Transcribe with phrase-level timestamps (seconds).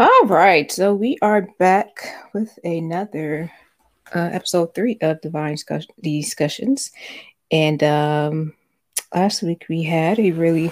[0.00, 3.50] All right, so we are back with another
[4.14, 5.56] uh, episode three of Divine
[6.00, 6.92] Discussions,
[7.50, 8.54] and um,
[9.12, 10.70] last week we had a really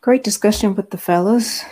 [0.00, 1.62] great discussion with the fellas.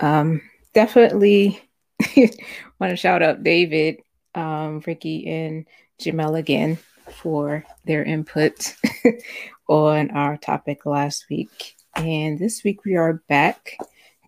[0.00, 0.42] Um,
[0.72, 1.62] definitely
[2.16, 4.00] want to shout out David,
[4.34, 5.66] um, Ricky, and
[6.00, 6.78] Jamel again
[7.12, 8.74] for their input
[9.68, 11.76] on our topic last week.
[11.94, 13.78] And this week we are back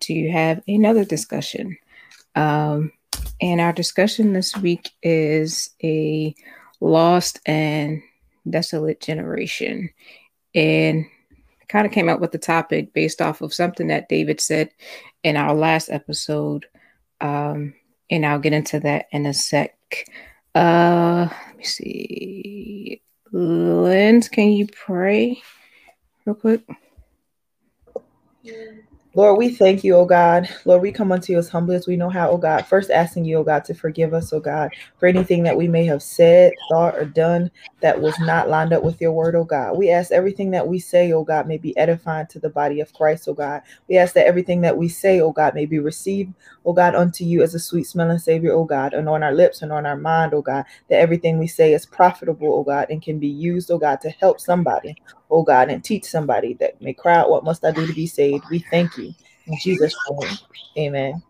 [0.03, 1.77] to have another discussion.
[2.37, 2.91] Um,
[3.41, 6.35] and our discussion this week is a
[6.79, 8.01] lost and
[8.47, 9.89] desolate generation.
[10.53, 11.07] And
[11.67, 14.69] kind of came up with the topic based off of something that David said
[15.23, 16.65] in our last episode.
[17.19, 17.73] Um,
[18.09, 19.75] and I'll get into that in a sec.
[20.55, 23.01] Uh, let me see.
[23.31, 25.41] Lens, can you pray
[26.25, 26.61] real quick?
[29.17, 30.47] Lord, we thank you, oh God.
[30.63, 32.67] Lord, we come unto you as humbly as we know how, oh God.
[32.67, 35.85] First asking you, oh God, to forgive us, oh God, for anything that we may
[35.85, 37.49] have said, thought, or done
[37.81, 39.75] that was not lined up with your word, oh God.
[39.75, 42.93] We ask everything that we say, oh God, may be edifying to the body of
[42.93, 43.63] Christ, oh God.
[43.89, 47.25] We ask that everything that we say, oh God, may be received, oh God, unto
[47.25, 49.97] you as a sweet smelling Savior, oh God, and on our lips and on our
[49.97, 53.71] mind, oh God, that everything we say is profitable, oh God, and can be used,
[53.71, 54.95] oh God, to help somebody,
[55.29, 58.07] oh God, and teach somebody that may cry out, What must I do to be
[58.07, 58.45] saved?
[58.49, 59.13] We thank you.
[59.47, 60.37] In Jesus' name,
[60.77, 61.23] amen.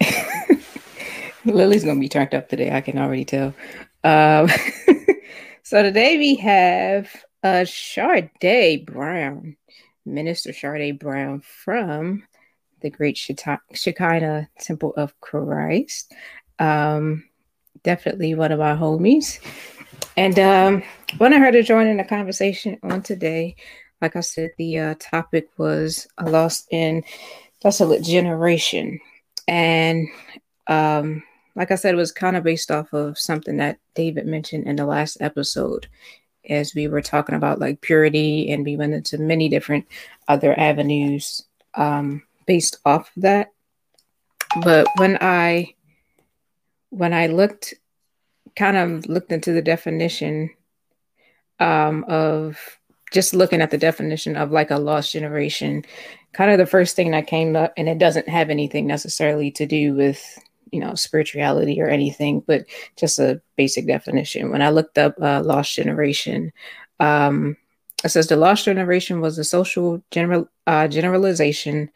[1.44, 2.70] Lily's gonna be turned up today.
[2.70, 3.54] I can already tell.
[4.04, 4.48] Um,
[5.62, 7.08] so today we have
[7.42, 9.56] uh Sade Brown,
[10.04, 12.24] Minister Sade Brown from
[12.80, 16.12] the Great Shekinah Temple of Christ.
[16.58, 17.24] Um,
[17.82, 19.40] definitely one of our homies.
[20.16, 20.82] And um,
[21.18, 23.56] wanted her to join in the conversation on today.
[24.00, 27.04] Like I said, the uh, topic was a lost in
[27.60, 29.00] desolate generation.
[29.46, 30.08] And
[30.66, 31.22] um,
[31.54, 34.76] like I said, it was kind of based off of something that David mentioned in
[34.76, 35.86] the last episode
[36.48, 39.86] as we were talking about like purity and we went into many different
[40.28, 43.52] other avenues um, based off of that.
[44.62, 45.74] But when I
[46.90, 47.74] when I looked
[48.56, 50.50] kind of looked into the definition
[51.60, 52.58] um, of
[53.12, 55.84] just looking at the definition of like a lost generation,
[56.32, 59.66] kind of the first thing that came up, and it doesn't have anything necessarily to
[59.66, 60.38] do with
[60.72, 62.64] you know spirituality or anything, but
[62.96, 64.50] just a basic definition.
[64.50, 66.52] When I looked up uh, lost generation,
[66.98, 67.56] um,
[68.02, 71.90] it says the lost generation was a social general uh, generalization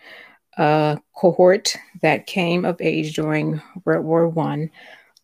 [0.58, 4.70] uh, cohort that came of age during World War One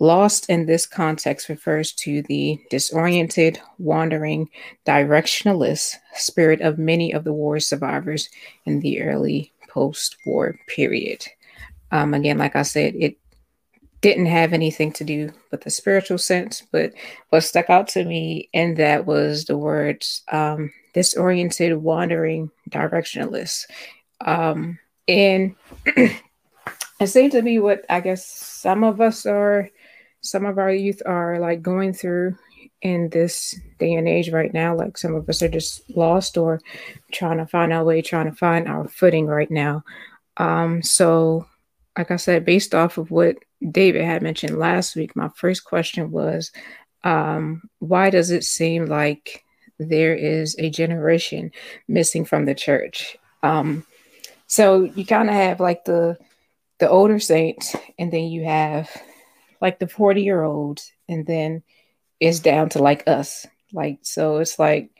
[0.03, 4.51] Lost in this context refers to the disoriented, wandering,
[4.85, 8.29] directionless spirit of many of the war survivors
[8.67, 11.25] in the early post war period.
[11.93, 13.17] Um, again, like I said, it
[14.01, 16.93] didn't have anything to do with the spiritual sense, but
[17.29, 23.67] what stuck out to me in that was the words um, disoriented, wandering, directionless.
[24.21, 25.55] Um, and
[25.87, 29.71] it seemed to be what I guess some of us are
[30.23, 32.37] some of our youth are like going through
[32.81, 34.75] in this day and age right now.
[34.77, 36.61] Like some of us are just lost or
[37.13, 39.85] trying to find our way, trying to find our footing right now.
[40.37, 41.47] Um, so,
[41.97, 43.37] like I said, based off of what
[43.71, 46.51] David had mentioned last week, my first question was
[47.05, 49.45] um, why does it seem like
[49.79, 51.51] there is a generation
[51.89, 53.17] missing from the church?
[53.43, 53.85] Um,
[54.47, 56.17] so you kind of have like the
[56.79, 58.91] the older saints, and then you have
[59.63, 61.63] like the 40 year olds and then
[62.21, 63.47] it's down to like us.
[63.73, 64.91] Like so it's like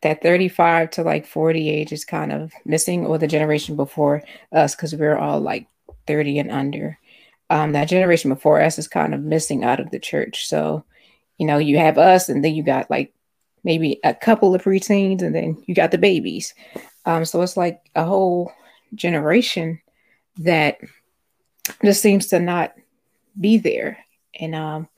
[0.00, 4.22] that 35 to like 40 age is kind of missing or the generation before
[4.52, 5.66] us because we're all like
[6.06, 6.98] 30 and under.
[7.50, 10.46] Um, that generation before us is kind of missing out of the church.
[10.46, 10.84] So
[11.38, 13.12] you know you have us and then you got like
[13.64, 16.54] maybe a couple of preteens and then you got the babies.
[17.04, 18.52] Um, so it's like a whole
[18.94, 19.80] generation
[20.38, 20.78] that
[21.84, 22.74] just seems to not
[23.38, 23.98] be there.
[24.38, 24.88] And um,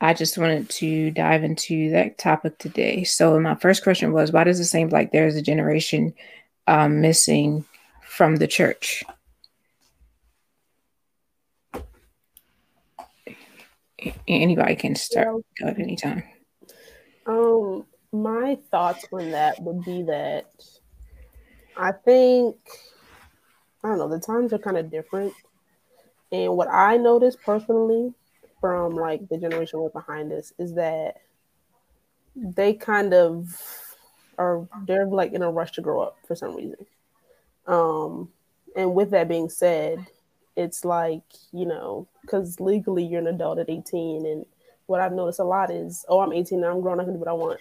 [0.00, 3.04] I just wanted to dive into that topic today.
[3.04, 6.14] So, my first question was why does it seem like there's a generation
[6.66, 7.64] um, missing
[8.02, 9.04] from the church?
[14.26, 16.22] Anybody can start at any time.
[17.26, 20.50] Um, my thoughts on that would be that
[21.76, 22.56] I think
[23.84, 25.34] I don't know the times are kind of different
[26.32, 28.12] and what I noticed personally
[28.60, 31.16] from like the generation right behind us is that
[32.36, 33.56] they kind of
[34.38, 36.86] are they're like in a rush to grow up for some reason.
[37.66, 38.30] Um,
[38.76, 40.06] and with that being said,
[40.56, 41.22] it's like,
[41.52, 44.26] you know, because legally you're an adult at 18.
[44.26, 44.46] And
[44.86, 47.18] what I've noticed a lot is, oh, I'm 18 now, I'm grown, I can do
[47.18, 47.60] what I want.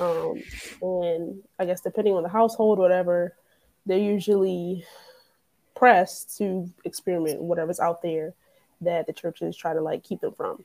[0.00, 0.42] Um,
[0.80, 3.34] and I guess depending on the household, whatever,
[3.86, 4.84] they're usually
[5.78, 8.34] pressed to experiment whatever's out there
[8.80, 10.64] that the churches try to like keep them from.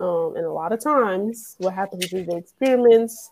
[0.00, 3.30] Um, and a lot of times, what happens is they experiments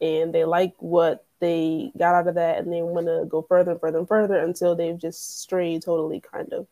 [0.00, 3.72] and they like what they got out of that, and they want to go further
[3.72, 6.66] and further and further until they've just strayed totally, kind of.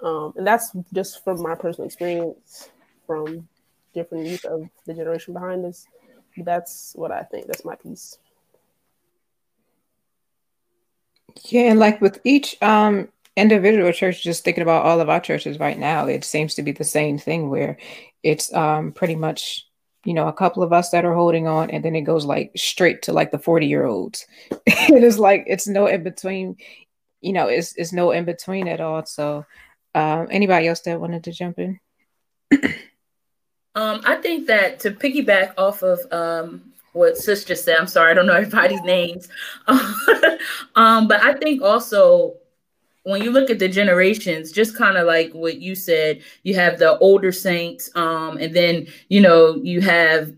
[0.00, 2.68] Um, and that's just from my personal experience
[3.06, 3.48] from
[3.94, 5.86] different youth of the generation behind us.
[6.36, 7.46] That's what I think.
[7.46, 8.18] That's my piece.
[11.44, 15.58] Yeah, and like with each um individual church, just thinking about all of our churches
[15.58, 17.76] right now, it seems to be the same thing where
[18.22, 19.66] it's um pretty much
[20.04, 22.52] you know a couple of us that are holding on and then it goes like
[22.56, 24.26] straight to like the 40 year olds
[24.66, 26.56] it is like it's no in between
[27.22, 29.04] you know it's, it's no in between at all.
[29.06, 29.46] So
[29.94, 31.80] um anybody else that wanted to jump in?
[33.74, 38.14] Um i think that to piggyback off of um what sister said i'm sorry i
[38.14, 39.28] don't know everybody's names.
[40.76, 42.34] Um but i think also
[43.04, 46.78] when you look at the generations, just kind of like what you said, you have
[46.78, 50.32] the older saints, um, and then you know you have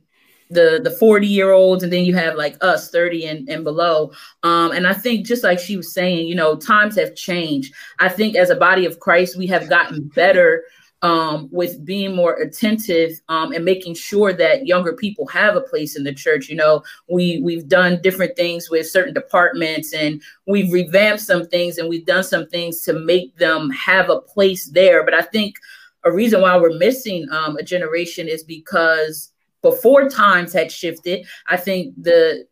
[0.50, 4.12] the the 40 year olds and then you have like us 30 and, and below.
[4.44, 7.75] Um and i think just like she was saying you know times have changed.
[7.99, 10.62] I think as a body of christ we have gotten better
[11.03, 15.97] um, with being more attentive um, and making sure that younger people have a place
[15.97, 16.49] in the church.
[16.49, 21.79] You know, we we've done different things with certain departments, and we've revamped some things,
[21.79, 25.05] and we've done some things to make them have a place there.
[25.05, 25.57] But I think
[26.05, 29.33] a reason why we're missing um, a generation is because
[29.63, 32.47] before times had shifted, I think the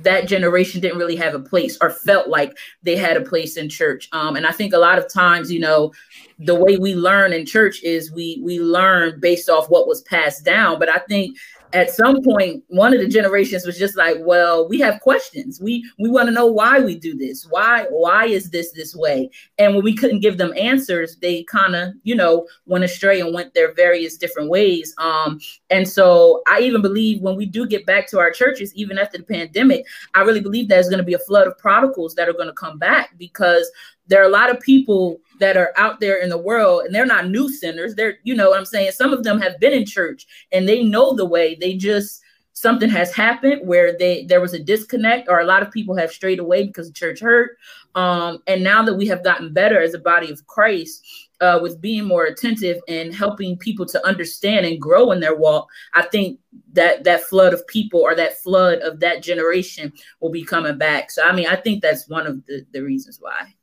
[0.00, 3.68] that generation didn't really have a place or felt like they had a place in
[3.68, 4.08] church.
[4.12, 5.92] Um, and I think a lot of times, you know,
[6.38, 10.44] the way we learn in church is we we learn based off what was passed
[10.44, 11.36] down but i think
[11.76, 15.60] at some point one of the generations was just like well we have questions.
[15.60, 17.46] We we want to know why we do this.
[17.48, 19.30] Why why is this this way?
[19.58, 23.34] And when we couldn't give them answers they kind of you know went astray and
[23.34, 24.94] went their various different ways.
[24.98, 25.38] Um
[25.70, 29.18] and so i even believe when we do get back to our churches even after
[29.18, 29.84] the pandemic
[30.14, 32.52] i really believe there's going to be a flood of prodigals that are going to
[32.52, 33.70] come back because
[34.08, 37.06] there are a lot of people that are out there in the world and they're
[37.06, 37.94] not new sinners.
[37.94, 38.92] They're you know what i'm saying?
[38.92, 41.54] Some of them have been in church and they know the way.
[41.54, 42.22] They just
[42.52, 46.10] something has happened where they there was a disconnect or a lot of people have
[46.10, 47.58] strayed away because the church hurt.
[47.94, 51.02] Um, and now that we have gotten better as a body of christ
[51.42, 55.68] uh, with being more attentive and helping people to understand and grow in their walk
[55.92, 56.38] i think
[56.72, 61.10] that that flood of people or that flood of that generation will be coming back.
[61.10, 63.54] So i mean i think that's one of the, the reasons why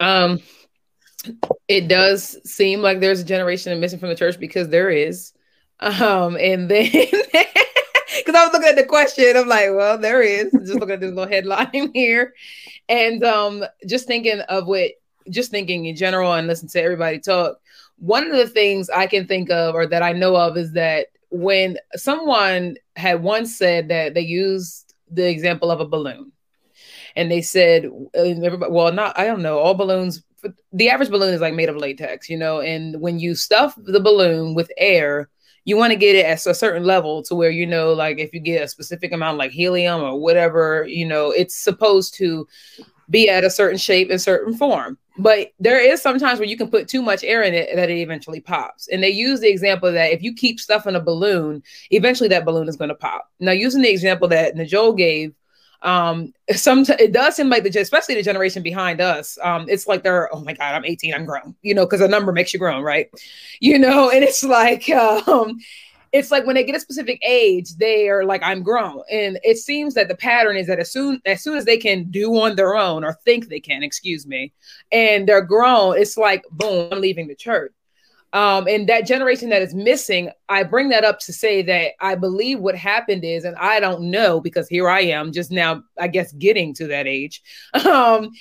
[0.00, 0.40] Um,
[1.68, 5.32] it does seem like there's a generation of missing from the church because there is.
[5.80, 10.50] Um, and then because I was looking at the question, I'm like, well, there is.
[10.52, 12.34] Just looking at this little headline here,
[12.88, 14.92] and um, just thinking of what,
[15.30, 17.58] just thinking in general, and listen to everybody talk.
[17.98, 21.08] One of the things I can think of, or that I know of, is that
[21.30, 26.32] when someone had once said that they used the example of a balloon
[27.16, 30.22] and they said everybody well not i don't know all balloons
[30.72, 34.00] the average balloon is like made of latex you know and when you stuff the
[34.00, 35.28] balloon with air
[35.64, 38.32] you want to get it at a certain level to where you know like if
[38.32, 42.46] you get a specific amount like helium or whatever you know it's supposed to
[43.08, 44.98] be at a certain shape and certain form.
[45.18, 47.98] But there is sometimes where you can put too much air in it that it
[47.98, 48.88] eventually pops.
[48.88, 52.44] And they use the example that if you keep stuff in a balloon eventually that
[52.44, 53.30] balloon is going to pop.
[53.40, 55.34] Now using the example that Najol gave
[55.82, 60.02] um some it does seem like the especially the generation behind us um it's like
[60.02, 62.58] they're oh my god i'm 18 i'm grown you know because a number makes you
[62.58, 63.10] grown right?
[63.60, 65.58] You know and it's like um
[66.12, 69.02] it's like when they get a specific age they are like i'm grown.
[69.10, 72.10] And it seems that the pattern is that as soon as soon as they can
[72.10, 74.52] do on their own or think they can excuse me
[74.92, 77.72] and they're grown it's like boom i'm leaving the church
[78.36, 82.16] um, and that generation that is missing, I bring that up to say that I
[82.16, 86.08] believe what happened is, and I don't know because here I am just now, I
[86.08, 87.42] guess, getting to that age.
[87.86, 88.32] Um,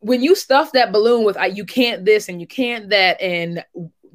[0.00, 3.64] when you stuff that balloon with you can't this and you can't that, and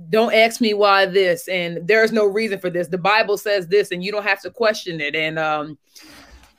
[0.09, 2.87] don't ask me why this, and there's no reason for this.
[2.87, 5.15] The Bible says this, and you don't have to question it.
[5.15, 5.79] And um,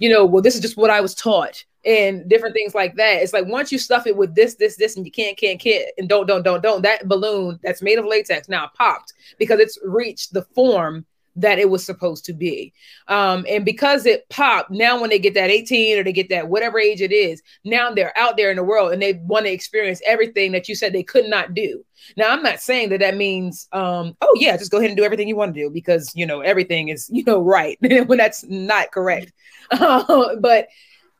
[0.02, 3.22] you know, well, this is just what I was taught and different things like that.
[3.22, 5.88] It's like once you stuff it with this, this, this, and you can't, can't, can't,
[5.96, 9.78] and don't, don't, don't, don't, that balloon that's made of latex now popped because it's
[9.84, 12.72] reached the form that it was supposed to be.
[13.08, 16.48] Um, and because it popped, now when they get that 18 or they get that
[16.48, 19.52] whatever age it is, now they're out there in the world and they want to
[19.52, 21.84] experience everything that you said they could not do.
[22.16, 25.04] Now, I'm not saying that that means, um, oh, yeah, just go ahead and do
[25.04, 28.44] everything you want to do because, you know, everything is, you know, right when that's
[28.44, 29.32] not correct.
[29.72, 30.68] But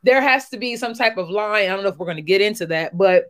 [0.03, 1.65] there has to be some type of line.
[1.65, 3.25] I don't know if we're going to get into that, but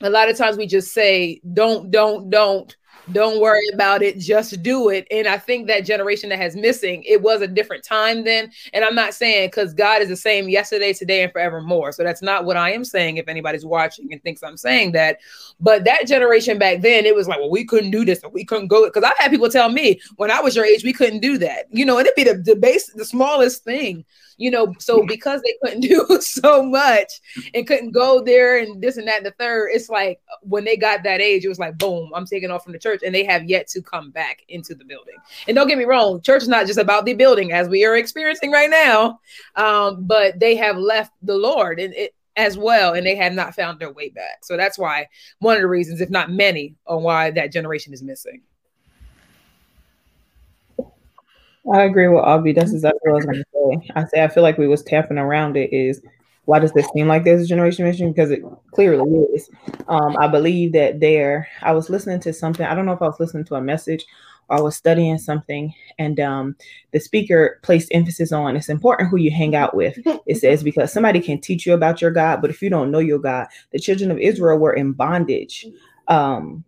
[0.00, 2.74] a lot of times we just say, don't, don't, don't
[3.12, 5.06] don't worry about it just do it.
[5.10, 8.50] And i think that generation that has missing it was a different time then.
[8.72, 11.92] And i'm not saying because god is the same yesterday today and forevermore.
[11.92, 15.18] So that's not what i am saying if anybody's watching and thinks i'm saying that.
[15.60, 18.68] But that generation back then it was like well we couldn't do this we couldn't
[18.68, 21.38] go because i've had people tell me when i was your age we couldn't do
[21.38, 21.66] that.
[21.70, 24.04] You know and it'd be the, the base the smallest thing
[24.36, 27.20] you know so because they couldn't do so much
[27.54, 30.76] and couldn't go there and this and that and the third it's like when they
[30.76, 33.24] got that age it was like boom i'm taking off from the church and they
[33.24, 35.14] have yet to come back into the building.
[35.46, 37.96] And don't get me wrong church is not just about the building as we are
[37.96, 39.20] experiencing right now
[39.56, 43.54] um, but they have left the lord and it as well and they have not
[43.54, 44.44] found their way back.
[44.44, 45.08] So that's why
[45.40, 48.42] one of the reasons if not many on why that generation is missing
[51.72, 52.52] I agree with Avi.
[52.52, 53.92] That's exactly what I was going to say.
[53.94, 55.72] I say I feel like we was tapping around it.
[55.72, 56.00] Is
[56.46, 58.10] why does this seem like there's a generation mission?
[58.12, 59.48] Because it clearly is.
[59.88, 61.48] Um, I believe that there.
[61.62, 62.64] I was listening to something.
[62.64, 64.04] I don't know if I was listening to a message
[64.48, 66.56] or I was studying something, and um,
[66.92, 69.98] the speaker placed emphasis on it's important who you hang out with.
[70.26, 72.98] It says because somebody can teach you about your God, but if you don't know
[72.98, 75.66] your God, the children of Israel were in bondage.
[76.08, 76.64] Um,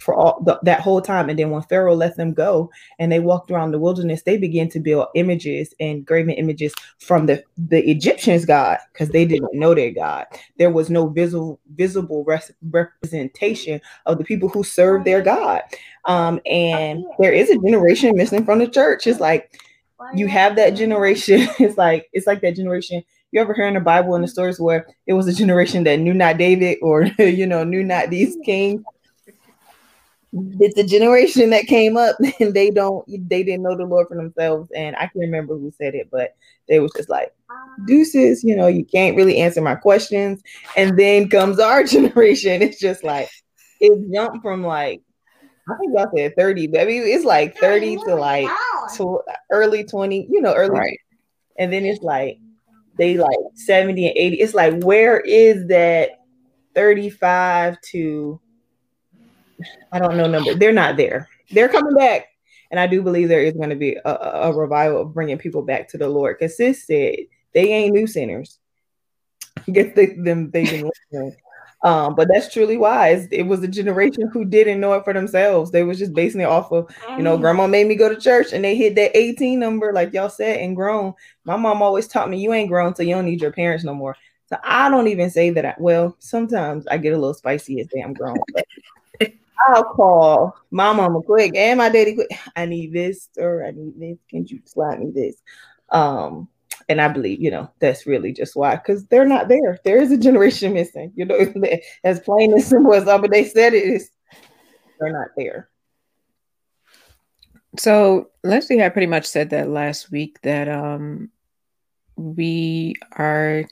[0.00, 1.28] for all the, that whole time.
[1.28, 4.68] And then when Pharaoh let them go and they walked around the wilderness, they began
[4.70, 9.74] to build images and graven images from the, the Egyptians' God because they didn't know
[9.74, 10.26] their God.
[10.58, 15.62] There was no visible visible res- representation of the people who served their God.
[16.04, 19.06] Um, and there is a generation missing from the church.
[19.06, 19.60] It's like
[20.14, 21.48] you have that generation.
[21.58, 24.60] It's like it's like that generation you ever hear in the Bible in the stories
[24.60, 28.36] where it was a generation that knew not David or you know knew not these
[28.44, 28.82] kings
[30.60, 34.16] it's a generation that came up and they don't they didn't know the Lord for
[34.16, 34.70] themselves.
[34.74, 36.36] And I can't remember who said it, but
[36.68, 37.34] they was just like
[37.86, 40.42] deuces, you know, you can't really answer my questions.
[40.76, 42.62] And then comes our generation.
[42.62, 43.30] It's just like
[43.80, 45.02] it jumped from like
[45.68, 48.48] I think y'all said 30, but I mean it's like 30 to like
[48.96, 50.98] to early 20, you know, early right.
[51.58, 52.38] and then it's like
[52.98, 54.36] they like 70 and 80.
[54.36, 56.20] It's like where is that
[56.74, 58.40] 35 to
[59.92, 60.54] I don't know number.
[60.54, 61.28] They're not there.
[61.50, 62.28] They're coming back,
[62.70, 65.62] and I do believe there is going to be a, a, revival of bringing people
[65.62, 66.36] back to the Lord.
[66.38, 67.16] Because sis said
[67.54, 68.58] they ain't new sinners.
[69.72, 71.36] Get the, them been listening.
[71.82, 73.28] Um, but that's truly wise.
[73.30, 75.70] It was a generation who didn't know it for themselves.
[75.70, 78.52] They was just basing it off of, you know, grandma made me go to church
[78.52, 81.14] and they hit that 18 number, like y'all said, and grown.
[81.44, 83.94] My mom always taught me you ain't grown so you don't need your parents no
[83.94, 84.16] more.
[84.46, 85.64] So I don't even say that.
[85.64, 88.64] I, well, sometimes I get a little spicy and say I'm grown, but
[89.58, 92.28] I'll call my mama quick and my daddy quick.
[92.54, 94.18] I need this or I need this.
[94.28, 95.36] Can you slide me this?
[95.90, 96.48] Um,
[96.88, 99.78] and I believe, you know, that's really just why, because they're not there.
[99.84, 101.52] There is a generation missing, you know,
[102.04, 104.10] as plain as simple as but they said it is,
[105.00, 105.68] they're not there.
[107.78, 111.30] So Leslie had pretty much said that last week that um
[112.16, 113.64] we are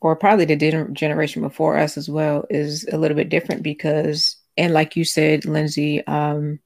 [0.00, 0.56] or probably the
[0.92, 5.44] generation before us as well is a little bit different because and like you said,
[5.44, 6.60] Lindsay, um,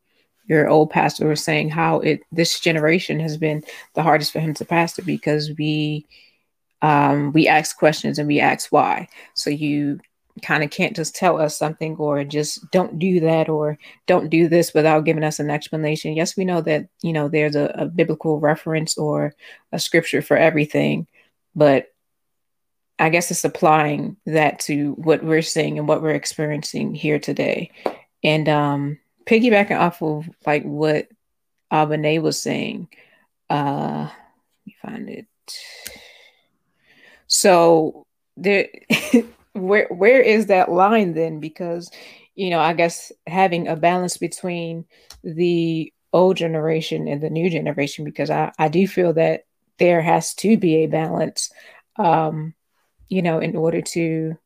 [0.47, 3.63] your old pastor was saying how it this generation has been
[3.95, 6.07] the hardest for him to pastor because we
[6.81, 9.09] um, we ask questions and we ask why.
[9.35, 10.01] So you
[10.43, 13.77] kind of can't just tell us something or just don't do that or
[14.07, 16.15] don't do this without giving us an explanation.
[16.15, 19.35] Yes, we know that you know there's a, a biblical reference or
[19.73, 21.07] a scripture for everything,
[21.55, 21.89] but
[22.99, 27.71] I guess it's applying that to what we're seeing and what we're experiencing here today.
[28.25, 31.09] And um, piggybacking off of like what
[31.73, 32.89] Abane was saying,
[33.51, 35.27] uh, let me find it.
[37.29, 38.69] So there,
[39.53, 41.41] where where is that line then?
[41.41, 41.91] Because
[42.35, 44.87] you know, I guess having a balance between
[45.23, 49.45] the old generation and the new generation, because I I do feel that
[49.79, 51.53] there has to be a balance.
[51.97, 52.55] Um,
[53.09, 54.37] you know, in order to,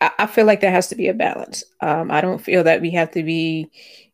[0.00, 1.64] I, I feel like there has to be a balance.
[1.80, 3.70] Um, I don't feel that we have to be,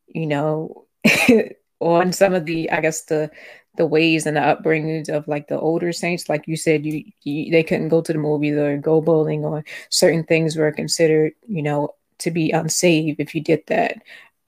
[0.06, 0.86] you know,
[1.80, 3.30] on some of the, I guess the,
[3.76, 7.50] the ways and the upbringings of like the older saints like you said you, you,
[7.50, 11.62] they couldn't go to the movies or go bowling or certain things were considered you
[11.62, 11.88] know
[12.18, 13.96] to be unsafe if you did that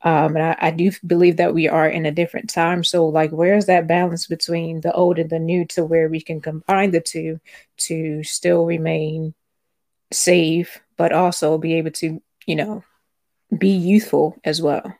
[0.02, 2.84] Um, and I, I do believe that we are in a different time.
[2.84, 6.40] So, like, where's that balance between the old and the new to where we can
[6.40, 7.40] combine the two
[7.78, 9.34] to still remain
[10.12, 12.84] safe, but also be able to, you know,
[13.56, 14.94] be youthful as well?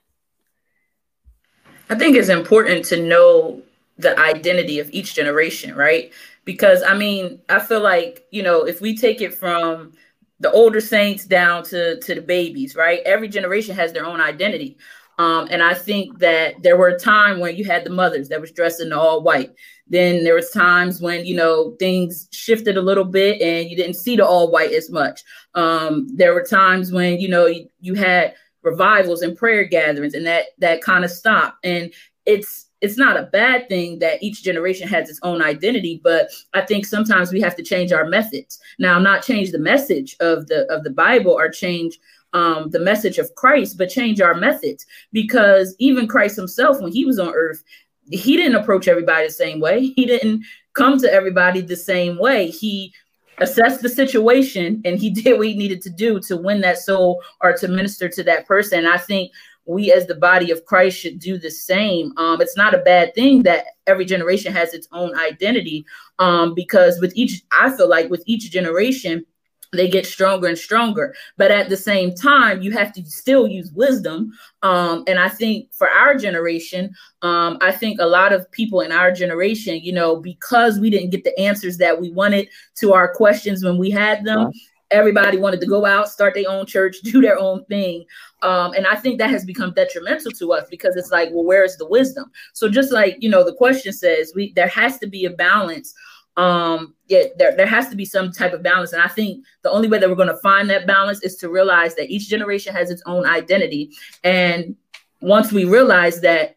[1.88, 3.62] I think it's important to know
[3.98, 6.12] the identity of each generation, right?
[6.44, 9.92] Because I mean, I feel like, you know, if we take it from
[10.40, 13.00] the older saints down to to the babies, right?
[13.04, 14.76] Every generation has their own identity.
[15.18, 18.40] Um, and I think that there were a time when you had the mothers that
[18.40, 19.54] was dressed in all white.
[19.88, 23.94] Then there was times when you know things shifted a little bit and you didn't
[23.94, 25.22] see the all white as much.
[25.54, 30.26] Um, there were times when you know you, you had revivals and prayer gatherings, and
[30.26, 31.64] that that kind of stopped.
[31.64, 31.94] And
[32.26, 36.60] it's it's not a bad thing that each generation has its own identity but i
[36.60, 38.60] think sometimes we have to change our methods.
[38.78, 41.98] Now not change the message of the of the bible or change
[42.32, 44.86] um, the message of christ but change our methods.
[45.12, 47.62] Because even christ himself when he was on earth
[48.10, 49.86] he didn't approach everybody the same way.
[49.86, 52.50] He didn't come to everybody the same way.
[52.50, 52.92] He
[53.38, 57.22] assessed the situation and he did what he needed to do to win that soul
[57.40, 58.86] or to minister to that person.
[58.86, 59.32] I think
[59.66, 62.16] we as the body of Christ should do the same.
[62.16, 65.84] Um, it's not a bad thing that every generation has its own identity
[66.18, 69.24] um, because with each, I feel like with each generation,
[69.72, 71.14] they get stronger and stronger.
[71.36, 74.32] But at the same time, you have to still use wisdom.
[74.62, 78.92] Um, and I think for our generation, um, I think a lot of people in
[78.92, 83.12] our generation, you know, because we didn't get the answers that we wanted to our
[83.12, 84.52] questions when we had them,
[84.90, 88.04] everybody wanted to go out, start their own church, do their own thing.
[88.42, 91.64] Um, and I think that has become detrimental to us because it's like, well, where
[91.64, 92.30] is the wisdom?
[92.52, 95.94] So just like, you know, the question says, we there has to be a balance.
[96.36, 98.92] Um, yeah, there, there has to be some type of balance.
[98.92, 101.48] And I think the only way that we're going to find that balance is to
[101.48, 103.90] realize that each generation has its own identity.
[104.22, 104.76] And
[105.22, 106.56] once we realize that,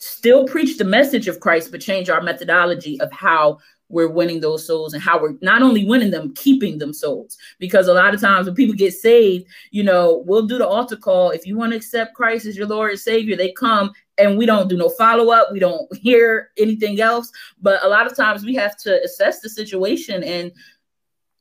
[0.00, 3.58] still preach the message of Christ, but change our methodology of how
[3.90, 7.36] we're winning those souls and how we're not only winning them, keeping them souls.
[7.58, 10.96] Because a lot of times when people get saved, you know, we'll do the altar
[10.96, 11.30] call.
[11.30, 14.46] If you want to accept Christ as your Lord and Savior, they come and we
[14.46, 15.52] don't do no follow up.
[15.52, 17.30] We don't hear anything else.
[17.60, 20.52] But a lot of times we have to assess the situation and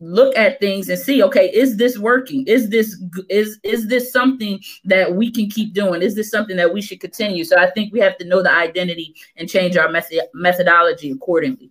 [0.02, 4.58] look at things and see okay is this working is this is is this something
[4.86, 7.92] that we can keep doing is this something that we should continue so i think
[7.92, 11.70] we have to know the identity and change our method methodology accordingly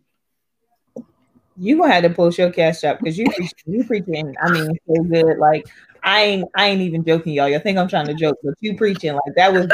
[1.59, 3.27] you gonna have to post your cash app because you
[3.66, 4.35] you preaching.
[4.42, 5.38] I mean, so good.
[5.38, 5.66] Like
[6.03, 7.49] I ain't I ain't even joking, y'all.
[7.49, 9.68] You think I'm trying to joke, but you preaching like that was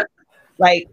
[0.58, 0.88] like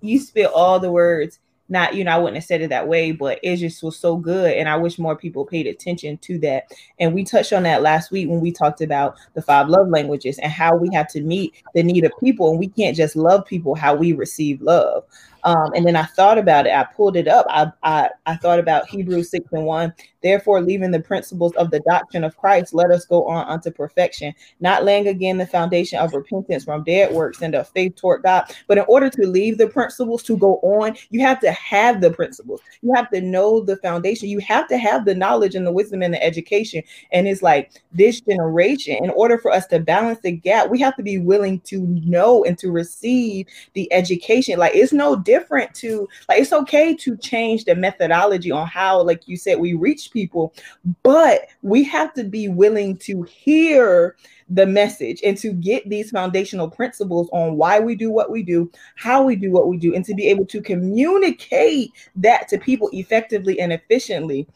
[0.00, 1.40] you spit all the words.
[1.68, 4.16] Not you know I wouldn't have said it that way, but it just was so
[4.16, 6.70] good, and I wish more people paid attention to that.
[7.00, 10.38] And we touched on that last week when we talked about the five love languages
[10.38, 13.44] and how we have to meet the need of people, and we can't just love
[13.44, 15.02] people how we receive love.
[15.46, 16.72] Um, and then I thought about it.
[16.72, 17.46] I pulled it up.
[17.48, 19.94] I, I, I thought about Hebrews 6 and 1.
[20.20, 24.34] Therefore, leaving the principles of the doctrine of Christ, let us go on unto perfection,
[24.58, 28.52] not laying again the foundation of repentance from dead works and of faith toward God.
[28.66, 32.10] But in order to leave the principles to go on, you have to have the
[32.10, 32.60] principles.
[32.82, 34.28] You have to know the foundation.
[34.28, 36.82] You have to have the knowledge and the wisdom and the education.
[37.12, 40.96] And it's like this generation, in order for us to balance the gap, we have
[40.96, 44.58] to be willing to know and to receive the education.
[44.58, 45.35] Like it's no different
[45.74, 50.10] to like it's okay to change the methodology on how, like you said, we reach
[50.10, 50.54] people,
[51.02, 54.16] but we have to be willing to hear
[54.48, 58.70] the message and to get these foundational principles on why we do what we do,
[58.94, 62.88] how we do what we do, and to be able to communicate that to people
[62.92, 64.46] effectively and efficiently.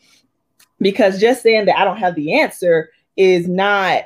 [0.81, 4.05] Because just saying that I don't have the answer is not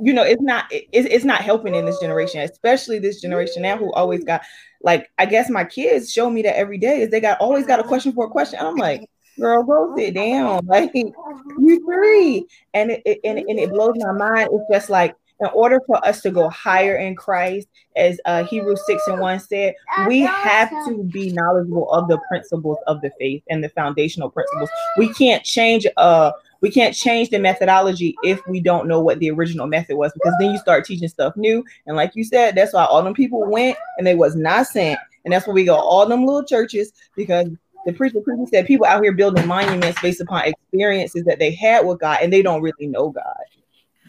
[0.00, 3.76] you know it's not it's, it's not helping in this generation especially this generation now
[3.76, 4.42] who always got
[4.82, 7.80] like i guess my kids show me that every day is they got always got
[7.80, 10.60] a question for a question i'm like girl, go sit down.
[10.72, 12.46] Like you three.
[12.74, 14.50] And it, it and, and it blows my mind.
[14.52, 18.80] It's just like in order for us to go higher in Christ, as uh, Hebrews
[18.86, 19.74] 6 and 1 said,
[20.06, 24.70] we have to be knowledgeable of the principles of the faith and the foundational principles.
[24.96, 29.30] We can't change uh we can't change the methodology if we don't know what the
[29.30, 31.64] original method was because then you start teaching stuff new.
[31.86, 34.98] And like you said, that's why all them people went and they was not sent.
[35.24, 37.48] And that's why we go all them little churches because
[37.84, 41.84] the preacher preacher said people out here building monuments based upon experiences that they had
[41.84, 43.42] with God and they don't really know God.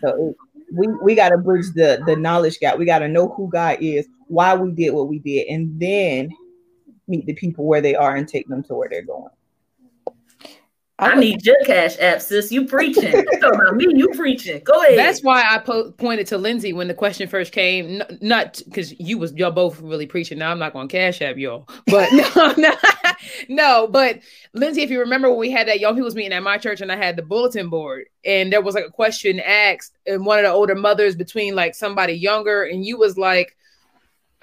[0.01, 0.35] So
[0.71, 2.77] we we got to bridge the the knowledge gap.
[2.77, 6.29] We got to know who God is, why we did what we did, and then
[7.07, 9.29] meet the people where they are and take them to where they're going.
[10.99, 12.51] I, need your cash app, sis.
[12.51, 13.11] You preaching.
[13.41, 14.61] talking about me, you preaching.
[14.63, 14.97] Go ahead.
[14.97, 18.01] That's why I po- pointed to Lindsay when the question first came.
[18.01, 20.37] N- not because you was y'all both really preaching.
[20.37, 22.75] Now I'm not going to cash app y'all, but no, no,
[23.49, 23.87] no.
[23.87, 24.19] But
[24.53, 26.91] Lindsay, if you remember when we had that young people's meeting at my church, and
[26.91, 30.43] I had the bulletin board, and there was like a question asked, and one of
[30.43, 33.57] the older mothers between like somebody younger, and you was like,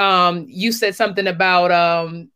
[0.00, 2.28] um, you said something about um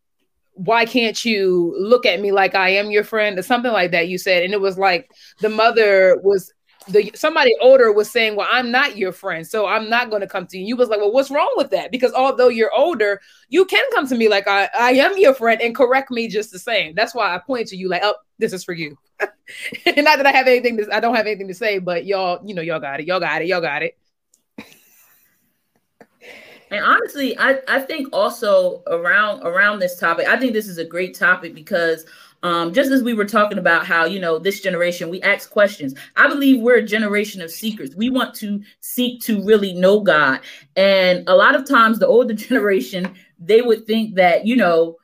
[0.55, 4.09] why can't you look at me like I am your friend or something like that
[4.09, 4.45] you said.
[4.45, 6.53] And it was like the mother was
[6.89, 10.29] the somebody older was saying well I'm not your friend so I'm not going to
[10.29, 10.67] come to you.
[10.67, 11.91] You was like well what's wrong with that?
[11.91, 15.61] Because although you're older you can come to me like I, I am your friend
[15.61, 16.95] and correct me just the same.
[16.95, 18.97] That's why I point to you like oh this is for you.
[19.21, 19.37] Not
[19.87, 22.63] that I have anything to I don't have anything to say but y'all you know
[22.63, 23.99] y'all got it y'all got it y'all got it
[26.75, 30.85] and honestly, I, I think also around around this topic, I think this is a
[30.85, 32.05] great topic because
[32.43, 35.95] um, just as we were talking about how you know this generation we ask questions.
[36.17, 37.95] I believe we're a generation of seekers.
[37.95, 40.41] We want to seek to really know god.
[40.75, 44.97] And a lot of times the older generation they would think that you know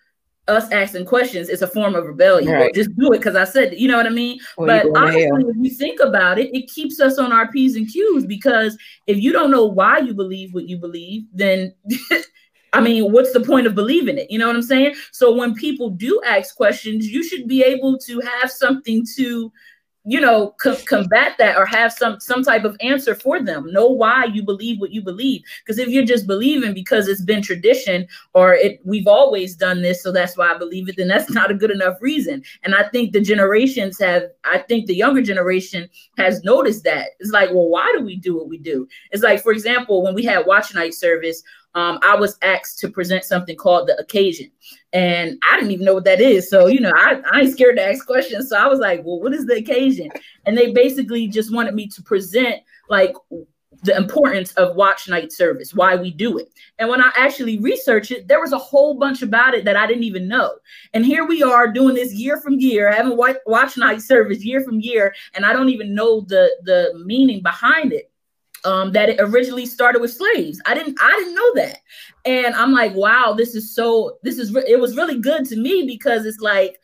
[0.51, 2.53] us asking questions is a form of rebellion.
[2.53, 2.75] Right.
[2.75, 4.39] just do it because I said, you know what I mean?
[4.59, 7.89] Well, but honestly, if you think about it, it keeps us on our P's and
[7.89, 11.73] Q's because if you don't know why you believe what you believe, then
[12.73, 14.31] I mean, what's the point of believing it?
[14.31, 14.95] You know what I'm saying?
[15.13, 19.53] So when people do ask questions, you should be able to have something to
[20.05, 23.71] you know co- combat that or have some some type of answer for them.
[23.71, 25.43] Know why you believe what you believe.
[25.65, 30.03] Because if you're just believing because it's been tradition or it we've always done this
[30.03, 32.43] so that's why i believe it then that's not a good enough reason.
[32.63, 37.09] And i think the generations have i think the younger generation has noticed that.
[37.19, 38.89] It's like well why do we do what we do?
[39.11, 41.43] It's like for example when we had watch night service
[41.75, 44.51] um, I was asked to present something called the occasion.
[44.93, 46.51] And I didn't even know what that is.
[46.51, 48.49] So, you know, I, I ain't scared to ask questions.
[48.49, 50.11] So I was like, well, what is the occasion?
[50.47, 52.57] And they basically just wanted me to present
[52.89, 53.15] like
[53.83, 56.49] the importance of watch night service, why we do it.
[56.79, 59.87] And when I actually researched it, there was a whole bunch about it that I
[59.87, 60.57] didn't even know.
[60.93, 64.81] And here we are doing this year from year, having watch night service year from
[64.81, 68.11] year, and I don't even know the the meaning behind it
[68.65, 70.61] um, that it originally started with slaves.
[70.67, 71.79] I didn't I didn't know that,
[72.25, 75.57] and I'm like, wow, this is so this is re- it was really good to
[75.57, 76.81] me because it's like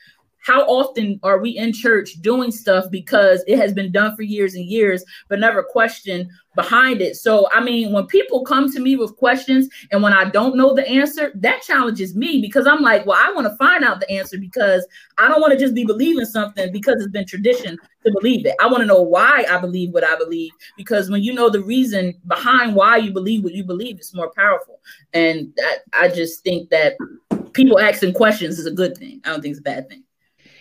[0.47, 4.55] how often are we in church doing stuff because it has been done for years
[4.55, 7.17] and years, but never questioned behind it?
[7.17, 10.73] So, I mean, when people come to me with questions and when I don't know
[10.73, 14.09] the answer, that challenges me because I'm like, well, I want to find out the
[14.09, 14.87] answer because
[15.19, 18.55] I don't want to just be believing something because it's been tradition to believe it.
[18.61, 21.63] I want to know why I believe what I believe because when you know the
[21.63, 24.79] reason behind why you believe what you believe, it's more powerful.
[25.13, 25.53] And
[25.93, 26.97] I, I just think that
[27.53, 29.21] people asking questions is a good thing.
[29.25, 30.05] I don't think it's a bad thing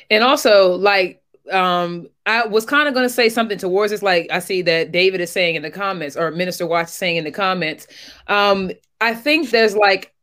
[0.10, 4.28] and also like um I was kind of going to say something towards this like
[4.32, 7.32] I see that David is saying in the comments or Minister Watch saying in the
[7.32, 7.88] comments.
[8.28, 10.14] Um I think there's like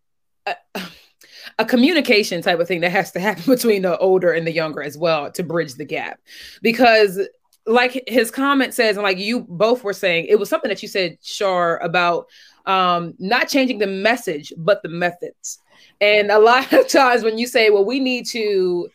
[0.47, 0.57] a,
[1.59, 4.83] a communication type of thing that has to happen between the older and the younger
[4.83, 6.21] as well to bridge the gap.
[6.61, 7.21] Because
[7.67, 10.89] like his comment says and like you both were saying it was something that you
[10.89, 12.27] said Shar about
[12.67, 15.61] um not changing the message but the methods.
[16.01, 18.89] And a lot of times when you say well we need to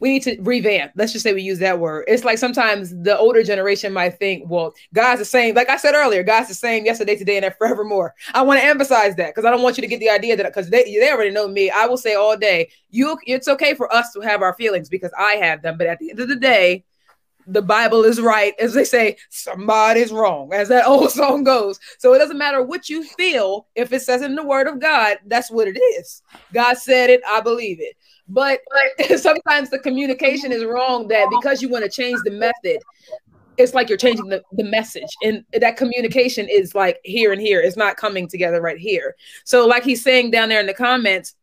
[0.00, 0.92] we need to revamp.
[0.96, 2.06] Let's just say we use that word.
[2.08, 5.54] It's like sometimes the older generation might think, well, God's the same.
[5.54, 8.14] Like I said earlier, God's the same yesterday, today, and forevermore.
[8.34, 10.46] I want to emphasize that because I don't want you to get the idea that
[10.46, 11.70] because they, they already know me.
[11.70, 15.12] I will say all day, you it's okay for us to have our feelings because
[15.18, 15.76] I have them.
[15.76, 16.84] But at the end of the day,
[17.46, 18.54] the Bible is right.
[18.58, 21.78] As they say, somebody's wrong, as that old song goes.
[21.98, 23.66] So it doesn't matter what you feel.
[23.74, 26.22] If it says in the word of God, that's what it is.
[26.52, 27.96] God said it, I believe it.
[28.30, 28.60] But,
[29.16, 32.80] sometimes the communication is wrong that because you want to change the method,
[33.56, 35.08] it's like you're changing the, the message.
[35.22, 37.60] And that communication is like here and here.
[37.60, 39.16] It's not coming together right here.
[39.44, 41.34] So, like he's saying down there in the comments,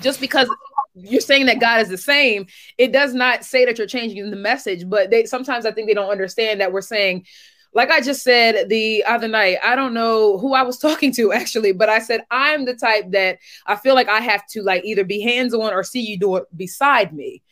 [0.00, 0.48] just because
[0.94, 2.46] you're saying that God is the same,
[2.78, 4.88] it does not say that you're changing the message.
[4.88, 7.26] But they sometimes I think they don't understand that we're saying
[7.72, 11.32] like I just said the other night, I don't know who I was talking to
[11.32, 14.84] actually, but I said I'm the type that I feel like I have to like
[14.84, 17.42] either be hands on or see you do it beside me.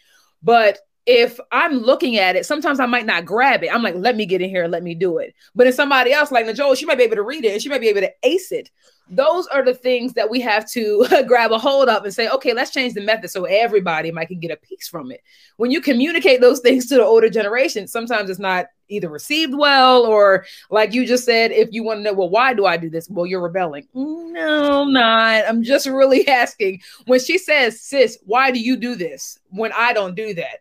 [0.42, 3.74] But if I'm looking at it, sometimes I might not grab it.
[3.74, 5.34] I'm like, let me get in here and let me do it.
[5.54, 7.70] But if somebody else, like Najole, she might be able to read it and she
[7.70, 8.70] might be able to ace it.
[9.08, 12.52] Those are the things that we have to grab a hold of and say, okay,
[12.52, 15.22] let's change the method so everybody might can get a piece from it.
[15.56, 20.04] When you communicate those things to the older generation, sometimes it's not either received well
[20.06, 22.90] or like you just said if you want to know well why do i do
[22.90, 23.08] this?
[23.08, 23.86] Well you're rebelling.
[23.94, 25.44] No i'm not.
[25.46, 26.80] I'm just really asking.
[27.06, 29.38] When she says sis why do you do this?
[29.50, 30.60] When i don't do that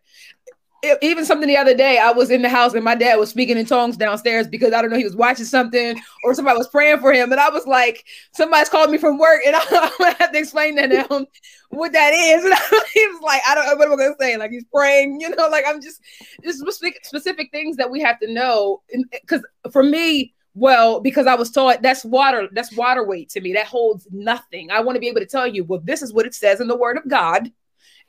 [1.02, 3.58] even something the other day, I was in the house and my dad was speaking
[3.58, 7.00] in tongues downstairs because I don't know he was watching something or somebody was praying
[7.00, 10.32] for him, and I was like, somebody's called me from work, and I'm gonna have
[10.32, 11.26] to explain to them
[11.70, 12.44] what that is.
[12.44, 14.36] And he was like, I don't know what I'm I gonna say.
[14.36, 16.00] Like he's praying, you know, like I'm just
[16.44, 18.82] just specific, specific things that we have to know.
[19.10, 23.40] Because eh, for me, well, because I was taught that's water, that's water weight to
[23.40, 23.52] me.
[23.52, 24.70] That holds nothing.
[24.70, 26.68] I want to be able to tell you, well, this is what it says in
[26.68, 27.50] the word of God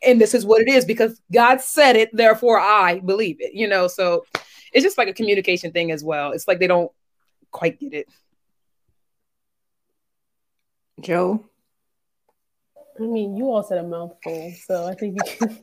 [0.01, 3.67] and this is what it is because God said it, therefore I believe it, you
[3.67, 3.87] know.
[3.87, 4.25] So
[4.73, 6.31] it's just like a communication thing as well.
[6.31, 6.91] It's like they don't
[7.51, 8.07] quite get it.
[10.99, 11.45] Joe?
[12.99, 15.59] I mean, you all said a mouthful, so I think you can.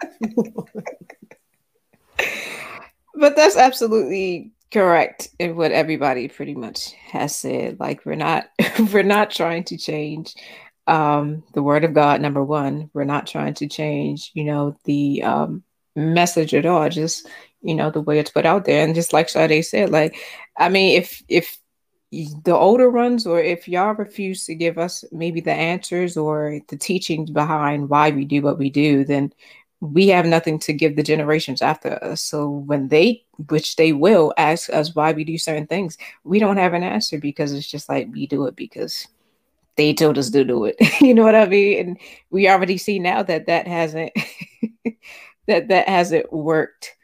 [3.14, 7.78] but that's absolutely correct in what everybody pretty much has said.
[7.78, 8.48] Like we're not
[8.92, 10.34] we're not trying to change
[10.86, 12.90] um, the word of God, number one.
[12.92, 15.62] We're not trying to change, you know, the um,
[15.94, 17.28] message at all, just,
[17.62, 18.84] you know, the way it's put out there.
[18.84, 20.16] And just like Sade said, like,
[20.56, 21.58] I mean, if, if,
[22.44, 26.76] the older ones, or if y'all refuse to give us maybe the answers or the
[26.76, 29.32] teachings behind why we do what we do, then
[29.80, 32.22] we have nothing to give the generations after us.
[32.22, 36.56] So when they, which they will, ask us why we do certain things, we don't
[36.56, 39.06] have an answer because it's just like we do it because
[39.76, 40.76] they told us to do it.
[41.00, 41.78] you know what I mean?
[41.78, 41.98] And
[42.30, 44.12] we already see now that that hasn't
[45.46, 46.94] that that hasn't worked.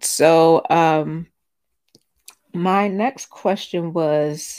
[0.00, 1.26] So um
[2.52, 4.58] my next question was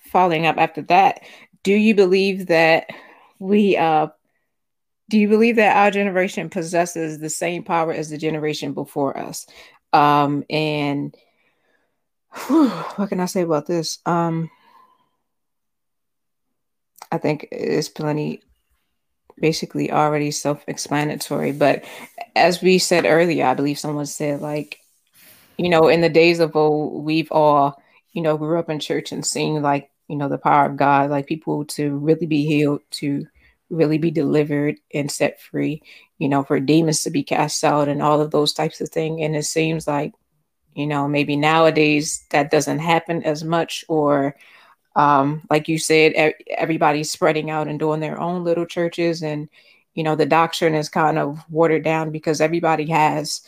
[0.00, 1.20] following up after that.
[1.62, 2.88] Do you believe that
[3.38, 4.08] we uh
[5.10, 9.46] do you believe that our generation possesses the same power as the generation before us?
[9.92, 11.14] Um and
[12.46, 13.98] whew, what can I say about this?
[14.06, 14.50] Um
[17.10, 18.42] I think is plenty
[19.40, 21.52] basically already self-explanatory.
[21.52, 21.84] But
[22.34, 24.80] as we said earlier, I believe someone said like,
[25.56, 27.80] you know, in the days of old, we've all,
[28.12, 31.10] you know, grew up in church and seen like, you know, the power of God,
[31.10, 33.26] like people to really be healed, to
[33.70, 35.82] really be delivered and set free,
[36.18, 39.20] you know, for demons to be cast out and all of those types of things.
[39.22, 40.14] And it seems like,
[40.74, 44.36] you know, maybe nowadays that doesn't happen as much or
[44.96, 49.48] um, like you said, everybody's spreading out and doing their own little churches, and
[49.94, 53.42] you know the doctrine is kind of watered down because everybody has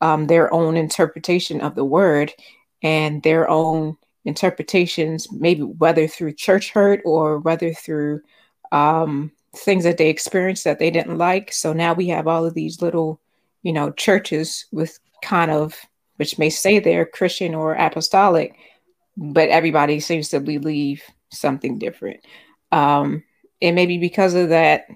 [0.00, 2.32] um, their own interpretation of the word
[2.82, 8.20] and their own interpretations, maybe whether through church hurt or whether through
[8.72, 11.52] um, things that they experienced that they didn't like.
[11.52, 13.20] So now we have all of these little,
[13.62, 15.74] you know, churches with kind of
[16.20, 18.54] which may say they're Christian or apostolic,
[19.16, 22.24] but everybody seems to believe something different.
[22.72, 23.22] Um,
[23.62, 24.86] and maybe because of that,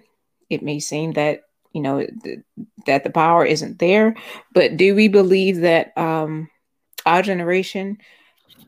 [0.51, 2.39] it may seem that you know th-
[2.87, 4.15] that the power isn't there.
[4.53, 6.49] But do we believe that um,
[7.07, 7.99] our generation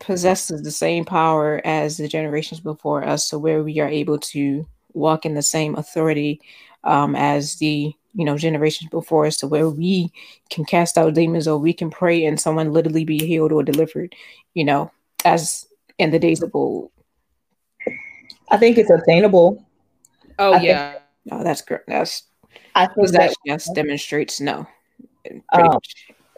[0.01, 4.67] possesses the same power as the generations before us, so where we are able to
[4.93, 6.41] walk in the same authority
[6.85, 10.11] um, as the you know generations before us, to where we
[10.51, 14.15] can cast out demons or we can pray and someone literally be healed or delivered?
[14.55, 14.91] You know,
[15.25, 15.67] as
[15.99, 16.91] in the days of old?
[18.51, 19.65] I think it's attainable.
[20.39, 20.93] Oh I yeah.
[20.93, 21.81] Think, no, that's great.
[21.89, 22.25] That's
[22.75, 24.67] I think that just demonstrates no.
[25.53, 25.79] Um,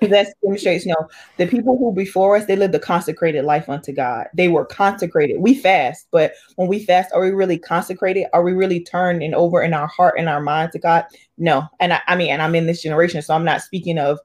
[0.00, 0.94] that demonstrates no.
[1.36, 4.28] The people who before us they lived a consecrated life unto God.
[4.34, 5.40] They were consecrated.
[5.40, 8.26] We fast, but when we fast, are we really consecrated?
[8.32, 11.04] Are we really turned and over in our heart and our mind to God?
[11.36, 11.64] No.
[11.80, 14.18] And I, I mean, and I'm in this generation, so I'm not speaking of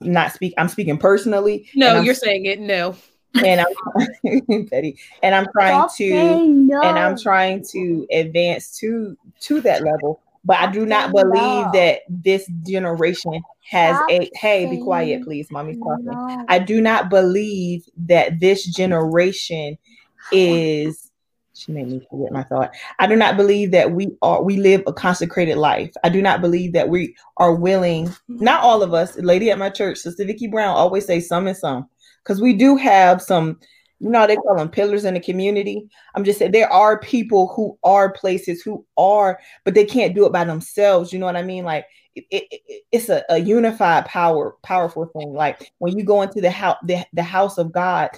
[0.00, 0.54] not speak.
[0.56, 1.68] I'm speaking personally.
[1.74, 2.58] No, you're saying it.
[2.58, 2.96] No
[3.34, 6.80] and I'm Betty, and I'm trying to no.
[6.82, 10.20] and I'm trying to advance to to that level.
[10.42, 11.70] But I do not believe no.
[11.74, 15.50] that this generation has Stop a hey, be quiet, please.
[15.50, 15.76] Mommy's.
[15.78, 16.44] No.
[16.48, 19.76] I do not believe that this generation
[20.32, 21.10] is
[21.54, 22.72] she made me forget my thought.
[22.98, 25.92] I do not believe that we are we live a consecrated life.
[26.02, 29.68] I do not believe that we are willing, not all of us, lady at my
[29.68, 31.88] church, Sister Vicky Brown always say some and some
[32.24, 33.58] because we do have some
[33.98, 35.88] you know they call them pillars in the community?
[36.14, 40.26] I'm just saying there are people who are places who are but they can't do
[40.26, 41.64] it by themselves you know what i mean?
[41.64, 46.40] Like it, it, it's a, a, unified power powerful thing like when you go into
[46.40, 48.10] the house the, the house of god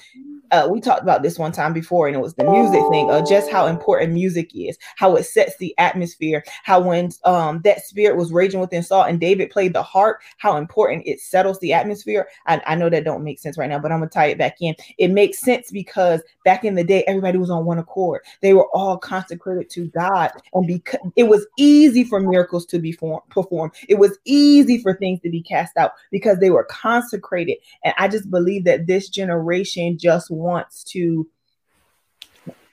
[0.52, 3.50] uh, we talked about this one time before, and it was the music thing, just
[3.50, 8.32] how important music is, how it sets the atmosphere, how when um, that spirit was
[8.32, 12.28] raging within Saul and David played the harp, how important it settles the atmosphere.
[12.46, 14.56] I, I know that don't make sense right now, but I'm gonna tie it back
[14.60, 14.74] in.
[14.98, 18.20] It makes sense because back in the day, everybody was on one accord.
[18.42, 22.92] They were all consecrated to God, and because it was easy for miracles to be
[22.92, 27.58] form, performed, it was easy for things to be cast out because they were consecrated.
[27.84, 31.28] And I just believe that this generation just wants to.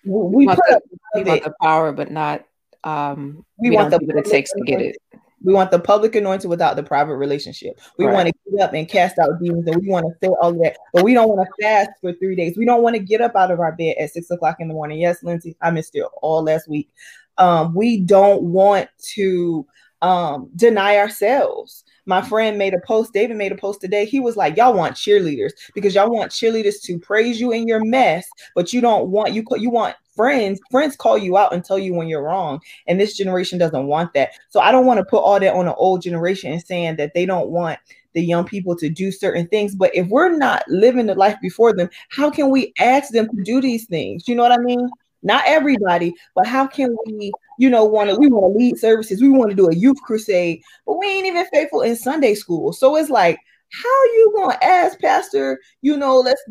[0.06, 0.82] We, want, the,
[1.16, 2.46] we want the power, but not.
[2.84, 4.98] Um, we, we want the what it takes to get it.
[5.44, 7.80] We want the public anointing without the private relationship.
[7.98, 8.14] We right.
[8.14, 10.78] want to get up and cast out demons, and we want to say all that,
[10.94, 12.58] but we don't want to fast for three days.
[12.58, 14.74] We don't want to get up out of our bed at six o'clock in the
[14.74, 15.00] morning.
[15.00, 16.90] Yes, Lindsay, I missed it all last week.
[17.38, 19.66] Um, we don't want to
[20.02, 21.84] um, deny ourselves.
[22.06, 24.06] My friend made a post, David made a post today.
[24.06, 27.84] He was like, Y'all want cheerleaders because y'all want cheerleaders to praise you in your
[27.84, 30.60] mess, but you don't want you you want friends.
[30.70, 32.60] Friends call you out and tell you when you're wrong.
[32.88, 34.32] And this generation doesn't want that.
[34.50, 37.14] So I don't want to put all that on the old generation and saying that
[37.14, 37.80] they don't want
[38.14, 39.76] the young people to do certain things.
[39.76, 43.44] But if we're not living the life before them, how can we ask them to
[43.44, 44.28] do these things?
[44.28, 44.90] You know what I mean?
[45.22, 49.22] Not everybody, but how can we, you know, want to we want to lead services,
[49.22, 52.74] we want to do a youth crusade, but we ain't even faithful in Sunday school.
[52.74, 53.38] So it's like,
[53.72, 56.42] how you gonna ask Pastor, you know, let's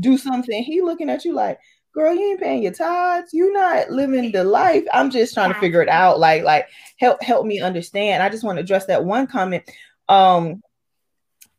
[0.00, 0.62] do something?
[0.62, 1.58] He looking at you like,
[1.92, 4.84] girl, you ain't paying your tithes, you not living the life.
[4.92, 6.20] I'm just trying to figure it out.
[6.20, 8.22] Like, like help help me understand.
[8.22, 9.68] I just want to address that one comment.
[10.08, 10.62] Um,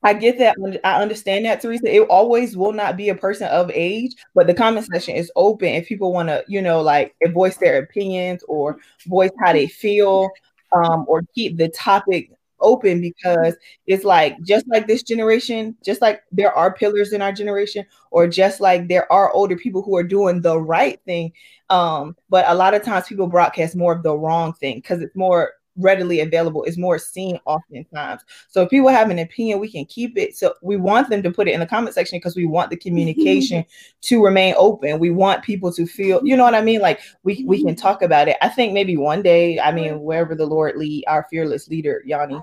[0.01, 0.55] I get that.
[0.83, 1.93] I understand that, Teresa.
[1.93, 5.69] It always will not be a person of age, but the comment section is open
[5.69, 10.29] if people want to, you know, like voice their opinions or voice how they feel,
[10.71, 12.31] um, or keep the topic
[12.61, 13.55] open because
[13.87, 18.25] it's like just like this generation, just like there are pillars in our generation, or
[18.27, 21.33] just like there are older people who are doing the right thing.
[21.69, 25.15] Um, but a lot of times people broadcast more of the wrong thing because it's
[25.15, 28.21] more readily available is more seen oftentimes.
[28.49, 30.35] So if people have an opinion, we can keep it.
[30.35, 32.77] So we want them to put it in the comment section because we want the
[32.89, 33.65] communication
[34.01, 34.99] to remain open.
[34.99, 36.81] We want people to feel, you know what I mean?
[36.81, 38.37] Like we we can talk about it.
[38.41, 42.39] I think maybe one day, I mean, wherever the Lord lead, our fearless leader, Yanni,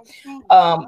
[0.50, 0.86] um,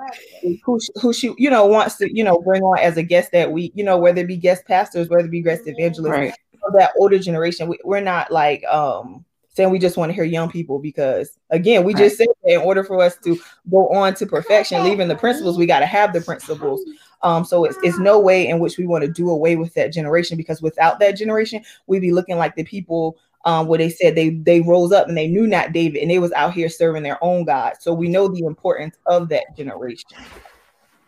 [0.65, 3.53] who who she, you know, wants to, you know, bring on as a guest that
[3.53, 6.35] we, you know, whether it be guest pastors, whether it be guest evangelists, right.
[6.75, 9.25] that older generation, we, we're not like um
[9.59, 12.85] saying we just want to hear young people because again we just said in order
[12.85, 13.37] for us to
[13.69, 16.81] go on to perfection leaving the principles we got to have the principles.
[17.23, 19.93] Um so it's, it's no way in which we want to do away with that
[19.93, 24.15] generation because without that generation we'd be looking like the people um where they said
[24.15, 27.03] they they rose up and they knew not david and they was out here serving
[27.03, 27.75] their own god.
[27.81, 30.19] So we know the importance of that generation.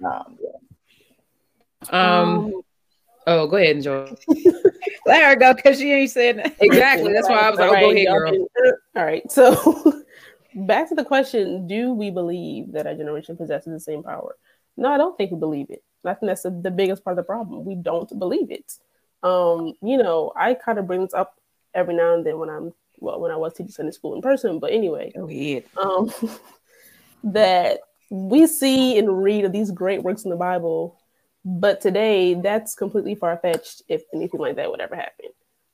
[0.04, 2.16] Um, yeah.
[2.16, 2.62] um
[3.30, 4.12] Oh, go ahead, enjoy.
[5.06, 7.12] Let her go because she ain't saying exactly.
[7.12, 8.76] That's why I was like, oh, right, go ahead, girl.
[8.96, 9.30] All right.
[9.30, 10.02] So
[10.54, 14.36] back to the question: Do we believe that our generation possesses the same power?
[14.76, 15.84] No, I don't think we believe it.
[16.04, 17.64] I think that's the, the biggest part of the problem.
[17.64, 18.72] We don't believe it.
[19.22, 21.36] Um, you know, I kind of bring this up
[21.72, 24.58] every now and then when I'm well, when I was teaching Sunday school in person.
[24.58, 25.64] But anyway, go ahead.
[25.76, 26.12] Um,
[27.24, 27.78] that
[28.10, 30.99] we see and read of these great works in the Bible
[31.44, 35.26] but today, that's completely far fetched if anything like that would ever happen.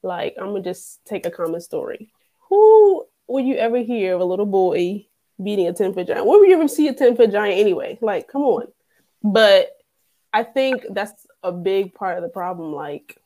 [0.02, 2.12] Like, I'm gonna just take a common story.
[2.48, 5.06] Who would you ever hear of a little boy
[5.42, 6.26] beating a 10 foot giant?
[6.26, 7.98] Where would you ever see a 10 foot giant anyway?
[8.00, 8.68] Like, come on.
[9.22, 9.70] But
[10.32, 12.72] I think that's a big part of the problem.
[12.72, 13.18] Like,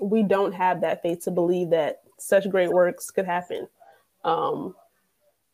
[0.00, 3.68] we don't have that faith to believe that such great works could happen.
[4.24, 4.74] Um,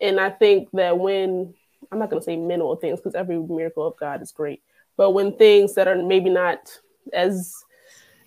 [0.00, 1.54] and I think that when
[1.90, 4.62] I'm not going to say minimal things because every miracle of God is great,
[4.98, 6.70] but when things that are maybe not
[7.14, 7.54] as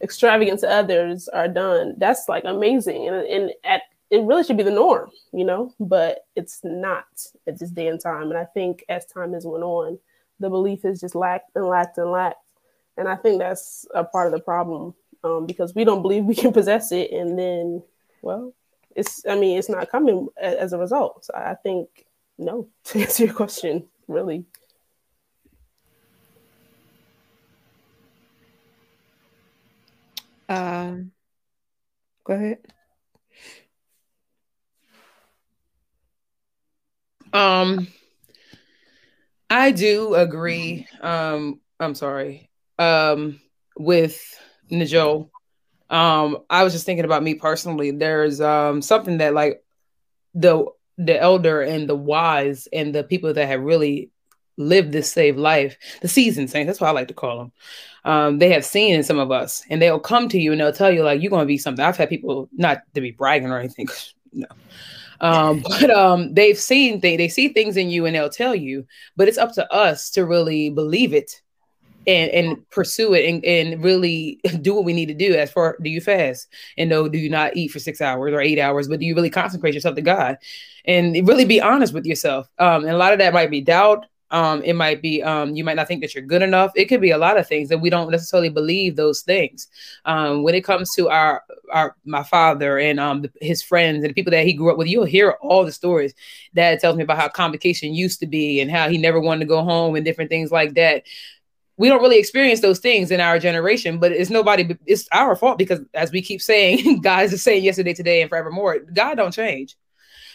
[0.02, 3.08] extravagant to others are done, that's like amazing.
[3.08, 7.06] And, and at it really should be the norm, you know, but it's not
[7.48, 8.24] at this day and time.
[8.24, 10.00] And I think as time has went on,
[10.40, 12.38] the belief is just lacked and lacked and lacked.
[12.98, 16.36] And I think that's a part of the problem um, because we don't believe we
[16.36, 17.12] can possess it.
[17.12, 17.84] And then,
[18.22, 18.54] well,
[18.96, 21.26] it's, I mean, it's not coming as a result.
[21.26, 21.88] So I think,
[22.38, 24.46] no, to answer your question, really.
[30.52, 31.14] Um,
[32.24, 32.60] go ahead.
[37.34, 37.88] Um,
[39.50, 40.88] I do agree.
[41.02, 42.50] Um, I'm sorry.
[42.80, 43.40] Um,
[43.78, 44.22] with
[44.72, 45.30] Najo.
[45.90, 47.92] Um, I was just thinking about me personally.
[47.92, 49.64] There's um something that like
[50.36, 50.66] the
[50.98, 54.11] the elder and the wise and the people that have really
[54.58, 57.52] lived this saved life, the seasoned saints, that's what I like to call them.
[58.04, 60.74] Um, they have seen in some of us, and they'll come to you and they'll
[60.74, 61.84] tell you, like, you're going to be something.
[61.84, 63.88] I've had people, not to be bragging or anything,
[64.34, 64.48] no.
[65.20, 68.86] Um, but um, they've seen things, they see things in you and they'll tell you,
[69.16, 71.42] but it's up to us to really believe it
[72.08, 75.78] and and pursue it and, and really do what we need to do as far
[75.82, 76.48] do you fast
[76.78, 79.16] and no do you not eat for six hours or eight hours but do you
[79.16, 80.38] really consecrate yourself to god
[80.86, 84.06] and really be honest with yourself um and a lot of that might be doubt
[84.32, 86.72] um it might be um you might not think that you're good enough.
[86.76, 89.68] It could be a lot of things that we don't necessarily believe those things.
[90.06, 94.10] Um when it comes to our our my father and um the, his friends and
[94.10, 96.14] the people that he grew up with you'll hear all the stories
[96.54, 99.46] dad tells me about how convocation used to be and how he never wanted to
[99.46, 101.04] go home and different things like that.
[101.78, 105.58] We don't really experience those things in our generation, but it's nobody, it's our fault
[105.58, 109.76] because as we keep saying, guys are saying yesterday, today, and forevermore, God don't change.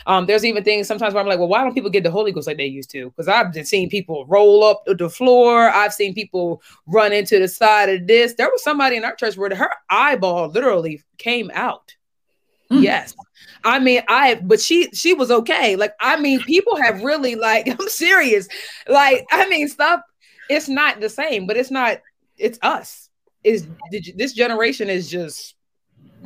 [0.07, 2.33] Um, there's even things sometimes where I'm like, well, why don't people get the Holy
[2.33, 3.11] Ghost like they used to?
[3.11, 5.69] Because I've been seeing people roll up the floor.
[5.69, 8.35] I've seen people run into the side of this.
[8.35, 11.95] There was somebody in our church where her eyeball literally came out.
[12.71, 12.83] Mm.
[12.83, 13.15] Yes.
[13.65, 15.77] I mean, I but she she was okay.
[15.77, 18.49] Like, I mean, people have really like, I'm serious.
[18.89, 20.01] Like, I mean, stuff
[20.49, 22.01] it's not the same, but it's not.
[22.37, 23.09] It's us.
[23.43, 23.67] Is
[24.17, 25.56] this generation is just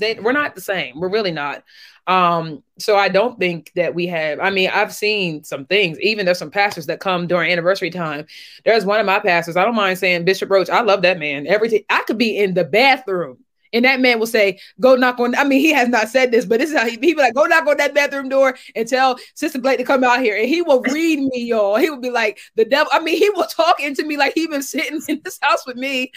[0.00, 0.98] they we're not the same.
[0.98, 1.64] We're really not.
[2.06, 4.40] Um, so I don't think that we have.
[4.40, 6.00] I mean, I've seen some things.
[6.00, 8.26] Even there's some pastors that come during anniversary time.
[8.64, 9.56] There's one of my pastors.
[9.56, 10.70] I don't mind saying Bishop Roach.
[10.70, 11.46] I love that man.
[11.46, 13.38] Everything I could be in the bathroom
[13.72, 16.44] and that man will say, "Go knock on." I mean, he has not said this,
[16.44, 18.88] but this is how he, he be like, "Go knock on that bathroom door and
[18.88, 21.76] tell Sister Blake to come out here." And he will read me, y'all.
[21.76, 24.46] He will be like, "The devil." I mean, he will talk into me like he
[24.46, 26.12] been sitting in this house with me.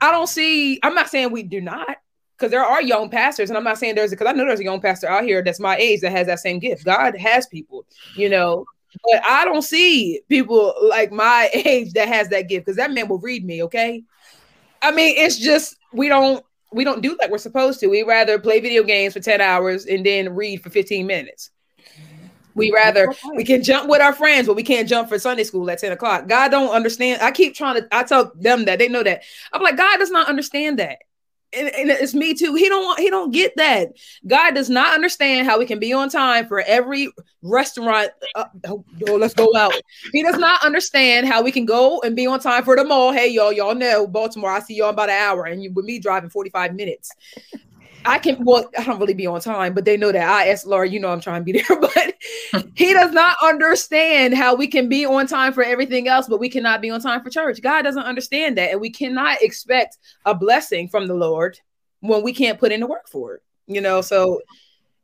[0.00, 0.78] I don't see.
[0.82, 1.96] I'm not saying we do not,
[2.36, 4.64] because there are young pastors, and I'm not saying there's because I know there's a
[4.64, 6.84] young pastor out here that's my age that has that same gift.
[6.84, 8.64] God has people, you know.
[9.10, 13.08] But I don't see people like my age that has that gift because that man
[13.08, 13.62] will read me.
[13.64, 14.02] Okay,
[14.82, 17.86] I mean, it's just we don't we don't do like we're supposed to.
[17.86, 21.50] We rather play video games for 10 hours and then read for 15 minutes.
[22.56, 25.68] We rather we can jump with our friends, but we can't jump for Sunday school
[25.70, 26.28] at 10 o'clock.
[26.28, 27.20] God don't understand.
[27.20, 29.22] I keep trying to I tell them that they know that.
[29.52, 30.98] I'm like, God does not understand that
[31.56, 32.54] and, and, it's me too.
[32.54, 33.92] He don't want, he don't get that.
[34.26, 38.10] God does not understand how we can be on time for every restaurant.
[38.34, 39.74] Uh, oh, let's go out.
[40.12, 43.12] He does not understand how we can go and be on time for the mall.
[43.12, 44.50] Hey, y'all, y'all know Baltimore.
[44.50, 47.10] I see y'all about an hour, and you with me driving 45 minutes.
[48.04, 50.66] I can well, I don't really be on time, but they know that I asked
[50.66, 52.14] Laura, you know I'm trying to be there, but
[52.74, 56.48] he does not understand how we can be on time for everything else, but we
[56.48, 57.62] cannot be on time for church.
[57.62, 61.58] God doesn't understand that, and we cannot expect a blessing from the Lord
[62.00, 63.42] when we can't put in the work for it.
[63.66, 64.42] You know, so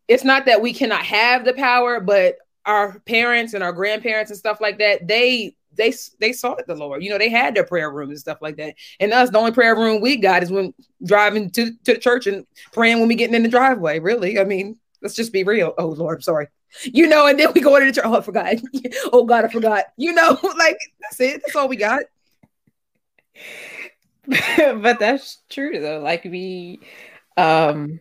[0.07, 2.37] it's not that we cannot have the power, but
[2.67, 7.03] our parents and our grandparents and stuff like that, they they they sought the Lord.
[7.03, 8.75] You know, they had their prayer rooms and stuff like that.
[9.01, 10.75] And us, the only prayer room we got is when
[11.05, 13.99] driving to, to the church and praying when we getting in the driveway.
[13.99, 15.75] Really, I mean, let's just be real.
[15.79, 16.49] Oh Lord, I'm sorry.
[16.85, 18.05] You know, and then we go into the church.
[18.07, 18.55] Oh, I forgot.
[19.13, 19.87] oh God, I forgot.
[19.97, 21.43] You know, like that's it.
[21.45, 22.03] That's all we got.
[24.57, 26.01] but that's true though.
[26.01, 26.81] Like we
[27.37, 28.01] um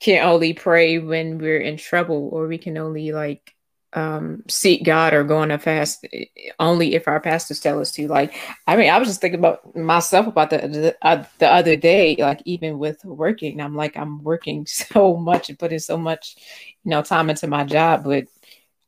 [0.00, 3.51] can only pray when we're in trouble, or we can only like
[3.94, 6.24] um, seek God or go on a fast eh,
[6.58, 8.08] only if our pastors tell us to.
[8.08, 8.34] Like,
[8.66, 12.16] I mean, I was just thinking about myself about the the, uh, the other day.
[12.18, 16.36] Like, even with working, I'm like, I'm working so much and putting so much,
[16.84, 18.26] you know, time into my job, but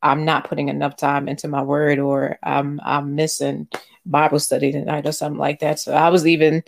[0.02, 3.68] I'm not putting enough time into my word, or I'm I'm missing
[4.06, 5.80] Bible study tonight or something like that.
[5.80, 6.62] So I was even,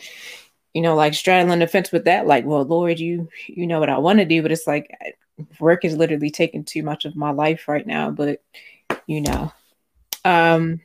[0.75, 2.27] you know, like straddling the fence with that.
[2.27, 4.91] Like, well, Lord, you you know what I want to do, but it's like
[5.61, 8.43] work is literally taking too much of my life right now, but
[9.07, 9.53] you know.
[10.25, 10.81] Um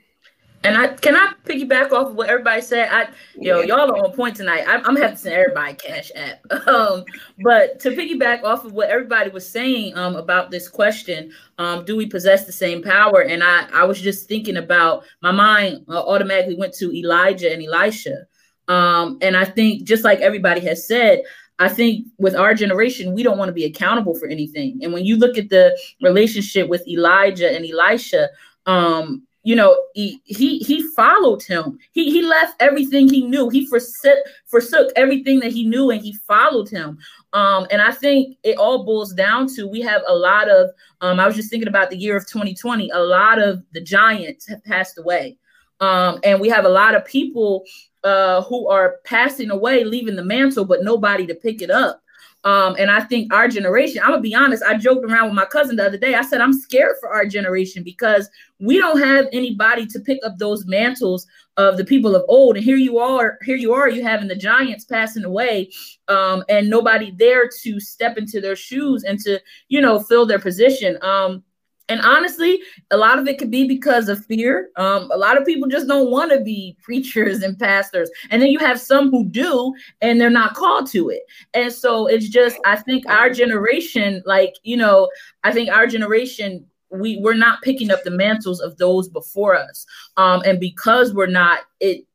[0.63, 2.89] and I can I piggyback off of what everybody said.
[2.91, 4.63] I yo, y'all are on point tonight.
[4.67, 6.39] I'm, I'm having to send everybody cash app.
[6.71, 7.03] Um,
[7.39, 11.95] but to piggyback off of what everybody was saying um about this question, um, do
[11.95, 13.21] we possess the same power?
[13.21, 17.63] And I I was just thinking about my mind uh, automatically went to Elijah and
[17.63, 18.27] Elisha.
[18.67, 21.23] Um, and I think just like everybody has said,
[21.61, 24.79] I think with our generation, we don't want to be accountable for anything.
[24.81, 28.29] And when you look at the relationship with Elijah and Elisha,
[28.65, 31.77] um, you know, he he he followed him.
[31.91, 33.49] He he left everything he knew.
[33.49, 36.97] He forsook forsook everything that he knew and he followed him.
[37.33, 41.19] Um, and I think it all boils down to we have a lot of um,
[41.19, 44.63] I was just thinking about the year of 2020, a lot of the giants have
[44.63, 45.37] passed away.
[45.79, 47.65] Um, and we have a lot of people
[48.03, 52.01] uh, who are passing away, leaving the mantle, but nobody to pick it up.
[52.43, 55.45] Um, and I think our generation, I'm gonna be honest, I joked around with my
[55.45, 56.15] cousin the other day.
[56.15, 58.29] I said, I'm scared for our generation because
[58.59, 61.27] we don't have anybody to pick up those mantles
[61.57, 62.55] of the people of old.
[62.55, 65.69] And here you are, here you are, you having the giants passing away,
[66.07, 70.39] um, and nobody there to step into their shoes and to, you know, fill their
[70.39, 70.97] position.
[71.03, 71.43] Um,
[71.89, 72.61] and honestly,
[72.91, 74.69] a lot of it could be because of fear.
[74.77, 78.09] Um, a lot of people just don't want to be preachers and pastors.
[78.29, 81.23] And then you have some who do, and they're not called to it.
[81.53, 85.09] And so it's just, I think our generation, like, you know,
[85.43, 89.85] I think our generation, we, we're not picking up the mantles of those before us.
[90.17, 92.05] Um, and because we're not, it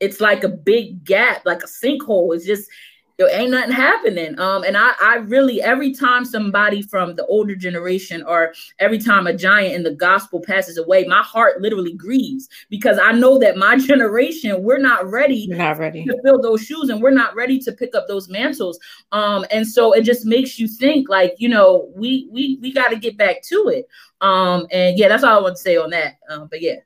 [0.00, 2.34] it's like a big gap, like a sinkhole.
[2.34, 2.68] It's just
[3.16, 4.38] there ain't nothing happening.
[4.38, 9.26] Um, and I, I really every time somebody from the older generation or every time
[9.26, 13.56] a giant in the gospel passes away, my heart literally grieves because I know that
[13.56, 17.58] my generation, we're not ready, not ready to fill those shoes and we're not ready
[17.60, 18.78] to pick up those mantles.
[19.12, 22.88] Um, and so it just makes you think like, you know, we we we got
[22.88, 23.86] to get back to it.
[24.20, 26.18] Um, and yeah, that's all I want to say on that.
[26.28, 26.76] Um, but yeah.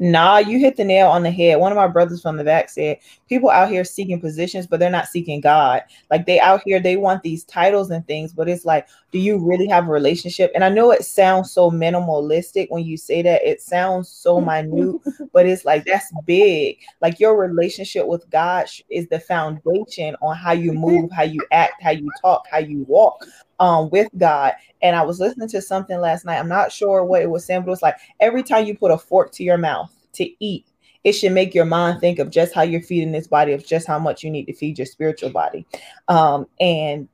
[0.00, 1.58] Nah, you hit the nail on the head.
[1.58, 4.90] One of my brothers from the back said, people out here seeking positions, but they're
[4.90, 5.82] not seeking God.
[6.08, 9.38] Like they out here, they want these titles and things, but it's like, do you
[9.38, 10.52] really have a relationship?
[10.54, 13.44] And I know it sounds so minimalistic when you say that.
[13.44, 15.00] It sounds so minute,
[15.32, 16.78] but it's like that's big.
[17.00, 21.82] Like your relationship with God is the foundation on how you move, how you act,
[21.82, 23.26] how you talk, how you walk
[23.60, 24.54] um with God.
[24.82, 26.38] And I was listening to something last night.
[26.38, 28.92] I'm not sure what it was saying, but it was like every time you put
[28.92, 30.66] a fork to your mouth to eat,
[31.04, 33.86] it should make your mind think of just how you're feeding this body, of just
[33.86, 35.66] how much you need to feed your spiritual body.
[36.08, 37.08] Um, and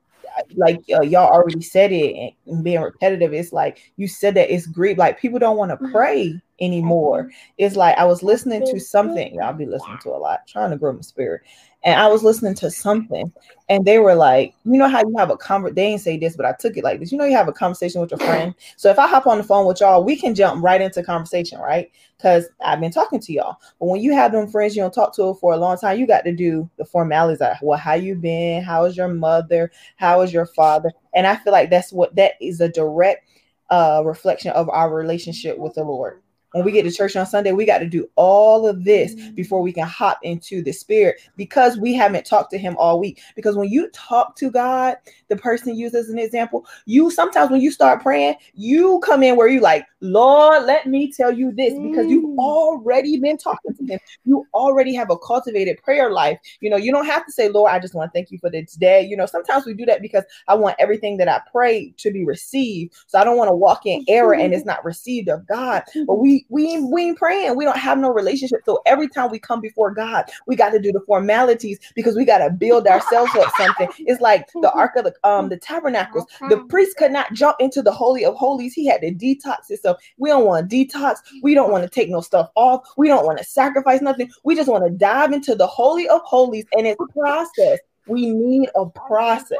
[0.55, 4.67] like uh, y'all already said it and being repetitive it's like you said that it's
[4.67, 4.97] grief.
[4.97, 7.29] Like people don't want to pray anymore.
[7.57, 9.41] It's like i was listening to something.
[9.41, 10.47] I'll be listening to a lot.
[10.47, 11.41] Trying to grow my spirit
[11.85, 13.31] and I was listening to something,
[13.69, 15.75] and they were like, you know how you have a conversation.
[15.75, 17.11] They didn't say this, but I took it like this.
[17.11, 18.55] You know, you have a conversation with your friend.
[18.75, 21.59] So if I hop on the phone with y'all, we can jump right into conversation,
[21.59, 21.91] right?
[22.17, 23.57] Because I've been talking to y'all.
[23.79, 26.07] But when you have them friends you don't talk to for a long time, you
[26.07, 27.39] got to do the formalities.
[27.39, 28.63] Like, well, how you been?
[28.63, 29.71] How is your mother?
[29.97, 30.91] How is your father?
[31.13, 33.29] And I feel like that's what that is a direct
[33.69, 36.21] uh reflection of our relationship with the Lord
[36.55, 39.35] when we get to church on Sunday, we got to do all of this mm-hmm.
[39.35, 43.21] before we can hop into the spirit because we haven't talked to him all week.
[43.35, 44.95] Because when you talk to God,
[45.27, 49.35] the person used as an example, you sometimes when you start praying, you come in
[49.35, 52.37] where you like, Lord, let me tell you this because you've mm.
[52.37, 53.99] already been talking to him.
[54.23, 56.39] You already have a cultivated prayer life.
[56.61, 58.49] You know, you don't have to say, Lord, I just want to thank you for
[58.49, 59.01] this day.
[59.01, 62.23] You know, sometimes we do that because I want everything that I pray to be
[62.23, 62.93] received.
[63.07, 65.83] So I don't want to walk in error and it's not received of God.
[66.05, 67.55] But we we ain't, we ain't praying.
[67.55, 68.61] We don't have no relationship.
[68.65, 72.25] So every time we come before God, we got to do the formalities because we
[72.25, 73.87] got to build ourselves up something.
[73.99, 76.25] It's like the Ark of the um the tabernacles.
[76.49, 78.73] The priest could not jump into the holy of holies.
[78.73, 79.97] He had to detox himself.
[80.17, 81.17] We don't want to detox.
[81.41, 82.87] We don't want to take no stuff off.
[82.97, 84.29] We don't want to sacrifice nothing.
[84.43, 87.79] We just want to dive into the holy of holies and it's a process.
[88.07, 89.57] We need a process.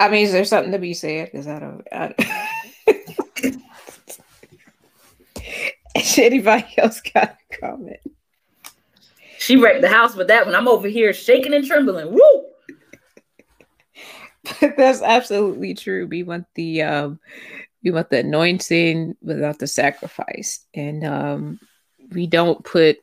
[0.00, 1.30] I mean, is there something to be said?
[1.30, 1.86] Because I don't.
[1.92, 2.14] I,
[6.18, 8.00] anybody else got a comment?
[9.38, 10.54] She wrecked the house with that one.
[10.54, 12.12] I'm over here shaking and trembling.
[12.12, 12.20] Woo!
[14.60, 16.06] But that's absolutely true.
[16.06, 17.20] We want the um,
[17.84, 21.60] we want the anointing without the sacrifice, and um,
[22.10, 22.96] we don't put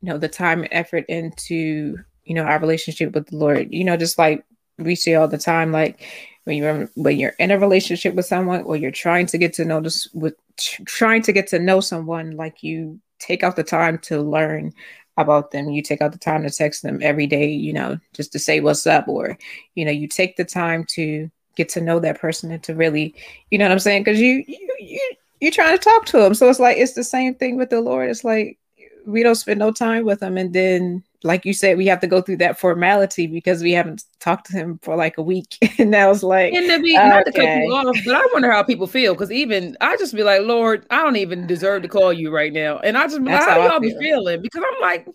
[0.00, 3.68] you know the time and effort into you know our relationship with the Lord.
[3.72, 4.44] You know, just like
[4.78, 6.06] we see all the time like
[6.44, 9.64] when you're when you're in a relationship with someone or you're trying to get to
[9.64, 10.34] know this with
[10.86, 14.72] trying to get to know someone like you take out the time to learn
[15.16, 15.70] about them.
[15.70, 18.60] You take out the time to text them every day you know just to say
[18.60, 19.36] what's up or
[19.74, 23.14] you know you take the time to get to know that person and to really
[23.50, 24.04] you know what i'm saying?
[24.04, 27.04] Because you you, you you're trying to talk to them so it's like it's the
[27.04, 28.08] same thing with the lord.
[28.08, 28.58] It's like
[29.06, 32.06] we don't spend no time with them and then like you said, we have to
[32.06, 35.58] go through that formality because we haven't talked to him for like a week.
[35.78, 37.08] and that was like, and to be okay.
[37.08, 40.14] not to cut you off, but I wonder how people feel because even I just
[40.14, 43.20] be like, Lord, I don't even deserve to call you right now, and I just
[43.20, 43.80] like, how, how y'all feel.
[43.80, 44.40] be feeling?
[44.40, 45.06] Because I'm like,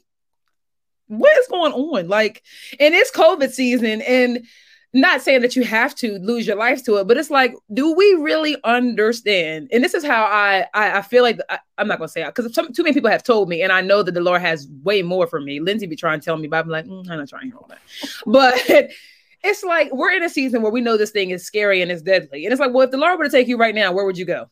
[1.08, 2.08] what is going on?
[2.08, 2.44] Like,
[2.80, 4.46] and it's COVID season, and
[4.94, 7.94] not saying that you have to lose your life to it, but it's like, do
[7.94, 9.70] we really understand?
[9.72, 12.54] And this is how I I, I feel like I, am not gonna say because
[12.54, 15.28] too many people have told me, and I know that the Lord has way more
[15.28, 15.60] for me.
[15.60, 17.58] Lindsay be trying to tell me, but I'm like, mm, I'm not trying to hear
[17.58, 17.80] all that.
[18.26, 18.56] But
[19.44, 22.02] it's like we're in a season where we know this thing is scary and it's
[22.02, 24.06] deadly, and it's like, well, if the Lord were to take you right now, where
[24.06, 24.50] would you go?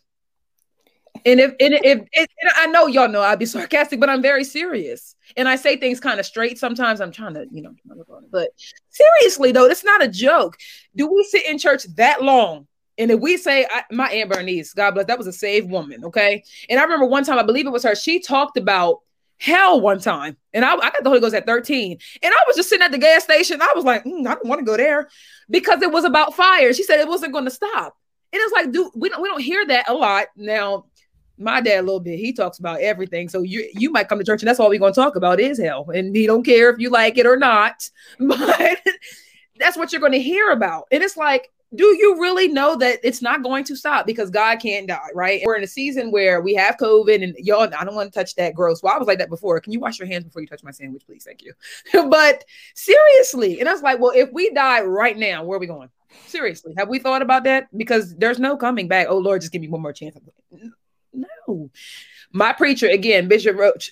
[1.25, 5.15] And if and if, I know y'all know I'd be sarcastic, but I'm very serious.
[5.37, 6.57] And I say things kind of straight.
[6.57, 7.75] Sometimes I'm trying to, you know,
[8.31, 8.49] but
[8.89, 10.57] seriously though, it's not a joke.
[10.95, 12.67] Do we sit in church that long?
[12.97, 16.05] And if we say I, my Aunt Bernice, God bless, that was a saved woman,
[16.05, 16.43] okay.
[16.69, 17.95] And I remember one time, I believe it was her.
[17.95, 18.99] She talked about
[19.37, 22.57] hell one time, and I, I got the Holy Ghost at 13, and I was
[22.57, 23.61] just sitting at the gas station.
[23.61, 25.07] I was like, mm, I don't want to go there
[25.49, 26.73] because it was about fire.
[26.73, 27.95] She said it wasn't going to stop.
[28.31, 30.85] And it's like, dude, we don't we don't hear that a lot now
[31.39, 32.19] my dad a little bit.
[32.19, 33.29] He talks about everything.
[33.29, 35.59] So you you might come to church and that's all we're gonna talk about is
[35.59, 35.89] hell.
[35.89, 38.79] And he don't care if you like it or not, but
[39.57, 40.87] that's what you're gonna hear about.
[40.91, 44.59] And it's like, do you really know that it's not going to stop because God
[44.59, 45.41] can't die, right?
[45.45, 48.35] We're in a season where we have COVID and y'all, I don't want to touch
[48.35, 48.81] that gross.
[48.81, 49.59] Well, I was like that before.
[49.59, 51.25] Can you wash your hands before you touch my sandwich, please?
[51.25, 51.53] Thank you.
[52.09, 55.67] but seriously, and I was like, well, if we die right now, where are we
[55.67, 55.89] going?
[56.25, 57.67] Seriously, have we thought about that?
[57.77, 59.05] Because there's no coming back.
[59.07, 60.17] Oh Lord, just give me one more chance.
[62.31, 63.91] My preacher, again, Bishop Roach,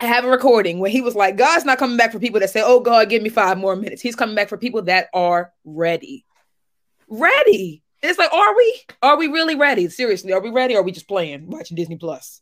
[0.00, 2.50] I have a recording when he was like, God's not coming back for people that
[2.50, 4.02] say, Oh God, give me five more minutes.
[4.02, 6.24] He's coming back for people that are ready.
[7.08, 7.82] Ready.
[8.02, 8.80] it's like, are we?
[9.02, 9.88] Are we really ready?
[9.88, 10.74] Seriously, are we ready?
[10.74, 12.40] Are we just playing, watching Disney Plus?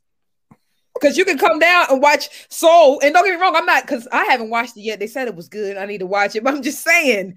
[0.95, 3.01] Because you can come down and watch Soul.
[3.03, 4.99] And don't get me wrong, I'm not because I haven't watched it yet.
[4.99, 5.77] They said it was good.
[5.77, 7.37] I need to watch it, but I'm just saying,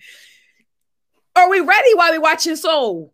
[1.36, 3.12] are we ready while we watching Soul?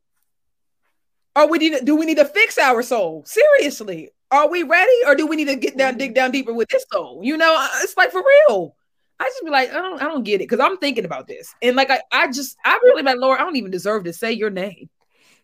[1.36, 3.24] Are we need to, do we need to fix our soul?
[3.26, 6.68] Seriously, are we ready, or do we need to get down, dig down deeper with
[6.70, 7.22] this soul?
[7.24, 8.76] You know, it's like for real.
[9.20, 11.54] I just be like, I don't, I don't get it because I'm thinking about this,
[11.62, 14.32] and like I, I just, I really like, Lord, I don't even deserve to say
[14.32, 14.90] your name.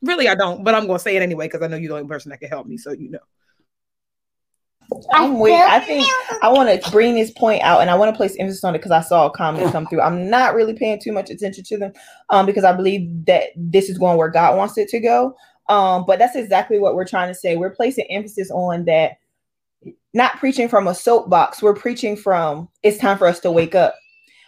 [0.01, 2.07] Really, I don't, but I'm gonna say it anyway because I know you're the only
[2.07, 3.19] person that can help me, so you know.
[5.13, 5.53] I'm with.
[5.53, 6.07] I think
[6.43, 8.79] I want to bring this point out, and I want to place emphasis on it
[8.79, 10.01] because I saw a comment come through.
[10.01, 11.93] I'm not really paying too much attention to them,
[12.29, 15.35] um, because I believe that this is going where God wants it to go.
[15.67, 17.55] Um, but that's exactly what we're trying to say.
[17.55, 19.17] We're placing emphasis on that,
[20.13, 21.61] not preaching from a soapbox.
[21.61, 23.95] We're preaching from it's time for us to wake up.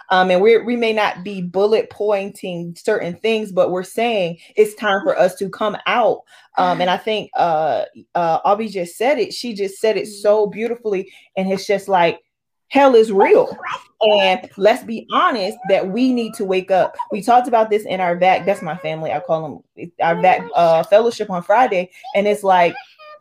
[0.09, 4.73] Um, and we we may not be bullet pointing certain things, but we're saying it's
[4.75, 6.21] time for us to come out.
[6.57, 7.83] Um, and I think uh,
[8.15, 9.33] uh, Abby just said it.
[9.33, 12.21] She just said it so beautifully, and it's just like
[12.69, 13.57] hell is real.
[14.01, 16.95] And let's be honest that we need to wake up.
[17.11, 18.45] We talked about this in our VAC.
[18.45, 19.11] That's my family.
[19.11, 21.89] I call them our VAC uh, fellowship on Friday.
[22.15, 22.75] And it's like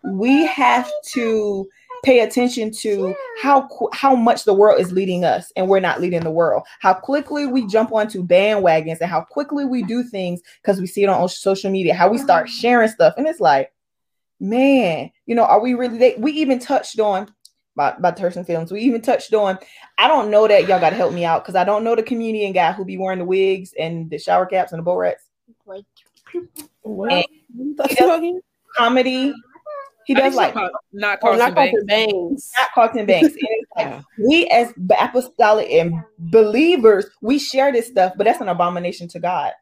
[0.05, 1.67] we have to
[2.05, 6.21] pay attention to how how much the world is leading us and we're not leading
[6.21, 10.79] the world how quickly we jump onto bandwagons and how quickly we do things because
[10.79, 13.73] we see it on social media how we start sharing stuff and it's like
[14.39, 17.27] man you know are we really they, we even touched on
[17.77, 18.73] about, about Thurston Films.
[18.73, 19.59] We even touched on,
[19.99, 22.03] I don't know that y'all got to help me out because I don't know the
[22.03, 25.25] comedian guy who be wearing the wigs and the shower caps and the bow rats.
[28.77, 29.35] comedy.
[30.07, 30.55] He does like
[30.93, 31.85] not Carlton, oh, not Banks.
[31.85, 32.53] Banks.
[32.61, 33.35] Not Carlton Banks.
[33.77, 34.03] like, yeah.
[34.25, 39.53] We as apostolic and believers, we share this stuff, but that's an abomination to God.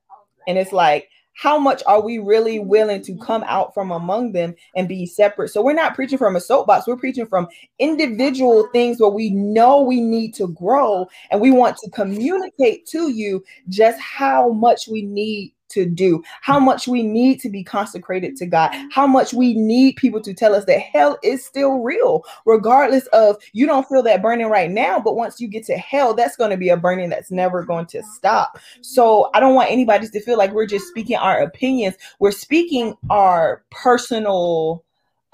[0.47, 2.69] And it's like how much are we really mm-hmm.
[2.69, 3.51] willing to come mm-hmm.
[3.51, 5.49] out from among them and be separate?
[5.49, 9.83] So we're not preaching from a soapbox, we're preaching from individual things where we know
[9.83, 15.03] we need to grow and we want to communicate to you just how much we
[15.03, 19.55] need to do, how much we need to be consecrated to God, how much we
[19.55, 24.03] need people to tell us that hell is still real, regardless of you don't feel
[24.03, 26.77] that burning right now, but once you get to hell, that's going to be a
[26.77, 28.59] burning that's never going to stop.
[28.81, 32.95] So I don't want anybody to feel like we're just speaking our opinions, we're speaking
[33.11, 34.85] our personal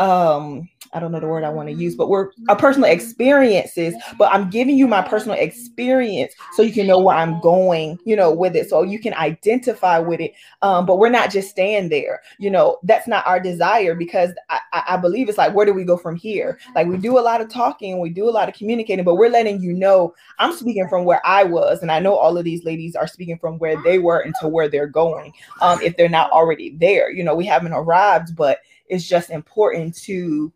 [0.01, 3.95] um I don't know the word I want to use, but we're our personal experiences.
[4.19, 8.17] But I'm giving you my personal experience so you can know where I'm going, you
[8.17, 10.33] know, with it, so you can identify with it.
[10.63, 12.79] Um, but we're not just staying there, you know.
[12.83, 16.17] That's not our desire because I, I believe it's like where do we go from
[16.17, 16.59] here?
[16.75, 19.15] Like we do a lot of talking, and we do a lot of communicating, but
[19.15, 22.45] we're letting you know I'm speaking from where I was, and I know all of
[22.45, 25.33] these ladies are speaking from where they were into where they're going.
[25.61, 28.59] Um, if they're not already there, you know, we haven't arrived, but
[28.91, 30.53] it's just important to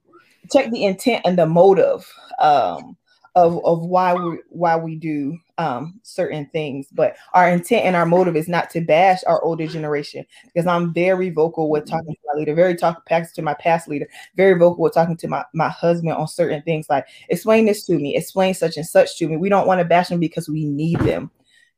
[0.53, 2.97] check the intent and the motive um,
[3.35, 6.87] of of why we why we do um, certain things.
[6.93, 10.93] But our intent and our motive is not to bash our older generation because I'm
[10.93, 14.83] very vocal with talking to my leader, very talk to my past leader, very vocal
[14.83, 18.55] with talking to my my husband on certain things like explain this to me, explain
[18.55, 19.37] such and such to me.
[19.37, 21.31] We don't want to bash them because we need them.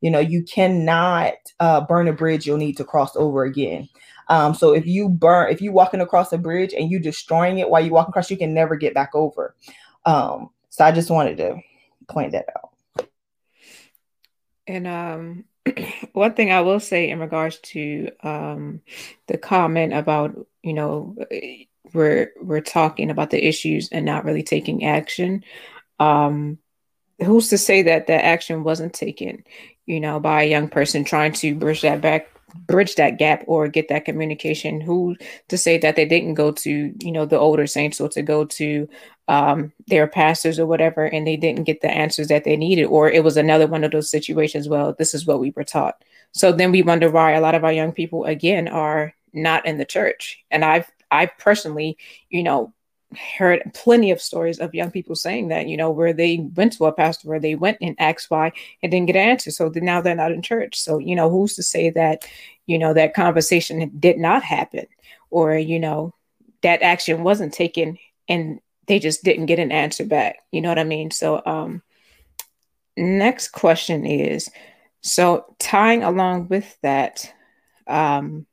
[0.02, 3.88] You know, you cannot uh, burn a bridge you'll need to cross over again.
[4.29, 7.70] Um, so if you burn, if you walking across a bridge and you destroying it
[7.70, 9.55] while you walk across, you can never get back over.
[10.05, 11.61] Um, so I just wanted to
[12.09, 13.09] point that out.
[14.66, 15.45] And um,
[16.12, 18.81] one thing I will say in regards to um,
[19.27, 21.16] the comment about you know
[21.93, 25.45] we're we're talking about the issues and not really taking action.
[25.99, 26.59] Um,
[27.24, 29.45] who's to say that that action wasn't taken,
[29.87, 32.29] you know, by a young person trying to bridge that back
[32.66, 34.80] bridge that gap or get that communication.
[34.80, 35.16] Who
[35.48, 38.44] to say that they didn't go to you know the older saints or to go
[38.44, 38.88] to
[39.28, 43.11] um, their pastors or whatever and they didn't get the answers that they needed or
[43.11, 46.02] it was another one of those situations well this is what we were taught.
[46.32, 49.78] So then we wonder why a lot of our young people again are not in
[49.78, 50.42] the church.
[50.50, 51.96] And i've i personally
[52.30, 52.72] you know
[53.38, 56.86] heard plenty of stories of young people saying that, you know, where they went to
[56.86, 58.52] a pastor, where they went and asked why
[58.82, 59.50] and didn't get an answer.
[59.50, 60.78] So now they're not in church.
[60.80, 62.24] So, you know, who's to say that,
[62.66, 64.86] you know, that conversation did not happen
[65.30, 66.14] or, you know,
[66.62, 67.98] that action wasn't taken
[68.28, 70.38] and they just didn't get an answer back.
[70.50, 71.11] You know what I mean?
[71.11, 71.82] So, um,
[72.96, 74.50] next question is
[75.00, 77.32] so tying along with that,
[77.86, 78.46] um,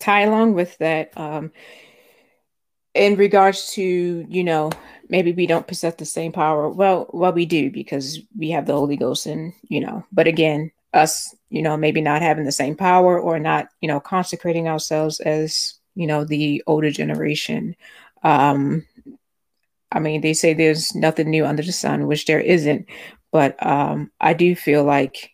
[0.00, 1.52] tie along with that, um,
[2.94, 4.70] in regards to you know
[5.08, 6.68] maybe we don't possess the same power.
[6.68, 10.70] Well well we do because we have the holy ghost and you know but again
[10.94, 15.20] us you know maybe not having the same power or not you know consecrating ourselves
[15.20, 17.76] as you know the older generation.
[18.22, 18.86] Um
[19.90, 22.86] i mean they say there's nothing new under the sun which there isn't
[23.30, 25.30] but um i do feel like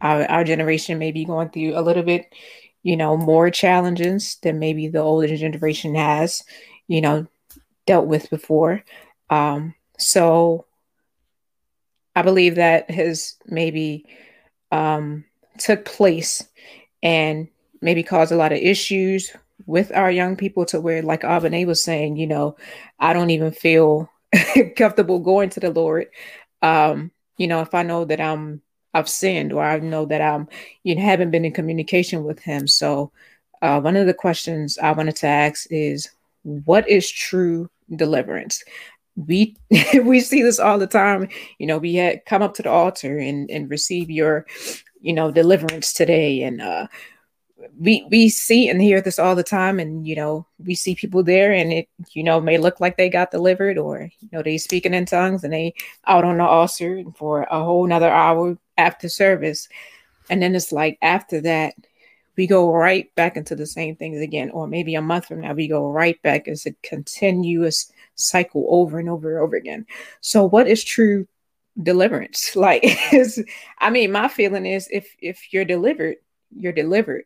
[0.00, 2.32] our, our generation may be going through a little bit
[2.82, 6.42] you know more challenges than maybe the older generation has
[6.90, 7.24] you know,
[7.86, 8.82] dealt with before.
[9.30, 10.66] Um, so
[12.16, 14.06] I believe that has maybe
[14.72, 15.24] um,
[15.56, 16.42] took place
[17.00, 17.46] and
[17.80, 19.30] maybe caused a lot of issues
[19.66, 22.56] with our young people to where, like Abane was saying, you know,
[22.98, 24.10] I don't even feel
[24.76, 26.08] comfortable going to the Lord.
[26.60, 28.62] Um, you know, if I know that I'm
[28.92, 30.48] I've sinned or I know that I'm
[30.82, 32.66] you know haven't been in communication with him.
[32.66, 33.12] So
[33.62, 36.10] uh, one of the questions I wanted to ask is
[36.42, 38.62] what is true deliverance?
[39.16, 39.56] We
[40.04, 41.28] we see this all the time.
[41.58, 44.46] You know we had come up to the altar and and receive your
[45.00, 46.42] you know deliverance today.
[46.42, 46.86] And uh
[47.78, 49.78] we we see and hear this all the time.
[49.78, 53.10] And you know we see people there and it you know may look like they
[53.10, 55.74] got delivered or you know they speaking in tongues and they
[56.06, 59.68] out on the altar for a whole nother hour after service.
[60.30, 61.74] And then it's like after that
[62.36, 65.52] we go right back into the same things again, or maybe a month from now,
[65.52, 69.86] we go right back as a continuous cycle over and over and over again.
[70.20, 71.26] So, what is true
[71.80, 72.56] deliverance?
[72.56, 73.42] Like, is
[73.78, 76.16] I mean, my feeling is if if you're delivered,
[76.56, 77.24] you're delivered.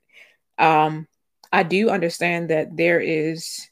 [0.59, 1.07] Um,
[1.53, 3.69] I do understand that there is,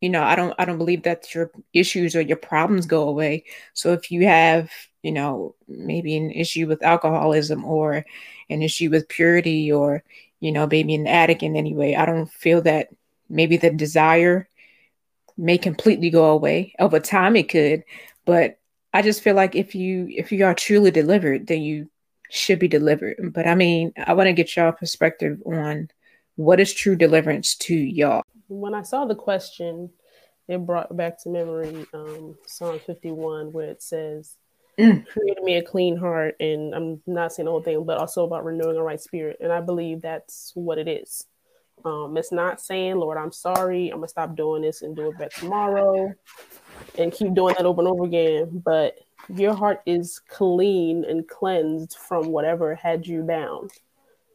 [0.00, 3.44] you know, I don't I don't believe that your issues or your problems go away.
[3.74, 4.70] So if you have,
[5.02, 8.04] you know, maybe an issue with alcoholism or
[8.50, 10.04] an issue with purity or
[10.42, 11.94] you know, maybe an addict in any way.
[11.94, 12.88] I don't feel that
[13.28, 14.48] maybe the desire
[15.38, 16.74] may completely go away.
[16.80, 17.84] Over time it could,
[18.24, 18.58] but
[18.92, 21.88] I just feel like if you if you are truly delivered, then you
[22.28, 23.32] should be delivered.
[23.32, 25.88] But I mean, I want to get y'all perspective on
[26.34, 28.24] what is true deliverance to y'all.
[28.48, 29.90] When I saw the question,
[30.48, 34.36] it brought back to memory um, Psalm 51, where it says,
[34.78, 35.06] mm.
[35.06, 38.44] created me a clean heart and i'm not saying the whole thing but also about
[38.44, 41.26] renewing a right spirit and i believe that's what it is.
[41.84, 45.18] Um, it's not saying lord i'm sorry i'm gonna stop doing this and do it
[45.18, 46.12] back tomorrow
[46.96, 48.94] and keep doing that over and over again but
[49.28, 53.72] your heart is clean and cleansed from whatever had you bound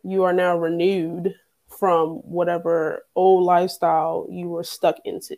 [0.03, 1.35] you are now renewed
[1.67, 5.37] from whatever old lifestyle you were stuck into.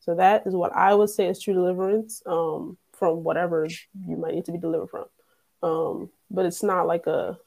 [0.00, 2.22] So that is what i would say is true deliverance.
[2.26, 5.04] Um, from whatever you might need to be delivered from.
[5.62, 7.38] Um, but it's not like a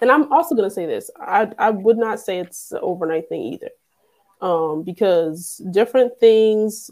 [0.00, 1.10] and I'm also gonna say this.
[1.18, 3.70] I I would not say it's an overnight thing either.
[4.40, 6.90] Um, because different things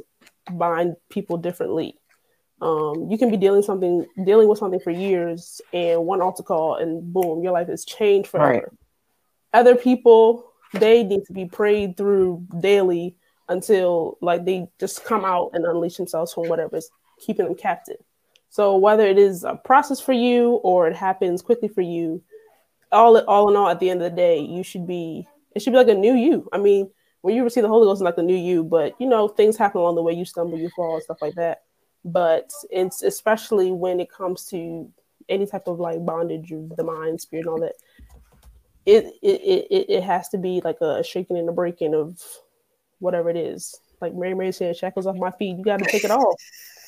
[0.50, 1.98] bind people differently.
[2.60, 6.76] Um, you can be dealing something dealing with something for years and one altar call
[6.76, 8.52] and boom, your life has changed forever.
[8.52, 8.64] Right.
[9.54, 13.16] Other people, they need to be prayed through daily
[13.48, 16.90] until like they just come out and unleash themselves from whatever's
[17.20, 17.98] keeping them captive.
[18.50, 22.22] So whether it is a process for you or it happens quickly for you,
[22.90, 25.72] all all in all, at the end of the day, you should be it should
[25.72, 26.48] be like a new you.
[26.52, 26.90] I mean,
[27.20, 29.56] when you receive the Holy Ghost, it's like a new you, but you know things
[29.56, 30.14] happen along the way.
[30.14, 31.62] You stumble, you fall, and stuff like that.
[32.04, 34.90] But it's especially when it comes to
[35.28, 37.74] any type of like bondage of the mind, spirit, and all that.
[38.86, 39.40] It it
[39.70, 42.22] it it has to be like a shaking and a breaking of
[43.00, 43.78] whatever it is.
[44.00, 45.58] Like Mary Mary said, shackles off my feet.
[45.58, 46.40] You got to take it off.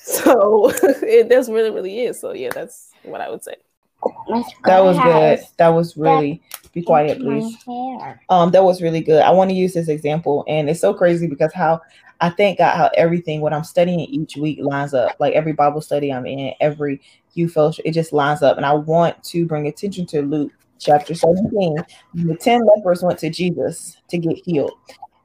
[0.03, 2.20] So it that's really, really is.
[2.20, 3.57] So yeah, that's what I would say.
[4.64, 5.40] That was good.
[5.59, 6.42] That was really
[6.72, 7.57] Be quiet, please.
[8.28, 9.22] Um, that was really good.
[9.22, 11.80] I want to use this example, and it's so crazy because how
[12.20, 15.16] I thank God how everything what I'm studying each week lines up.
[15.18, 17.01] Like every Bible study I'm in, every
[17.34, 18.57] youth fellowship, it just lines up.
[18.57, 21.76] And I want to bring attention to Luke chapter 17.
[22.14, 24.72] The 10 lepers went to Jesus to get healed.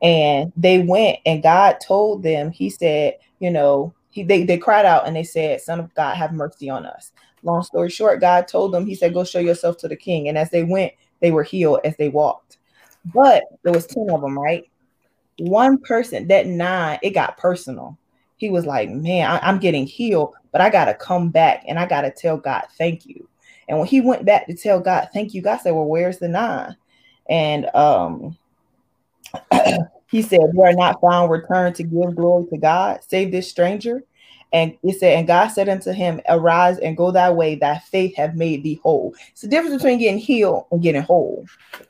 [0.02, 4.86] And they went and God told them, He said, you know, he they, they cried
[4.86, 7.12] out and they said, Son of God, have mercy on us.
[7.44, 10.30] Long story short, God told them, He said, Go show yourself to the king.
[10.30, 12.58] And as they went, they were healed as they walked.
[13.14, 14.72] But there was 10 of them, right?
[15.40, 17.98] One person, that nine, it got personal.
[18.38, 21.86] He was like, Man, I, I'm getting healed, but I gotta come back and I
[21.86, 23.28] gotta tell God, thank you.
[23.68, 26.30] And when he went back to tell God, thank you, God said, Well, where's the
[26.30, 26.74] nine?
[27.30, 28.38] And um
[30.16, 34.02] he said, We are not found returned to give glory to God, save this stranger.
[34.54, 38.16] And it said, and God said unto him, Arise and go thy way, thy faith
[38.16, 39.14] have made thee whole.
[39.32, 41.46] It's the difference between getting healed and getting whole.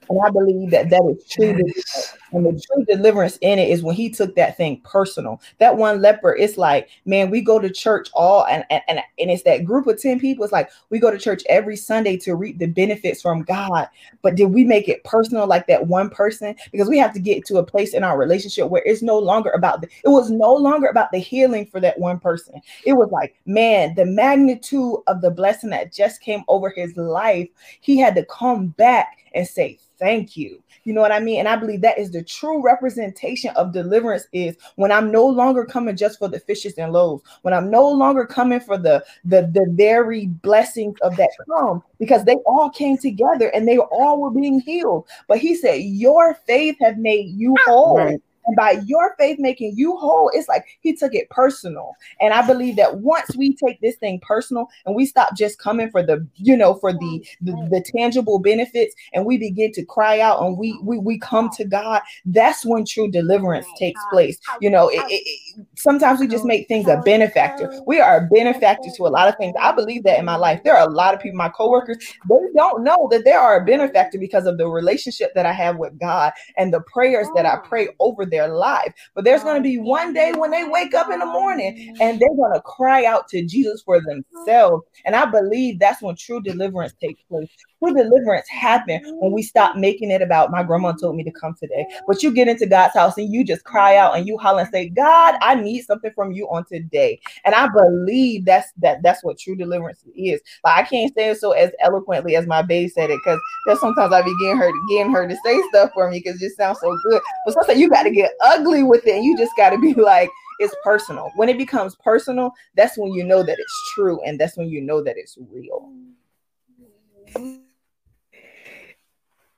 [0.09, 1.61] And I believe that that is true.
[1.75, 2.17] Yes.
[2.31, 5.41] And the true deliverance in it is when he took that thing personal.
[5.59, 9.31] That one leper, it's like, man, we go to church all and, and, and, and
[9.31, 10.43] it's that group of 10 people.
[10.43, 13.87] It's like we go to church every Sunday to reap the benefits from God.
[14.21, 16.55] But did we make it personal like that one person?
[16.71, 19.51] Because we have to get to a place in our relationship where it's no longer
[19.51, 22.61] about the, it was no longer about the healing for that one person.
[22.85, 27.47] It was like, man, the magnitude of the blessing that just came over his life,
[27.79, 30.61] he had to come back and say, thank you.
[30.83, 31.39] You know what I mean?
[31.39, 35.65] And I believe that is the true representation of deliverance is when I'm no longer
[35.65, 39.49] coming just for the fishes and loaves, when I'm no longer coming for the the,
[39.53, 44.31] the very blessings of that come, because they all came together and they all were
[44.31, 45.07] being healed.
[45.27, 47.97] But he said, Your faith have made you whole.
[47.97, 48.21] Right.
[48.45, 51.93] And by your faith making you whole, it's like he took it personal.
[52.21, 55.89] And I believe that once we take this thing personal and we stop just coming
[55.89, 60.19] for the, you know, for the the, the tangible benefits and we begin to cry
[60.19, 64.39] out and we we, we come to God, that's when true deliverance takes place.
[64.61, 67.81] You know, it, it, sometimes we just make things a benefactor.
[67.85, 69.55] We are a benefactor to a lot of things.
[69.59, 70.61] I believe that in my life.
[70.63, 71.97] There are a lot of people, my coworkers,
[72.29, 75.77] they don't know that they are a benefactor because of the relationship that I have
[75.77, 78.93] with God and the prayers that I pray over them their life.
[79.13, 82.19] But there's going to be one day when they wake up in the morning and
[82.19, 84.83] they're going to cry out to Jesus for themselves.
[85.05, 87.49] And I believe that's when true deliverance takes place.
[87.79, 91.55] True deliverance happen when we stop making it about my grandma told me to come
[91.59, 91.85] today.
[92.07, 94.69] But you get into God's house and you just cry out and you holler and
[94.71, 97.19] say, God, I need something from you on today.
[97.45, 100.41] And I believe that's that that's what true deliverance is.
[100.63, 104.13] Like I can't say it so as eloquently as my babe said it because sometimes
[104.13, 106.79] I be getting her getting her to say stuff for me because it just sounds
[106.81, 107.21] so good.
[107.45, 109.93] But sometimes you got to get ugly with it and you just got to be
[109.93, 111.31] like it's personal.
[111.35, 114.81] When it becomes personal, that's when you know that it's true and that's when you
[114.81, 115.91] know that it's real.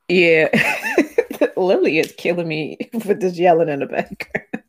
[0.07, 0.47] Yeah.
[1.57, 4.63] Lily is killing me with this yelling in the background.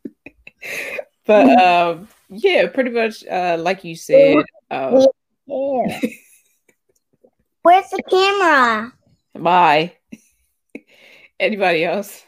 [1.25, 4.43] but um yeah, pretty much uh like you said.
[4.71, 5.07] Um,
[7.61, 8.93] Where's the camera?
[9.35, 9.93] Bye.
[11.39, 12.25] Anybody else?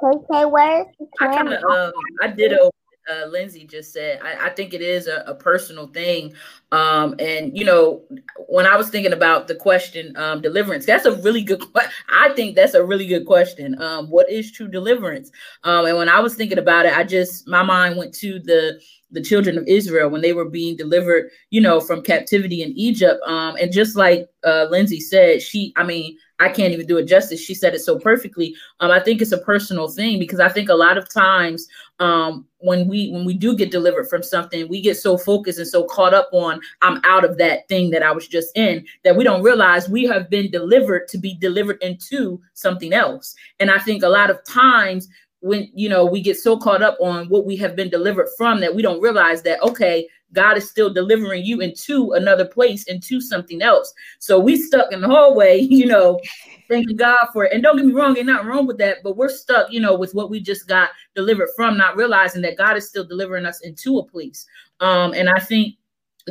[0.00, 0.86] The camera?
[1.20, 1.92] I kind of um
[2.22, 2.70] I did a
[3.08, 4.20] uh, Lindsay just said.
[4.22, 6.34] I, I think it is a, a personal thing.
[6.72, 8.02] Um, and you know,
[8.48, 11.62] when I was thinking about the question, um, deliverance, that's a really good.
[12.08, 13.80] I think that's a really good question.
[13.80, 15.30] Um, what is true deliverance?
[15.64, 18.80] Um, and when I was thinking about it, I just my mind went to the
[19.10, 23.20] the children of Israel when they were being delivered, you know, from captivity in Egypt.
[23.26, 27.06] Um, and just like uh, Lindsay said, she, I mean, I can't even do it
[27.06, 27.40] justice.
[27.40, 28.54] She said it so perfectly.
[28.80, 31.66] Um, I think it's a personal thing because I think a lot of times
[31.98, 35.66] um, when we when we do get delivered from something, we get so focused and
[35.66, 39.16] so caught up on I'm out of that thing that I was just in that
[39.16, 43.34] we don't realize we have been delivered to be delivered into something else.
[43.58, 45.08] And I think a lot of times
[45.40, 48.60] when you know we get so caught up on what we have been delivered from
[48.60, 53.20] that we don't realize that okay god is still delivering you into another place into
[53.20, 53.92] something else.
[54.18, 56.20] So we stuck in the hallway you know
[56.68, 57.52] thanking god for it.
[57.52, 59.96] And don't get me wrong ain't nothing wrong with that but we're stuck you know
[59.96, 63.60] with what we just got delivered from not realizing that god is still delivering us
[63.60, 64.46] into a place.
[64.80, 65.74] Um and i think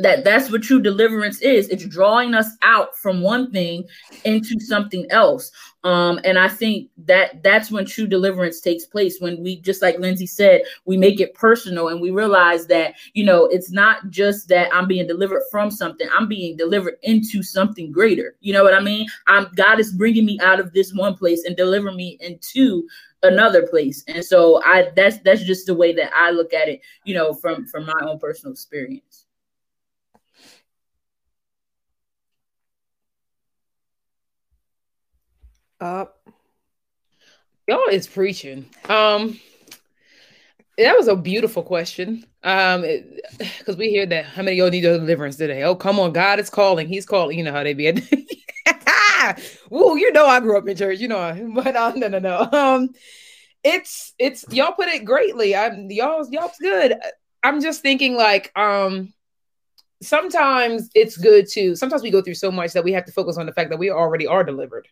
[0.02, 1.68] that that's what true deliverance is.
[1.68, 3.84] It's drawing us out from one thing
[4.24, 5.50] into something else.
[5.84, 9.20] Um and i think that that's when true deliverance takes place.
[9.20, 13.24] When we just like lindsay said we make it personal and we realize that you
[13.24, 16.08] know it's not just that i'm being delivered from something.
[16.12, 18.36] I'm being delivered into something greater.
[18.40, 19.06] You know what i mean?
[19.26, 22.86] I'm god is bringing me out of this one place and delivering me into
[23.22, 24.04] another place.
[24.08, 27.32] And so i that's that's just the way that i look at it you know
[27.32, 29.27] from from my own personal experience
[35.80, 36.18] Up.
[37.68, 38.66] Y'all is preaching.
[38.88, 39.38] Um,
[40.76, 42.24] that was a beautiful question.
[42.42, 42.84] Um,
[43.38, 45.62] because we hear that how many y'all need deliverance today?
[45.62, 46.88] Oh, come on, God is calling.
[46.88, 47.38] He's calling.
[47.38, 47.92] You know how they be.
[49.70, 50.98] Woo, you know I grew up in church.
[50.98, 52.48] You know, but uh, no, no, no.
[52.50, 52.90] Um,
[53.62, 55.54] it's it's y'all put it greatly.
[55.54, 56.94] I'm y'all y'all's good.
[57.42, 59.12] I'm just thinking like um
[60.02, 63.36] sometimes it's good to sometimes we go through so much that we have to focus
[63.36, 64.88] on the fact that we already are delivered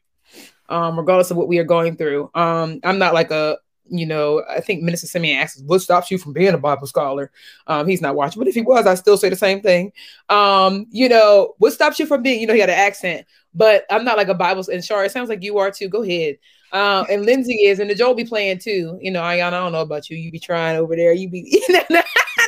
[0.69, 3.59] um regardless of what we are going through um i'm not like a
[3.89, 7.31] you know i think minister simeon asks what stops you from being a bible scholar
[7.69, 9.93] um he's not watching but if he was i still say the same thing
[10.29, 13.85] um you know what stops you from being you know he had an accent but
[13.91, 16.37] i'm not like a bible and Shar, it sounds like you are too go ahead
[16.73, 18.99] um, and Lindsay is, and the Joel be playing too.
[19.01, 20.17] You know, Ayana, I don't know about you.
[20.17, 21.13] You be trying over there.
[21.13, 21.63] You be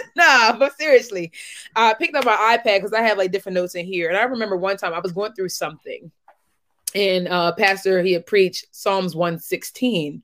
[0.17, 1.33] nah, but seriously,
[1.77, 4.09] I picked up my iPad because I have like different notes in here.
[4.09, 6.11] And I remember one time I was going through something,
[6.95, 10.23] and uh, Pastor he had preached Psalms 116.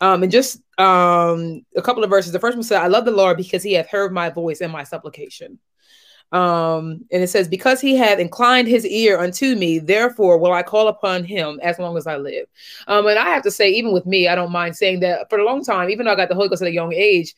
[0.00, 2.32] Um, and just um a couple of verses.
[2.32, 4.72] The first one said, I love the Lord because he hath heard my voice and
[4.72, 5.58] my supplication.
[6.32, 10.62] Um, and it says, Because he hath inclined his ear unto me, therefore will I
[10.62, 12.46] call upon him as long as I live.
[12.88, 15.38] Um, and I have to say, even with me, I don't mind saying that for
[15.38, 17.34] a long time, even though I got the Holy Ghost at a young age,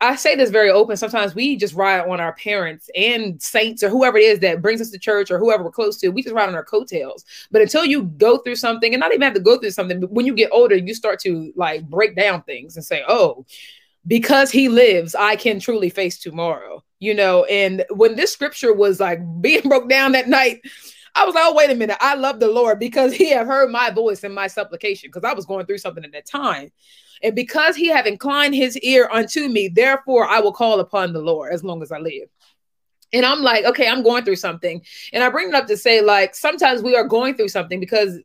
[0.00, 0.96] I say this very open.
[0.96, 4.80] Sometimes we just ride on our parents and saints or whoever it is that brings
[4.80, 6.08] us to church or whoever we're close to.
[6.08, 7.24] We just ride on our coattails.
[7.50, 10.10] But until you go through something, and not even have to go through something, but
[10.10, 13.46] when you get older, you start to like break down things and say, "Oh,
[14.06, 17.44] because he lives, I can truly face tomorrow." You know.
[17.44, 20.60] And when this scripture was like being broke down that night,
[21.14, 21.96] I was like, "Oh, wait a minute!
[22.00, 25.34] I love the Lord because He have heard my voice and my supplication." Because I
[25.34, 26.72] was going through something at that time.
[27.24, 31.22] And because he have inclined his ear unto me, therefore I will call upon the
[31.22, 32.28] Lord as long as I live.
[33.14, 34.82] And I'm like, okay, I'm going through something.
[35.12, 38.18] And I bring it up to say, like, sometimes we are going through something because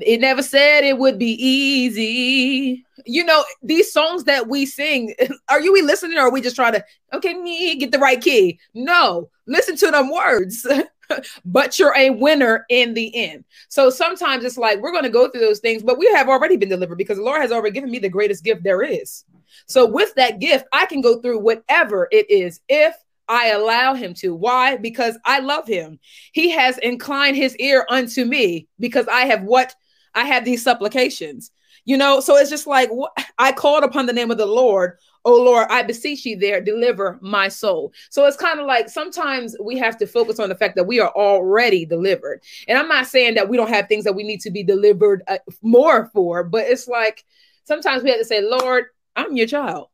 [0.00, 2.84] it never said it would be easy.
[3.06, 5.14] You know, these songs that we sing,
[5.48, 6.84] are you we listening or are we just trying to,
[7.14, 8.58] okay, me get the right key?
[8.74, 10.66] No, listen to them words.
[11.44, 13.44] but you're a winner in the end.
[13.68, 16.56] So sometimes it's like we're going to go through those things, but we have already
[16.56, 19.24] been delivered because the Lord has already given me the greatest gift there is.
[19.66, 22.94] So with that gift, I can go through whatever it is if
[23.28, 24.34] I allow him to.
[24.34, 24.76] Why?
[24.76, 25.98] Because I love him.
[26.32, 29.74] He has inclined his ear unto me because I have what
[30.14, 31.50] I have these supplications.
[31.84, 32.90] You know, so it's just like
[33.38, 37.18] I called upon the name of the Lord Oh Lord, I beseech you there, deliver
[37.20, 37.92] my soul.
[38.10, 41.00] So it's kind of like sometimes we have to focus on the fact that we
[41.00, 42.42] are already delivered.
[42.68, 45.24] And I'm not saying that we don't have things that we need to be delivered
[45.26, 47.24] uh, more for, but it's like
[47.64, 48.84] sometimes we have to say, Lord,
[49.16, 49.88] I'm your child.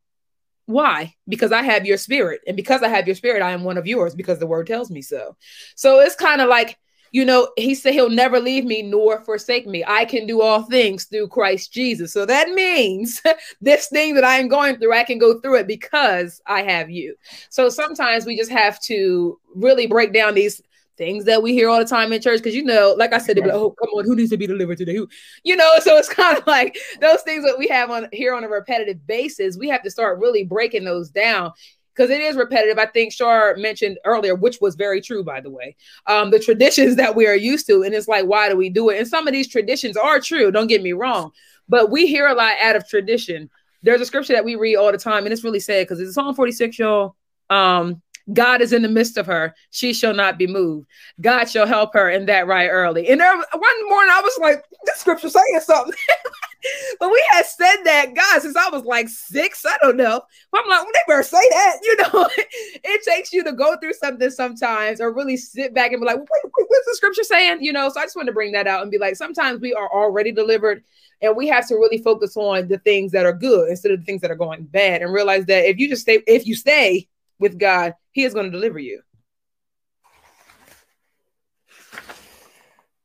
[0.66, 1.14] Why?
[1.26, 2.42] Because I have your spirit.
[2.46, 4.90] And because I have your spirit, I am one of yours because the word tells
[4.90, 5.36] me so.
[5.76, 6.78] So it's kind of like
[7.12, 9.84] you know, he said he'll never leave me nor forsake me.
[9.86, 12.12] I can do all things through Christ Jesus.
[12.12, 13.22] So that means
[13.60, 16.90] this thing that I am going through, I can go through it because I have
[16.90, 17.14] you.
[17.50, 20.62] So sometimes we just have to really break down these
[20.98, 23.38] things that we hear all the time in church because you know like i said
[23.38, 25.08] like, oh come on who needs to be delivered today who
[25.42, 28.44] you know so it's kind of like those things that we have on here on
[28.44, 31.50] a repetitive basis we have to start really breaking those down
[31.95, 32.78] because it is repetitive.
[32.78, 35.76] I think Shar mentioned earlier, which was very true, by the way,
[36.07, 37.82] um, the traditions that we are used to.
[37.82, 38.99] And it's like, why do we do it?
[38.99, 41.32] And some of these traditions are true, don't get me wrong,
[41.68, 43.51] but we hear a lot out of tradition.
[43.82, 46.14] There's a scripture that we read all the time, and it's really sad because it's
[46.14, 47.16] Psalm 46, y'all.
[47.51, 48.01] Um,
[48.32, 49.55] God is in the midst of her.
[49.70, 50.86] She shall not be moved.
[51.20, 53.09] God shall help her in that right early.
[53.09, 55.95] And there, one morning I was like, the scripture saying something.
[57.00, 59.64] but we had said that, God, since I was like six.
[59.66, 60.22] I don't know.
[60.50, 61.78] But I'm like, well, they better say that.
[61.82, 66.00] You know, it takes you to go through something sometimes or really sit back and
[66.00, 67.62] be like, wait, wait, what's the scripture saying?
[67.62, 69.74] You know, so I just want to bring that out and be like, sometimes we
[69.74, 70.82] are already delivered
[71.20, 74.04] and we have to really focus on the things that are good instead of the
[74.04, 77.08] things that are going bad and realize that if you just stay, if you stay
[77.38, 79.02] with God, He is going to deliver you.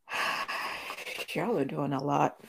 [1.33, 2.39] Y'all are doing a lot.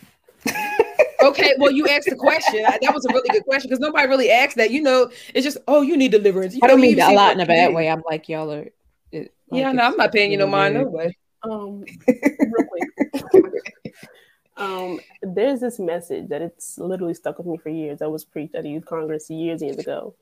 [1.22, 2.62] Okay, well, you asked the question.
[2.62, 4.70] That was a really good question because nobody really asked that.
[4.70, 6.54] You know, it's just, oh, you need deliverance.
[6.54, 7.88] You I don't know, mean a lot in a bad way.
[7.88, 8.66] I'm like, y'all are.
[9.10, 11.16] It, like yeah, no, I'm not paying you no mind, no way.
[11.42, 13.44] Um, real quick.
[14.56, 18.00] um, there's this message that it's literally stuck with me for years.
[18.00, 20.14] That was preached at a youth congress years, and years ago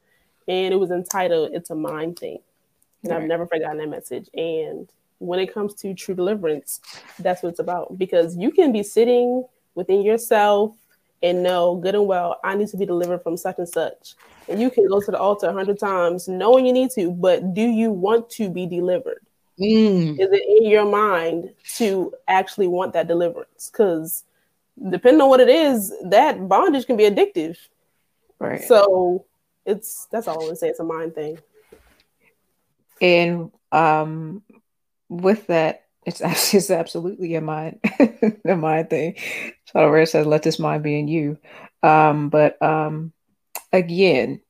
[0.48, 2.38] and it was entitled "It's a Mind Thing,"
[3.02, 3.22] and right.
[3.22, 4.28] I've never forgotten that message.
[4.34, 4.88] And
[5.18, 6.80] when it comes to true deliverance,
[7.18, 7.98] that's what it's about.
[7.98, 9.44] Because you can be sitting
[9.74, 10.74] within yourself
[11.22, 14.14] and know good and well, I need to be delivered from such and such.
[14.48, 17.54] And you can go to the altar a hundred times knowing you need to, but
[17.54, 19.20] do you want to be delivered?
[19.60, 20.20] Mm.
[20.20, 23.70] Is it in your mind to actually want that deliverance?
[23.70, 24.24] Because
[24.90, 27.56] depending on what it is, that bondage can be addictive.
[28.38, 28.62] Right.
[28.62, 29.24] So
[29.64, 30.68] it's that's all I want to say.
[30.68, 31.38] It's a mind thing.
[33.00, 34.42] And um,
[35.08, 36.20] with that, it's
[36.54, 37.80] it's absolutely a mind
[38.44, 39.16] a mind thing.
[39.66, 41.38] So where it says, "Let this mind be in you."
[41.82, 43.12] Um, but um,
[43.72, 44.40] again,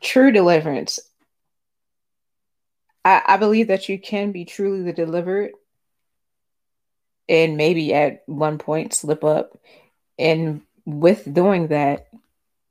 [0.00, 0.98] true deliverance.
[3.04, 5.52] I, I believe that you can be truly the delivered,
[7.28, 9.58] and maybe at one point slip up,
[10.18, 12.08] and with doing that,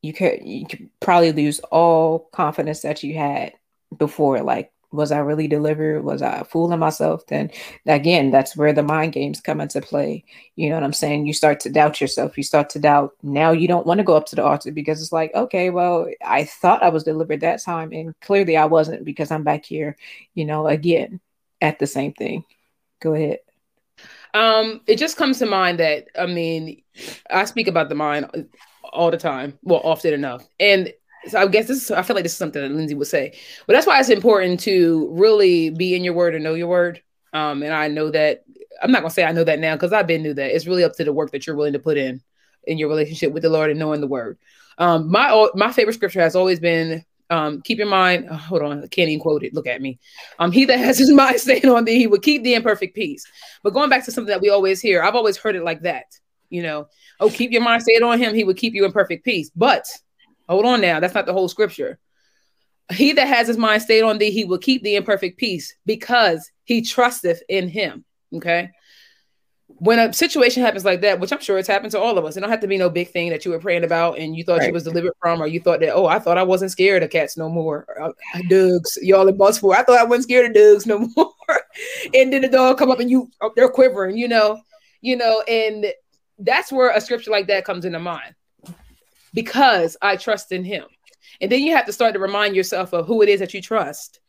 [0.01, 3.53] you could you could probably lose all confidence that you had
[3.95, 6.03] before like was I really delivered?
[6.03, 7.25] Was I fooling myself?
[7.27, 7.51] Then
[7.85, 10.23] again, that's where the mind games come into play.
[10.55, 11.27] You know what I'm saying?
[11.27, 12.37] You start to doubt yourself.
[12.37, 13.13] You start to doubt.
[13.21, 16.07] Now you don't want to go up to the altar because it's like, okay, well,
[16.25, 19.95] I thought I was delivered that time, and clearly I wasn't because I'm back here,
[20.33, 21.19] you know, again
[21.61, 22.45] at the same thing.
[22.99, 23.39] Go ahead.
[24.33, 26.81] Um, it just comes to mind that I mean,
[27.29, 28.49] I speak about the mind
[28.91, 30.93] all the time, well, often enough, and
[31.27, 33.37] so I guess this is, I feel like this is something that Lindsay would say.
[33.67, 37.01] But that's why it's important to really be in your word and know your word.
[37.33, 38.43] Um, and I know that
[38.81, 40.55] I'm not gonna say I know that now because I've been knew that.
[40.55, 42.21] It's really up to the work that you're willing to put in
[42.63, 44.37] in your relationship with the Lord and knowing the word.
[44.77, 48.27] Um, my my favorite scripture has always been um, keep your mind.
[48.29, 49.53] Oh, hold on, I can't even quote it.
[49.53, 49.99] Look at me.
[50.39, 52.95] Um, he that has his mind stayed on thee, he will keep thee in perfect
[52.95, 53.25] peace.
[53.63, 56.05] But going back to something that we always hear, I've always heard it like that.
[56.49, 56.87] You know,
[57.19, 59.51] oh, keep your mind stayed on him, he will keep you in perfect peace.
[59.55, 59.87] But
[60.49, 60.99] Hold on now.
[60.99, 61.99] That's not the whole scripture.
[62.91, 65.75] He that has his mind stayed on thee, he will keep thee in perfect peace
[65.85, 68.03] because he trusteth in him.
[68.35, 68.71] Okay.
[69.67, 72.35] When a situation happens like that, which I'm sure it's happened to all of us,
[72.35, 74.43] it don't have to be no big thing that you were praying about and you
[74.43, 74.67] thought right.
[74.67, 77.11] you was delivered from, or you thought that, oh, I thought I wasn't scared of
[77.11, 77.85] cats no more.
[78.01, 79.77] Uh, Dugs, y'all in Baltimore.
[79.77, 81.61] I thought I wasn't scared of Dugs no more.
[82.15, 84.59] and then the dog come up and you, oh, they're quivering, you know,
[85.01, 85.85] you know, and
[86.39, 88.33] that's where a scripture like that comes into mind
[89.33, 90.85] because I trust in him.
[91.41, 93.61] And then you have to start to remind yourself of who it is that you
[93.61, 94.19] trust.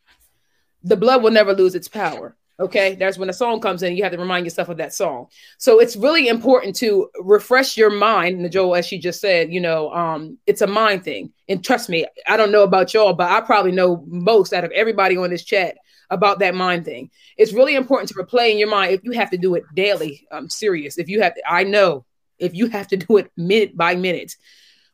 [0.82, 2.36] The blood will never lose its power.
[2.58, 3.96] Okay, that's when a song comes in.
[3.96, 5.28] You have to remind yourself of that song.
[5.56, 8.38] So it's really important to refresh your mind.
[8.38, 11.32] And Joel, as she just said, you know, um, it's a mind thing.
[11.48, 14.72] And trust me, I don't know about y'all, but I probably know most out of
[14.72, 15.78] everybody on this chat
[16.10, 17.10] about that mind thing.
[17.38, 20.26] It's really important to replay in your mind if you have to do it daily.
[20.30, 20.98] I'm serious.
[20.98, 22.04] If you have, to, I know
[22.38, 24.34] if you have to do it minute by minute,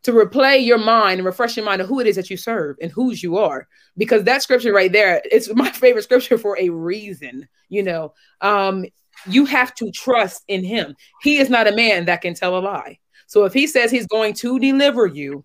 [0.03, 2.77] to replay your mind and refresh your mind of who it is that you serve
[2.81, 3.67] and whose you are.
[3.97, 8.13] Because that scripture right there it's my favorite scripture for a reason you know.
[8.41, 8.87] Um
[9.29, 10.95] you have to trust in him.
[11.23, 12.99] He is not a man that can tell a lie.
[13.27, 15.45] So if he says he's going to deliver you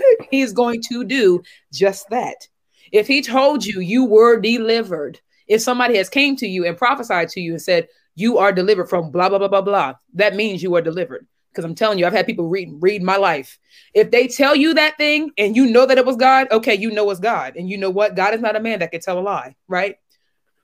[0.30, 1.42] he's going to do
[1.72, 2.48] just that.
[2.92, 7.28] If he told you you were delivered if somebody has came to you and prophesied
[7.30, 10.62] to you and said you are delivered from blah blah blah blah blah that means
[10.62, 11.26] you are delivered
[11.56, 13.58] because I'm telling you, I've had people read read my life.
[13.94, 16.90] If they tell you that thing and you know that it was God, okay, you
[16.90, 17.56] know it's God.
[17.56, 18.14] And you know what?
[18.14, 19.96] God is not a man that can tell a lie, right?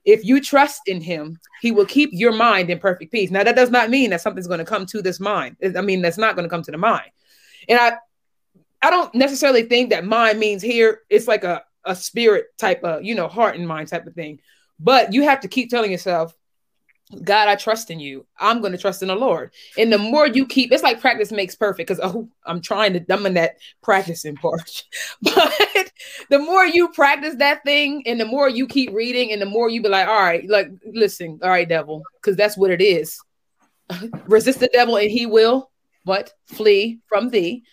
[0.04, 3.30] If you trust in him, he will keep your mind in perfect peace.
[3.30, 5.56] Now, that does not mean that something's going to come to this mind.
[5.76, 7.10] I mean, that's not going to come to the mind.
[7.68, 7.96] And I
[8.82, 13.04] I don't necessarily think that mind means here it's like a, a spirit type of,
[13.04, 14.40] you know, heart and mind type of thing.
[14.80, 16.36] But you have to keep telling yourself,
[17.24, 18.26] God, I trust in you.
[18.38, 19.52] I'm going to trust in the Lord.
[19.76, 23.26] And the more you keep, it's like practice makes perfect because, oh, I'm trying to,
[23.26, 24.84] in that practicing part.
[25.22, 25.92] but
[26.30, 29.68] the more you practice that thing and the more you keep reading and the more
[29.68, 33.18] you be like, all right, like, listen, all right, devil, because that's what it is.
[34.26, 35.70] Resist the devil and he will
[36.04, 36.32] what?
[36.46, 37.64] Flee from thee.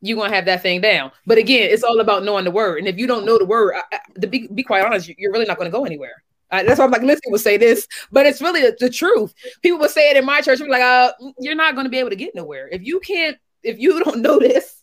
[0.00, 1.10] You're going to have that thing down.
[1.26, 2.78] But again, it's all about knowing the word.
[2.78, 5.32] And if you don't know the word, I, I, to be, be quite honest, you're
[5.32, 6.22] really not going to go anywhere.
[6.50, 9.34] Uh, that's why I'm like, Lindsay will say this, but it's really the, the truth.
[9.62, 10.60] People will say it in my church.
[10.60, 13.36] I'm like, uh, you're not going to be able to get nowhere if you can't.
[13.62, 14.82] If you don't know this,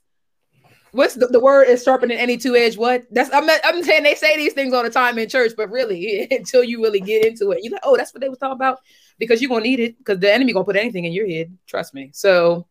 [0.91, 2.78] what's the, the word is sharper than any two edge?
[2.78, 3.05] What?
[3.11, 6.28] That's I'm I'm saying they say these things all the time in church, but really
[6.32, 8.80] until you really get into it, you're like, oh, that's what they was talking about
[9.18, 11.55] because you're gonna need it because the enemy gonna put anything in your head.
[11.68, 12.11] Trust me.
[12.14, 12.68] So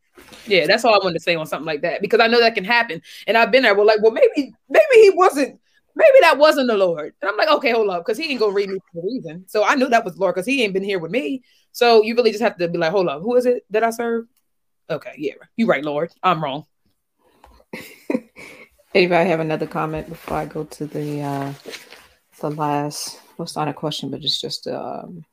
[0.47, 2.55] yeah, that's all I wanted to say on something like that because I know that
[2.55, 3.74] can happen, and I've been there.
[3.74, 5.59] Well, like, well, maybe maybe he wasn't
[5.95, 7.14] maybe that wasn't the Lord.
[7.20, 9.45] And I'm like, okay, hold up, because he ain't gonna read me for a reason.
[9.49, 11.43] So I knew that was Lord because he ain't been here with me.
[11.73, 13.90] So you really just have to be like, hold up, who is it that I
[13.90, 14.27] serve?
[14.90, 16.12] Okay, yeah, you're right, Lord.
[16.23, 16.66] I'm wrong.
[18.94, 21.52] Anybody have another comment before I go to the uh
[22.40, 25.24] the last well it's not a question, but it's just um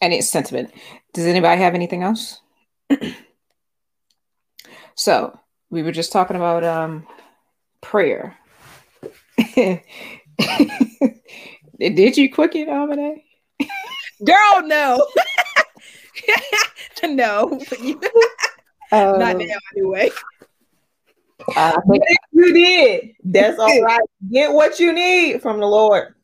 [0.00, 0.72] any sentiment.
[1.12, 2.40] Does anybody have anything else?
[4.94, 5.38] so
[5.70, 7.06] we were just talking about um
[7.80, 8.36] prayer
[11.78, 13.22] Did you cook it, Amine?
[14.24, 15.06] Girl, no.
[17.04, 17.60] no,
[18.90, 20.10] Um, not now anyway.
[21.90, 23.10] Think You did.
[23.24, 24.00] That's all right.
[24.30, 26.14] Get what you need from the Lord.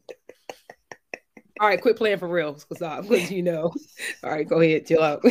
[1.60, 3.72] All right, quit playing for real, because you know.
[4.24, 5.24] All right, go ahead, chill out.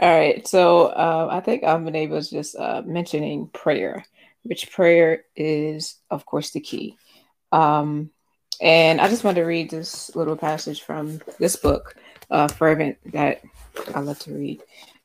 [0.00, 4.04] All right, so uh, I think Amine was just uh, mentioning prayer,
[4.42, 6.96] which prayer is, of course, the key.
[7.54, 8.10] Um,
[8.60, 11.94] and I just want to read this little passage from this book,
[12.30, 13.42] uh, Fervent, that
[13.94, 14.60] I love to read.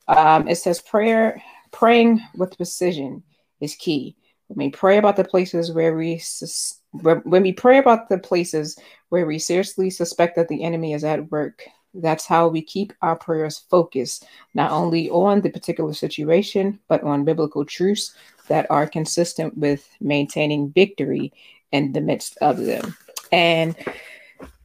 [0.08, 3.22] Um, it says, "Prayer, praying with precision
[3.62, 4.16] is key.
[4.48, 8.80] When we pray about the places where we sus- when we pray about the places
[9.10, 13.16] where we seriously suspect that the enemy is at work, that's how we keep our
[13.16, 18.16] prayers focused not only on the particular situation, but on biblical truths
[18.48, 21.32] that are consistent with maintaining victory
[21.72, 22.96] in the midst of them.
[23.32, 23.76] And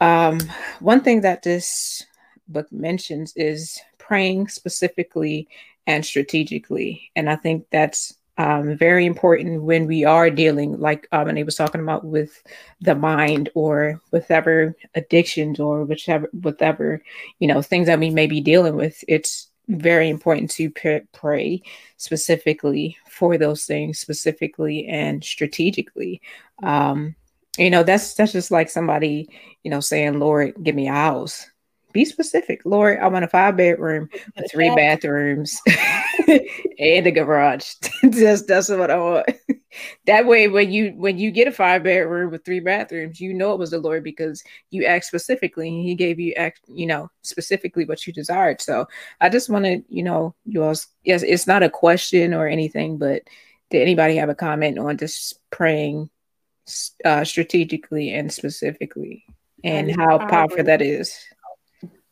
[0.00, 0.40] um,
[0.80, 2.04] one thing that this
[2.48, 5.48] book mentions is praying specifically
[5.86, 7.10] and strategically.
[7.16, 11.44] And I think that's um, very important when we are dealing, like um, and he
[11.44, 12.42] was talking about, with
[12.80, 17.00] the mind or whatever addictions or whichever, whatever
[17.38, 19.04] you know things that we may be dealing with.
[19.06, 20.70] It's very important to
[21.12, 21.62] pray
[21.96, 26.20] specifically for those things, specifically and strategically.
[26.62, 27.14] Um,
[27.56, 29.28] you know, that's that's just like somebody,
[29.62, 31.46] you know, saying, "Lord, give me a house."
[31.92, 32.98] Be specific, Lord.
[32.98, 35.60] I want a five bedroom with three bathrooms
[36.26, 37.74] and a garage.
[38.10, 39.26] just that's what I want.
[40.06, 43.52] That way, when you when you get a five bedroom with three bathrooms, you know
[43.52, 47.10] it was the Lord because you asked specifically, and He gave you, act, you know,
[47.22, 48.60] specifically what you desired.
[48.60, 48.86] So
[49.20, 50.74] I just want to, you know, you all.
[51.04, 53.22] Yes, it's not a question or anything, but
[53.70, 56.10] did anybody have a comment on just praying
[57.04, 59.24] uh, strategically and specifically,
[59.62, 61.18] and how powerful that is?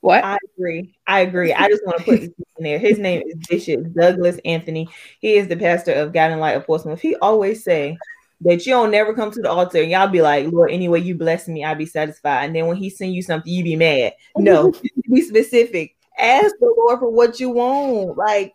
[0.02, 0.24] What?
[0.24, 0.94] I agree.
[1.06, 1.52] I agree.
[1.52, 2.78] I just want to put this in there.
[2.78, 4.88] His name is Bishop Douglas Anthony.
[5.20, 7.00] He is the pastor of God and Light of Portsmouth.
[7.00, 7.96] He always say
[8.40, 11.14] that you don't never come to the altar and y'all be like, Lord, anyway you
[11.14, 12.46] bless me, I'll be satisfied.
[12.46, 14.14] And then when he send you something, you be mad.
[14.36, 14.72] No,
[15.10, 15.94] be specific.
[16.18, 18.18] Ask the Lord for what you want.
[18.18, 18.54] Like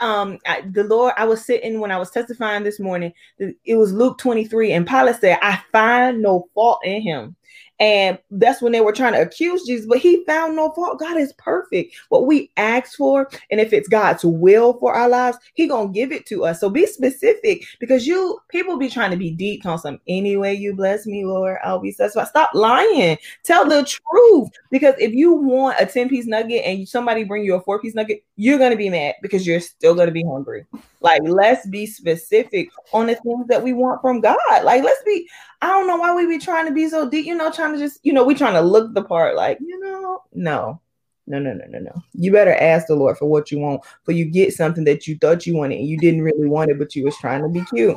[0.00, 3.12] um I, the Lord, I was sitting when I was testifying this morning.
[3.38, 7.36] It was Luke 23, and Pilate said, I find no fault in him.
[7.78, 10.98] And that's when they were trying to accuse Jesus, but he found no fault.
[10.98, 11.94] God is perfect.
[12.08, 16.12] What we ask for, and if it's God's will for our lives, He gonna give
[16.12, 16.60] it to us.
[16.60, 20.00] So be specific because you people be trying to be deep on some.
[20.08, 22.28] Anyway, you bless me, Lord, I'll be satisfied.
[22.28, 23.18] Stop lying.
[23.44, 24.50] Tell the truth.
[24.70, 27.94] Because if you want a 10 piece nugget and somebody bring you a four piece
[27.94, 30.64] nugget, you're gonna be mad because you're still gonna be hungry.
[31.00, 34.64] Like, let's be specific on the things that we want from God.
[34.64, 35.28] Like, let's be
[35.62, 37.78] I don't know why we be trying to be so deep, you know, trying to
[37.78, 40.80] just, you know, we trying to look the part, like, you know, no,
[41.26, 42.02] no, no, no, no, no.
[42.12, 45.16] You better ask the Lord for what you want, for you get something that you
[45.18, 47.64] thought you wanted and you didn't really want it, but you was trying to be
[47.64, 47.96] cute.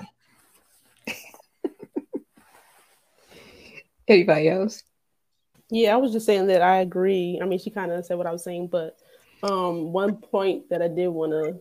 [4.07, 4.84] Anybody else?
[5.69, 7.39] Yeah, I was just saying that I agree.
[7.41, 8.97] I mean, she kind of said what I was saying, but
[9.43, 11.59] um, one point that I did want to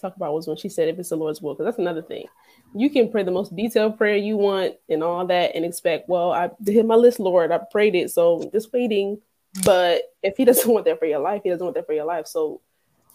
[0.00, 2.26] talk about was when she said if it's the Lord's will, because that's another thing.
[2.74, 6.32] You can pray the most detailed prayer you want and all that, and expect, well,
[6.32, 9.20] I did my list, Lord, I prayed it, so just waiting.
[9.64, 12.06] But if He doesn't want that for your life, He doesn't want that for your
[12.06, 12.26] life.
[12.26, 12.60] So,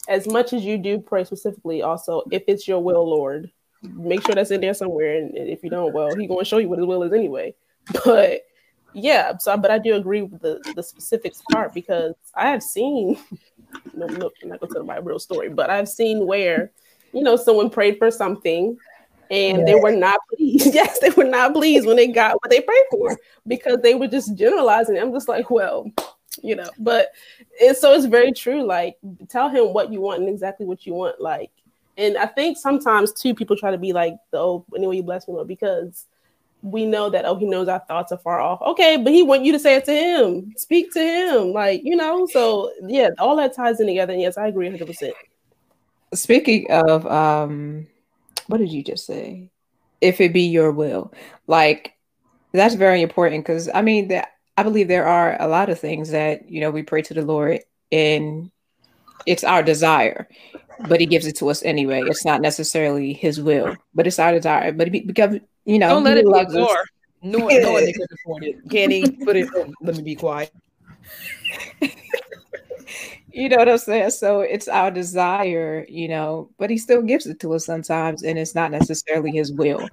[0.08, 3.52] as much as you do pray specifically, also if it's your will, Lord,
[3.82, 5.18] make sure that's in there somewhere.
[5.18, 7.56] And if you don't, well, He going to show you what His will is anyway.
[8.04, 8.42] But
[8.96, 13.20] yeah, so but I do agree with the the specifics part because I have seen
[13.94, 16.72] no, no, I'm not gonna tell my real story, but I've seen where
[17.14, 18.78] you know someone prayed for something
[19.30, 20.74] and they were not pleased.
[20.74, 23.18] yes, they were not pleased when they got what they prayed for
[23.48, 24.98] because they were just generalizing.
[24.98, 25.92] I'm just like, well,
[26.42, 27.10] you know, but
[27.60, 28.64] it's so it's very true.
[28.64, 28.98] Like,
[29.30, 31.20] tell him what you want and exactly what you want.
[31.20, 31.52] Like,
[31.98, 35.34] and I think sometimes too people try to be like, oh, anyway, you bless me,
[35.34, 36.06] Lord, because
[36.62, 38.62] we know that oh he knows our thoughts are far off.
[38.62, 40.54] Okay but he want you to say it to him.
[40.58, 44.38] Speak to him like you know so yeah all that ties in together and yes
[44.38, 45.12] i agree 100%
[46.14, 47.88] Speaking of, um,
[48.48, 49.50] what did you just say?
[50.02, 51.14] If it be your will,
[51.48, 51.94] like
[52.52, 56.12] that's very important because I mean that I believe there are a lot of things
[56.12, 57.60] that you know we pray to the Lord
[57.92, 58.52] and
[59.26, 60.28] it's our desire,
[60.88, 62.04] but He gives it to us anyway.
[62.04, 64.72] It's not necessarily His will, but it's our desire.
[64.72, 66.86] But it, because you know, Don't let it be war.
[67.22, 68.70] No, no one can afford it.
[68.70, 69.50] Can he put it?
[69.56, 70.52] oh, let me be quiet.
[73.32, 74.12] you know what I'm saying?
[74.12, 78.38] So it's our desire, you know, but he still gives it to us sometimes, and
[78.38, 79.90] it's not necessarily his will.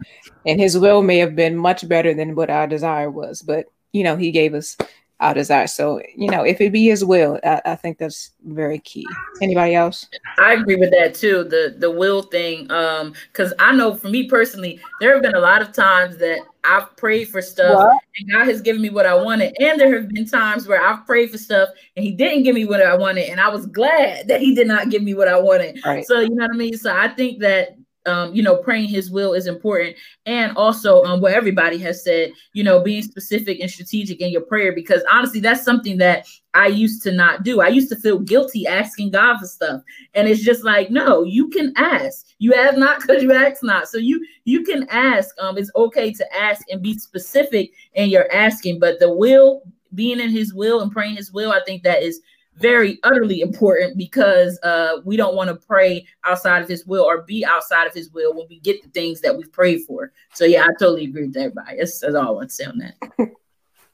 [0.47, 4.05] And his will may have been much better than what our desire was, but you
[4.05, 4.77] know, he gave us
[5.23, 5.73] our desires.
[5.73, 9.07] So, you know, if it be his will, I, I think that's very key.
[9.41, 10.07] Anybody else?
[10.39, 11.45] I agree with that too.
[11.45, 12.71] The the will thing.
[12.71, 16.41] Um, because I know for me personally, there have been a lot of times that
[16.65, 17.97] I've prayed for stuff What?
[18.19, 19.57] and God has given me what I wanted.
[19.61, 22.65] And there have been times where I've prayed for stuff and He didn't give me
[22.65, 23.31] what I wanted.
[23.31, 25.81] And I was glad that He did not give me what I wanted.
[25.85, 26.05] Right.
[26.05, 26.77] So you know what I mean?
[26.77, 27.77] So I think that
[28.07, 29.97] um, you know, praying his will is important.
[30.27, 34.43] And also um what everybody has said, you know, being specific and strategic in your
[34.43, 37.61] prayer, because honestly, that's something that I used to not do.
[37.61, 39.83] I used to feel guilty asking God for stuff.
[40.15, 42.27] And it's just like, no, you can ask.
[42.39, 43.89] You have not because you ask not.
[43.89, 45.35] So you you can ask.
[45.41, 49.63] Um, it's okay to ask and be specific in your asking, but the will,
[49.95, 52.21] being in his will and praying his will, I think that is
[52.57, 57.23] very utterly important because uh we don't want to pray outside of his will or
[57.23, 60.13] be outside of his will when we get the things that we've prayed for.
[60.35, 61.79] So yeah, I totally agree with everybody.
[61.79, 62.95] That's, that's all I want to say on that.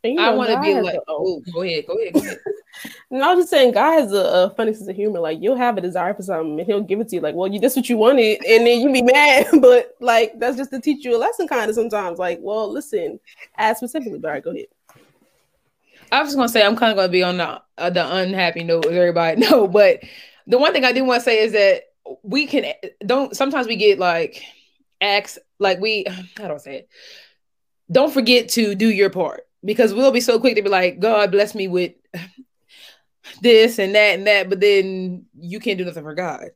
[0.05, 1.43] I want to be like, a- oh.
[1.52, 2.39] go ahead, go ahead, go ahead.
[3.10, 5.18] No, I was just saying, God has a, a funny sense of humor.
[5.18, 7.22] Like you'll have a desire for something, and He'll give it to you.
[7.22, 9.47] Like, well, you this what you wanted, and then you be mad.
[9.60, 12.18] But like that's just to teach you a lesson, kind of sometimes.
[12.18, 13.18] Like, well, listen,
[13.56, 14.18] ask specifically.
[14.18, 14.66] But all right, go ahead.
[16.10, 18.86] I was gonna say I'm kind of gonna be on the uh, the unhappy note
[18.86, 19.40] with everybody.
[19.51, 20.01] No, but
[20.47, 21.82] the one thing I do want to say is that
[22.22, 22.72] we can
[23.05, 24.43] don't sometimes we get like
[25.01, 26.06] acts like we
[26.39, 26.89] I say it?
[27.90, 31.30] Don't forget to do your part because we'll be so quick to be like, God
[31.30, 31.93] bless me with
[33.43, 36.51] this and that and that, but then you can't do nothing for God.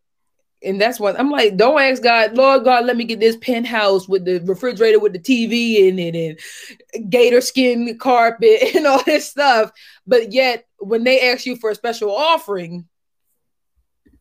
[0.64, 4.08] And that's what I'm like, don't ask God, Lord God, let me get this penthouse
[4.08, 9.28] with the refrigerator with the TV in it and gator skin carpet and all this
[9.28, 9.72] stuff.
[10.06, 12.86] But yet, when they ask you for a special offering,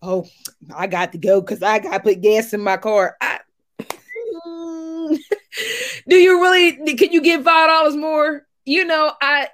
[0.02, 0.28] oh,
[0.76, 3.18] I got to go because I got to put gas in my car.
[3.22, 3.40] I,
[6.08, 6.96] do you really?
[6.96, 8.46] Can you give five dollars more?
[8.66, 9.48] You know, I.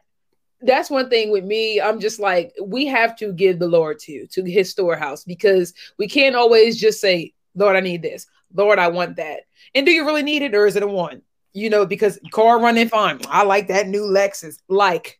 [0.61, 1.79] That's one thing with me.
[1.79, 6.07] I'm just like we have to give the Lord to to His storehouse because we
[6.07, 9.41] can't always just say, "Lord, I need this." Lord, I want that.
[9.75, 11.21] And do you really need it, or is it a one?
[11.53, 13.19] You know, because car running fine.
[13.27, 14.57] I like that new Lexus.
[14.67, 15.19] Like,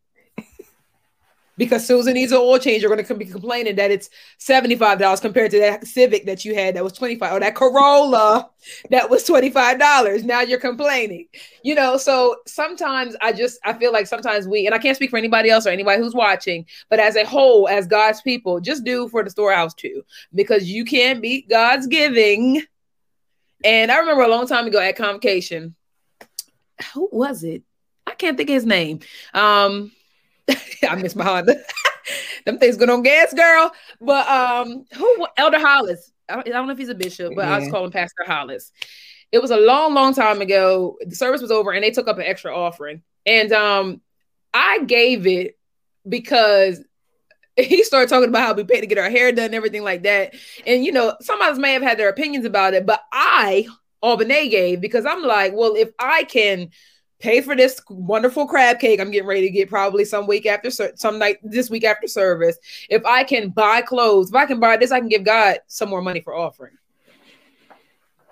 [1.57, 4.09] because Susan needs an oil change, you're going to be complaining that it's
[4.39, 8.49] $75 compared to that Civic that you had that was 25 or that Corolla
[8.91, 10.23] that was $25.
[10.23, 11.27] Now you're complaining.
[11.63, 15.09] You know, so sometimes I just I feel like sometimes we and I can't speak
[15.09, 18.83] for anybody else or anybody who's watching, but as a whole, as God's people, just
[18.83, 20.03] do for the storehouse too,
[20.33, 22.61] because you can't beat God's giving.
[23.63, 25.75] And I remember a long time ago at convocation,
[26.93, 27.63] who was it?
[28.05, 28.99] I can't think of his name.
[29.33, 29.91] Um,
[30.89, 31.57] I miss my Honda.
[32.45, 33.71] Them things good on gas, girl.
[33.99, 36.11] But um, who Elder Hollis?
[36.29, 38.71] I don't, I don't know if he's a bishop, but I was calling Pastor Hollis.
[39.31, 40.97] It was a long, long time ago.
[41.05, 44.01] The service was over, and they took up an extra offering, and um,
[44.53, 45.57] I gave it
[46.07, 46.81] because
[47.57, 50.03] he started talking about how we pay to get our hair done and everything like
[50.03, 50.33] that.
[50.65, 53.67] And you know, some of us may have had their opinions about it, but I,
[54.01, 56.69] Albany gave because I'm like, well, if I can
[57.19, 60.69] pay for this wonderful crab cake I'm getting ready to get probably some week after
[60.69, 62.57] some night this week after service,
[62.89, 65.89] if I can buy clothes, if I can buy this, I can give God some
[65.89, 66.77] more money for offering.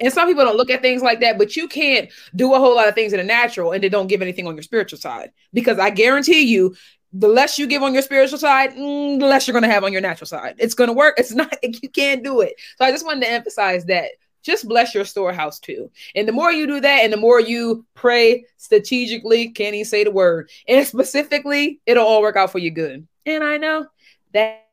[0.02, 2.76] And some people don't look at things like that, but you can't do a whole
[2.76, 5.32] lot of things in the natural and they don't give anything on your spiritual side.
[5.54, 6.76] Because I guarantee you,
[7.14, 9.86] the less you give on your spiritual side, mm, the less you're going to have
[9.86, 10.56] on your natural side.
[10.58, 11.16] It's going to work.
[11.18, 12.56] It's not, you can't do it.
[12.78, 14.10] So I just wanted to emphasize that.
[14.46, 15.90] Just bless your storehouse too.
[16.14, 20.04] And the more you do that, and the more you pray strategically, can't even say
[20.04, 23.08] the word, and specifically, it'll all work out for you good.
[23.26, 23.88] And I know
[24.34, 24.68] that.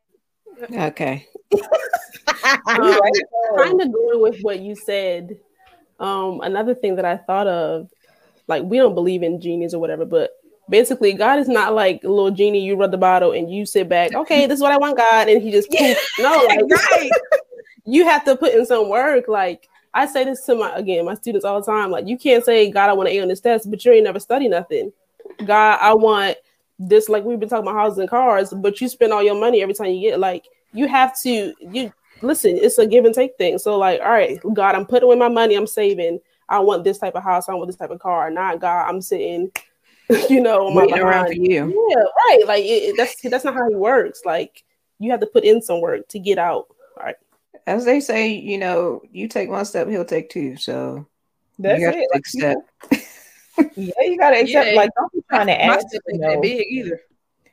[0.71, 1.27] Okay.
[2.67, 2.99] Um,
[3.57, 5.37] kind of going with what you said.
[5.99, 7.89] Um, another thing that I thought of,
[8.47, 10.31] like we don't believe in genies or whatever, but
[10.69, 12.63] basically God is not like a little genie.
[12.63, 14.13] You rub the bottle and you sit back.
[14.13, 15.97] Okay, this is what I want, God, and He just poof.
[16.19, 16.59] no, like,
[16.91, 17.11] right.
[17.85, 19.27] You have to put in some work.
[19.27, 21.91] Like I say this to my again my students all the time.
[21.91, 24.03] Like you can't say God, I want to A on this test, but you ain't
[24.05, 24.91] never study nothing.
[25.45, 26.37] God, I want
[26.79, 27.09] this.
[27.09, 29.73] Like we've been talking about houses and cars, but you spend all your money every
[29.73, 30.19] time you get.
[30.19, 31.53] Like you have to.
[31.59, 32.57] You listen.
[32.57, 33.57] It's a give and take thing.
[33.57, 35.55] So like, all right, God, I'm putting away my money.
[35.55, 36.19] I'm saving.
[36.49, 37.47] I want this type of house.
[37.49, 38.29] I want this type of car.
[38.29, 38.87] Not God.
[38.89, 39.51] I'm sitting.
[40.29, 41.87] You know, on my Waiting around for you.
[41.89, 42.43] Yeah, right.
[42.45, 44.23] Like it, it- that's that's not how it works.
[44.25, 44.63] Like
[44.99, 46.67] you have to put in some work to get out.
[46.97, 47.15] All right.
[47.65, 50.57] As they say, you know, you take one step, he'll take two.
[50.57, 51.07] So
[51.59, 51.93] That's you it.
[51.93, 52.61] to Like, accept.
[53.77, 54.69] yeah, you gotta accept.
[54.69, 54.75] Yeah.
[54.75, 55.87] Like, don't be trying to My ask.
[55.89, 57.01] step You ain't that know, big either.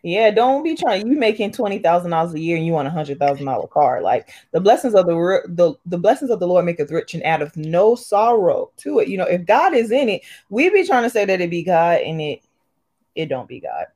[0.02, 1.06] yeah, don't be trying.
[1.06, 4.00] You making twenty thousand dollars a year and you want a hundred thousand dollar car.
[4.00, 7.22] Like the blessings of the the the blessings of the Lord make maketh rich and
[7.22, 9.08] out of no sorrow to it.
[9.08, 11.62] You know, if God is in it, we be trying to say that it be
[11.62, 12.42] God and it
[13.14, 13.86] it don't be God.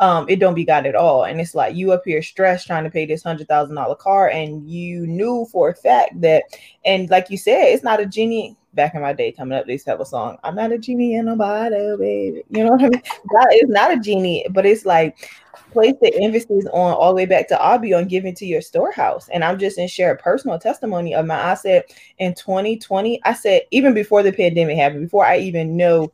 [0.00, 1.24] Um, it don't be God at all.
[1.24, 4.28] And it's like you up here stressed trying to pay this hundred thousand dollar car,
[4.28, 6.44] and you knew for a fact that,
[6.84, 8.56] and like you said, it's not a genie.
[8.72, 10.38] Back in my day, coming up, they used to have a song.
[10.44, 12.44] I'm not a genie in a bottle, baby.
[12.50, 13.02] You know what I mean?
[13.34, 15.28] God is not a genie, but it's like
[15.72, 19.28] place the emphasis on all the way back to Abby on giving to your storehouse.
[19.30, 21.82] And I'm just in share a personal testimony of my I said
[22.18, 26.12] in 2020, I said even before the pandemic happened, before I even know,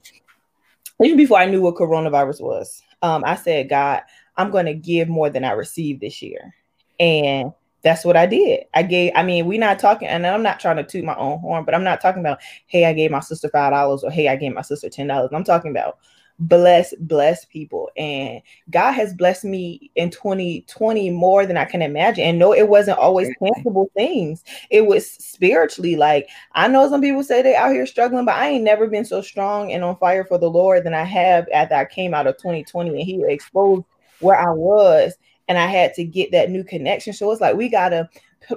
[1.03, 4.03] even before I knew what coronavirus was, um, I said, God,
[4.37, 6.55] I'm gonna give more than I received this year.
[6.99, 7.53] And
[7.83, 8.65] that's what I did.
[8.75, 11.39] I gave, I mean, we're not talking, and I'm not trying to toot my own
[11.39, 14.29] horn, but I'm not talking about, hey, I gave my sister five dollars or hey,
[14.29, 15.31] I gave my sister ten dollars.
[15.33, 15.99] I'm talking about
[16.39, 17.91] bless bless people.
[17.97, 22.25] And god has blessed me in 2020 more than i can imagine.
[22.25, 24.45] And no it wasn't always tangible things.
[24.71, 28.49] It was spiritually like i know some people say they out here struggling but i
[28.49, 31.75] ain't never been so strong and on fire for the lord than i have after
[31.75, 33.85] i came out of 2020 and he exposed
[34.21, 35.15] where i was
[35.49, 37.13] and i had to get that new connection.
[37.13, 38.09] So it's like we gotta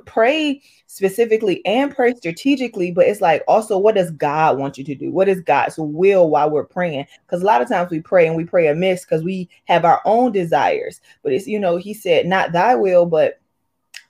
[0.06, 4.96] pray specifically and pray strategically, but it's like also what does God want you to
[4.96, 5.12] do?
[5.12, 7.06] What is God's will while we're praying?
[7.26, 10.02] Because a lot of times we pray and we pray amiss because we have our
[10.06, 11.02] own desires.
[11.24, 13.40] But it's you know, he said, not thy will, but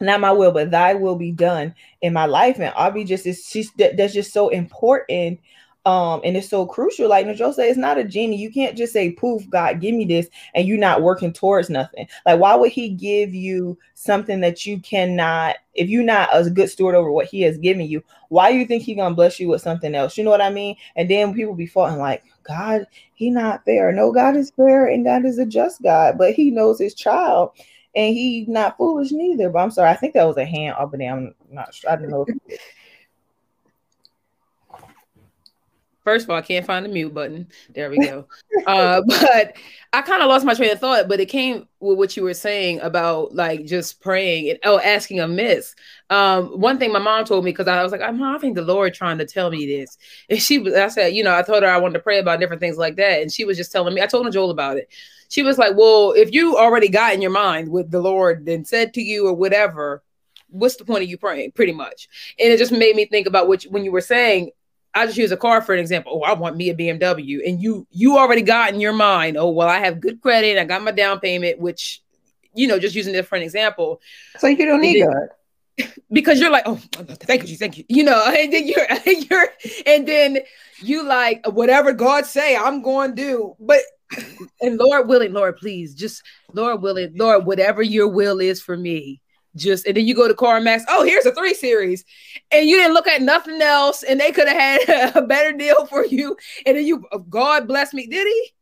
[0.02, 2.58] not my will, but thy will be done in my life.
[2.60, 5.40] And Abby just is she's that, that's just so important
[5.86, 7.10] um, and it's so crucial.
[7.10, 8.38] Like Najo said, it's not a genie.
[8.38, 12.08] You can't just say, poof, God, give me this, and you're not working towards nothing.
[12.26, 16.70] Like, why would he give you something that you cannot, if you're not a good
[16.70, 19.62] steward over what he has given you, why you think He's gonna bless you with
[19.62, 20.18] something else?
[20.18, 20.76] You know what I mean?
[20.96, 23.92] And then people be falling like, God, he not fair.
[23.92, 27.52] No, God is fair and God is a just God, but he knows his child
[27.96, 29.50] and he not foolish neither.
[29.50, 31.92] But I'm sorry, I think that was a hand up and I'm not sure.
[31.92, 32.26] I don't know.
[36.04, 37.48] First of all, I can't find the mute button.
[37.76, 38.26] There we go.
[38.66, 39.56] uh, but
[39.92, 42.34] I kind of lost my train of thought, but it came with what you were
[42.34, 45.76] saying about like just praying and oh, asking amiss.
[46.10, 48.62] Um, one thing my mom told me because I was like, I'm I think the
[48.62, 49.98] Lord trying to tell me this.
[50.30, 52.40] And she was, I said, you know, I told her I wanted to pray about
[52.40, 53.22] different things like that.
[53.22, 54.90] And she was just telling me, I told her Joel about it.
[55.30, 58.68] She was like, Well, if you already got in your mind with the Lord and
[58.68, 60.02] said to you or whatever,
[60.52, 62.10] what's the point of you praying pretty much
[62.40, 64.50] and it just made me think about what when you were saying
[64.94, 66.14] I just use a car for an example.
[66.16, 69.38] Oh, I want me a BMW, and you you already got in your mind.
[69.38, 70.58] Oh, well, I have good credit.
[70.58, 72.02] I got my down payment, which
[72.54, 74.02] you know, just using it for an example.
[74.38, 77.86] So you don't need God because you're like, oh, thank you, thank you.
[77.88, 79.50] You know, and then you're you're
[79.86, 80.40] and then
[80.82, 83.56] you like whatever God say, I'm going to do.
[83.60, 83.82] But
[84.62, 89.22] and Lord willing, Lord, please, just Lord willing, Lord, whatever your will is for me
[89.56, 90.84] just and then you go to CarMax.
[90.88, 92.06] Oh, here's a three series,
[92.52, 95.86] and you didn't look at nothing else, and they could have had a better deal
[95.86, 96.38] for you.
[96.66, 98.54] And then you, oh, God bless me, did he?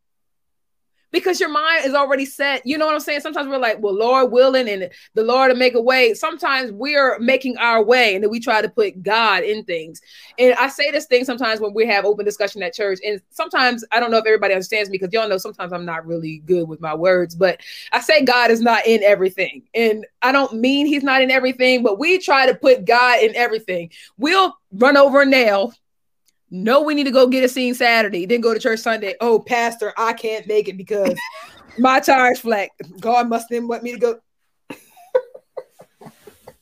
[1.19, 2.65] Because your mind is already set.
[2.65, 3.21] You know what I'm saying?
[3.21, 6.13] Sometimes we're like, well, Lord willing, and the Lord will make a way.
[6.13, 10.01] Sometimes we're making our way, and then we try to put God in things.
[10.39, 13.83] And I say this thing sometimes when we have open discussion at church, and sometimes
[13.91, 16.67] I don't know if everybody understands me because y'all know sometimes I'm not really good
[16.67, 17.61] with my words, but
[17.91, 21.83] I say God is not in everything, and I don't mean He's not in everything,
[21.83, 23.91] but we try to put God in everything.
[24.17, 25.73] We'll run over a nail
[26.49, 29.15] no, we need to go get a scene Saturday, then go to church Sunday.
[29.19, 31.17] Oh, Pastor, I can't make it because
[31.77, 32.69] my tire's flat.
[32.99, 34.19] God must then want me to go.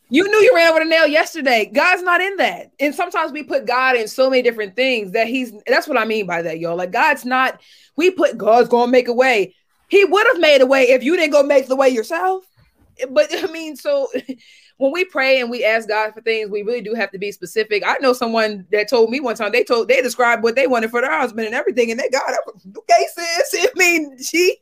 [0.09, 1.69] you knew you ran over the nail yesterday.
[1.71, 2.71] God's not in that.
[2.79, 6.05] And sometimes we put God in so many different things that he's that's what I
[6.05, 6.75] mean by that, y'all.
[6.75, 7.61] Like God's not,
[7.95, 9.53] we put God's gonna make a way.
[9.87, 12.43] He would have made a way if you didn't go make the way yourself.
[13.11, 14.07] But I mean, so
[14.77, 17.31] when we pray and we ask God for things, we really do have to be
[17.31, 17.83] specific.
[17.85, 20.91] I know someone that told me one time they told they described what they wanted
[20.91, 22.33] for their husband and everything, and they got
[22.77, 23.67] okay, sis.
[23.67, 24.57] I mean, she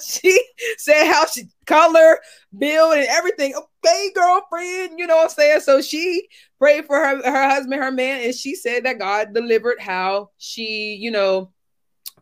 [0.00, 0.40] she
[0.78, 2.20] said how she color,
[2.56, 3.54] build, and everything.
[3.54, 5.60] Okay, girlfriend, you know what I'm saying?
[5.60, 6.28] So she
[6.58, 10.94] prayed for her her husband, her man, and she said that God delivered how she,
[10.94, 11.50] you know,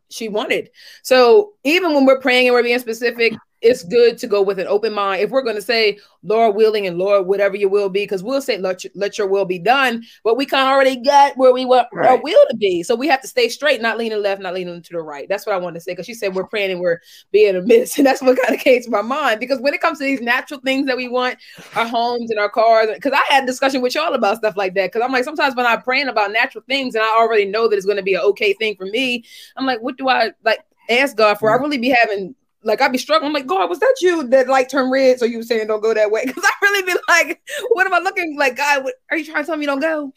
[0.09, 0.71] she wanted.
[1.03, 3.35] So even when we're praying and we're being specific,
[3.65, 5.23] it's good to go with an open mind.
[5.23, 8.43] If we're going to say, Lord willing and Lord, whatever your will be, because we'll
[8.43, 11.53] say, let your, let your will be done, but we kind of already got where
[11.53, 12.11] we want right.
[12.11, 12.83] our will to be.
[12.83, 15.27] So we have to stay straight, not leaning left, not leaning to the right.
[15.29, 15.93] That's what I want to say.
[15.93, 17.01] Because she said we're praying and we're
[17.33, 17.99] being amiss.
[18.05, 19.41] And that's what kind of came to my mind.
[19.41, 21.39] Because when it comes to these natural things that we want,
[21.75, 24.75] our homes and our cars, because I had a discussion with y'all about stuff like
[24.75, 24.93] that.
[24.93, 27.77] Because I'm like, sometimes when I'm praying about natural things and I already know that
[27.77, 29.25] it's going to be an okay thing for me,
[29.57, 30.61] I'm like, what do I like?
[30.91, 31.51] ask God for.
[31.51, 31.63] I mm.
[31.63, 32.35] really be having
[32.65, 33.29] like I'd be struggling.
[33.29, 35.19] I'm like, God, was that you that light turned red?
[35.19, 36.25] So you were saying don't go that way?
[36.27, 38.57] Because I really be like, what am I looking like?
[38.57, 40.13] God, what, are you trying to tell me don't go?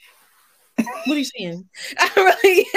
[0.78, 1.68] What are you saying?
[1.99, 2.68] I really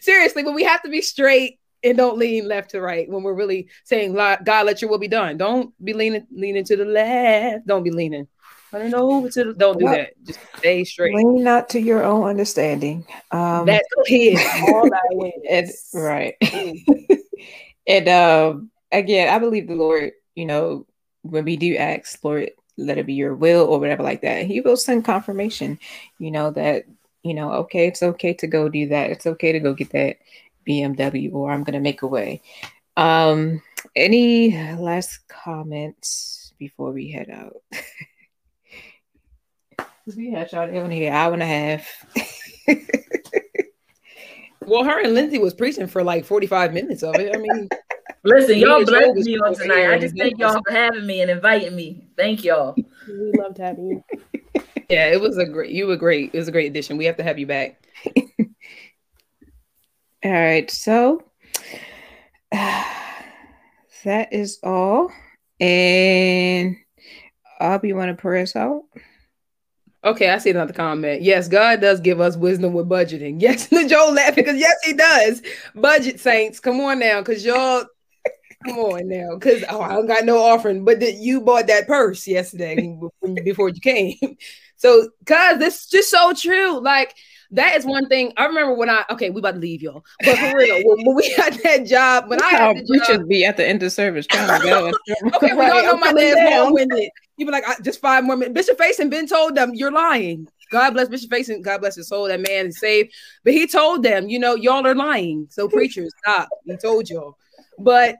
[0.00, 3.34] seriously, but we have to be straight and don't lean left to right when we're
[3.34, 5.36] really saying, God, let your will be done.
[5.36, 7.66] Don't be leaning leaning to the left.
[7.66, 8.26] Don't be leaning.
[8.72, 9.20] I don't know.
[9.20, 10.12] Who to the, don't do well, that.
[10.24, 11.14] Just stay straight.
[11.14, 13.06] Lean not to your own understanding.
[13.30, 15.74] Um, That's it.
[15.94, 16.34] All right.
[17.86, 20.12] and um, again, I believe the Lord.
[20.34, 20.86] You know,
[21.22, 24.60] when we do ask, Lord, let it be your will or whatever like that, He
[24.60, 25.78] will send confirmation.
[26.18, 26.86] You know that
[27.24, 29.10] you know, okay, it's okay to go do that.
[29.10, 30.18] It's okay to go get that
[30.68, 32.42] BMW or I'm going to make a way.
[32.96, 33.62] Um,
[33.96, 37.56] any last comments before we head out?
[40.16, 42.06] we had y'all only an hour and a half.
[44.60, 47.34] well, her and Lindsay was preaching for like 45 minutes of it.
[47.34, 47.70] I mean,
[48.24, 49.92] listen, y'all blessed me on tonight.
[49.92, 52.08] I just thank y'all for having me and inviting me.
[52.16, 52.74] Thank y'all.
[52.76, 54.04] We loved having you.
[54.90, 56.34] Yeah, it was a great, you were great.
[56.34, 56.98] It was a great addition.
[56.98, 57.82] We have to have you back.
[60.24, 61.22] All right, so
[62.52, 62.84] uh,
[64.04, 65.10] that is all.
[65.58, 66.76] And
[67.60, 68.82] Aubrey, you want to pray us out?
[70.04, 71.22] Okay, I see another comment.
[71.22, 73.36] Yes, God does give us wisdom with budgeting.
[73.40, 75.42] Yes, and Joe laughing because yes, he does.
[75.74, 77.84] Budget saints, come on now, because y'all
[78.64, 81.86] come on now, because oh, I don't got no offering, but that you bought that
[81.86, 82.98] purse yesterday
[83.44, 84.16] before you came.
[84.76, 86.78] So, cause this is just so true.
[86.80, 87.14] Like
[87.52, 90.36] that is one thing I remember when I okay, we about to leave y'all, but
[90.36, 93.56] for real, when, we had that job, when I had the job, should be at
[93.56, 94.92] the end of service trying to go.
[95.36, 97.08] okay, we all know my dad's winded.
[97.36, 98.54] You be like, just five more minutes.
[98.54, 100.48] Bishop Faison been told them you're lying.
[100.70, 101.62] God bless Bishop Faison.
[101.62, 102.26] God bless his soul.
[102.26, 103.12] That man is saved.
[103.44, 105.46] But he told them, you know, y'all are lying.
[105.50, 106.48] So preachers, stop.
[106.64, 107.38] He told y'all.
[107.78, 108.18] But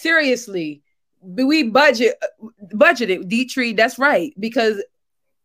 [0.00, 0.82] seriously,
[1.22, 2.16] we budget
[2.72, 4.82] budgeted D That's right because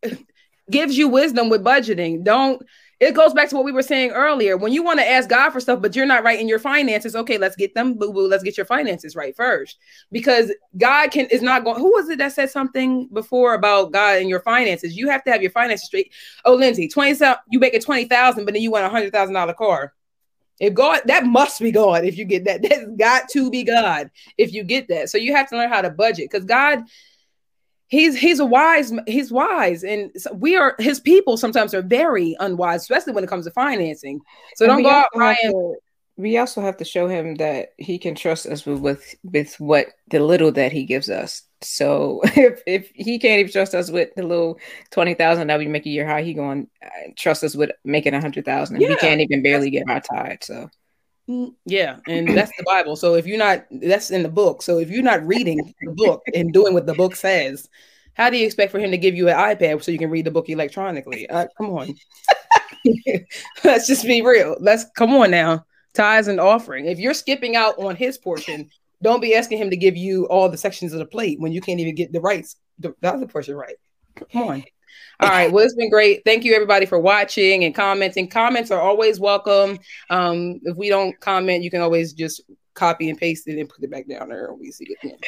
[0.71, 2.23] gives you wisdom with budgeting.
[2.23, 2.61] Don't
[3.01, 4.55] it goes back to what we were saying earlier.
[4.55, 7.15] When you want to ask God for stuff, but you're not right in your finances,
[7.15, 8.27] okay, let's get them boo boo.
[8.27, 9.77] Let's get your finances right first,
[10.11, 11.79] because God can is not going.
[11.79, 14.95] Who was it that said something before about God and your finances?
[14.95, 16.13] You have to have your finances straight.
[16.45, 17.19] Oh, Lindsay, twenty
[17.49, 19.93] you make it twenty thousand, but then you want a hundred thousand dollar car.
[20.59, 22.05] If God, that must be God.
[22.05, 24.09] If you get that, that's got to be God.
[24.37, 26.83] If you get that, so you have to learn how to budget because God
[27.87, 32.81] he's he's a wise he's wise and we are his people sometimes are very unwise
[32.81, 34.19] especially when it comes to financing
[34.55, 35.75] so don't go out buying
[36.17, 39.87] we also have to show him that he can trust us with, with with what
[40.09, 44.13] the little that he gives us so if if he can't even trust us with
[44.15, 44.59] the little
[44.91, 48.13] 20,000 that we make a year high he going to uh, trust us with making
[48.13, 48.89] a hundred thousand yeah.
[48.89, 50.69] we can't even barely get our tithe so
[51.29, 52.95] mm, yeah, and that's the Bible.
[52.95, 54.61] So if you're not, that's in the book.
[54.61, 57.67] So if you're not reading the book and doing what the book says,
[58.13, 60.25] how do you expect for him to give you an iPad so you can read
[60.25, 61.29] the book electronically?
[61.29, 61.95] Uh, come on,
[63.63, 64.55] let's just be real.
[64.59, 65.65] Let's come on now.
[65.93, 66.85] Tithes and offering.
[66.85, 68.69] If you're skipping out on his portion,
[69.01, 71.61] don't be asking him to give you all the sections of the plate when you
[71.61, 73.75] can't even get the rights, the, the other portion right.
[74.15, 74.63] Come on.
[75.19, 75.51] All right.
[75.51, 76.23] Well, it's been great.
[76.25, 78.29] Thank you, everybody, for watching and commenting.
[78.29, 79.77] Comments are always welcome.
[80.09, 82.41] Um, if we don't comment, you can always just
[82.73, 84.53] copy and paste it and put it back down there.
[84.53, 85.25] We see it.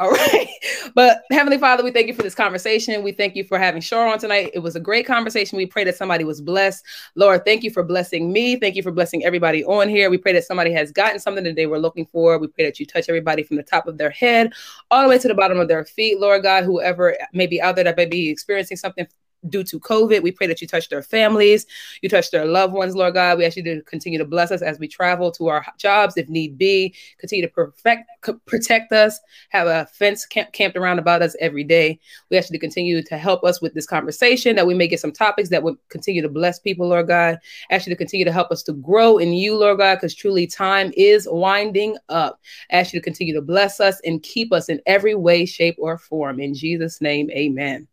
[0.00, 0.48] All right.
[0.94, 3.02] But Heavenly Father, we thank you for this conversation.
[3.02, 4.50] We thank you for having Shore on tonight.
[4.54, 5.58] It was a great conversation.
[5.58, 6.84] We pray that somebody was blessed.
[7.16, 8.56] Lord, thank you for blessing me.
[8.56, 10.08] Thank you for blessing everybody on here.
[10.08, 12.38] We pray that somebody has gotten something that they were looking for.
[12.38, 14.54] We pray that you touch everybody from the top of their head
[14.90, 17.74] all the way to the bottom of their feet, Lord God, whoever may be out
[17.74, 19.06] there that may be experiencing something
[19.48, 20.22] due to COVID.
[20.22, 21.66] We pray that you touch their families,
[22.02, 23.38] you touch their loved ones, Lord God.
[23.38, 26.28] We ask you to continue to bless us as we travel to our jobs if
[26.28, 26.94] need be.
[27.18, 28.10] Continue to perfect,
[28.46, 29.18] protect us,
[29.50, 31.98] have a fence camp, camped around about us every day.
[32.30, 35.00] We ask you to continue to help us with this conversation, that we may get
[35.00, 37.38] some topics that would continue to bless people, Lord God.
[37.70, 40.46] Ask you to continue to help us to grow in you, Lord God, because truly
[40.46, 42.40] time is winding up.
[42.70, 45.98] Ask you to continue to bless us and keep us in every way, shape, or
[45.98, 46.40] form.
[46.40, 47.88] In Jesus' name, amen.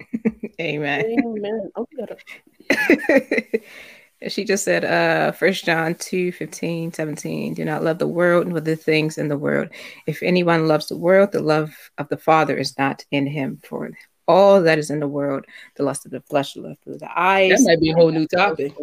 [0.60, 1.04] Amen.
[1.24, 1.70] Amen.
[1.76, 3.62] Okay.
[4.28, 8.60] she just said uh first john 2 15 17 do not love the world nor
[8.60, 9.68] the things in the world.
[10.06, 13.60] If anyone loves the world the love of the father is not in him.
[13.62, 13.90] For
[14.26, 15.44] all that is in the world
[15.76, 18.10] the lust of the flesh the lust of the eyes that might be a whole
[18.10, 18.74] new topic.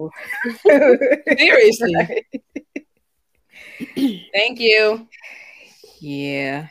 [1.37, 2.25] seriously.
[4.33, 5.07] Thank you.
[5.99, 6.67] Yeah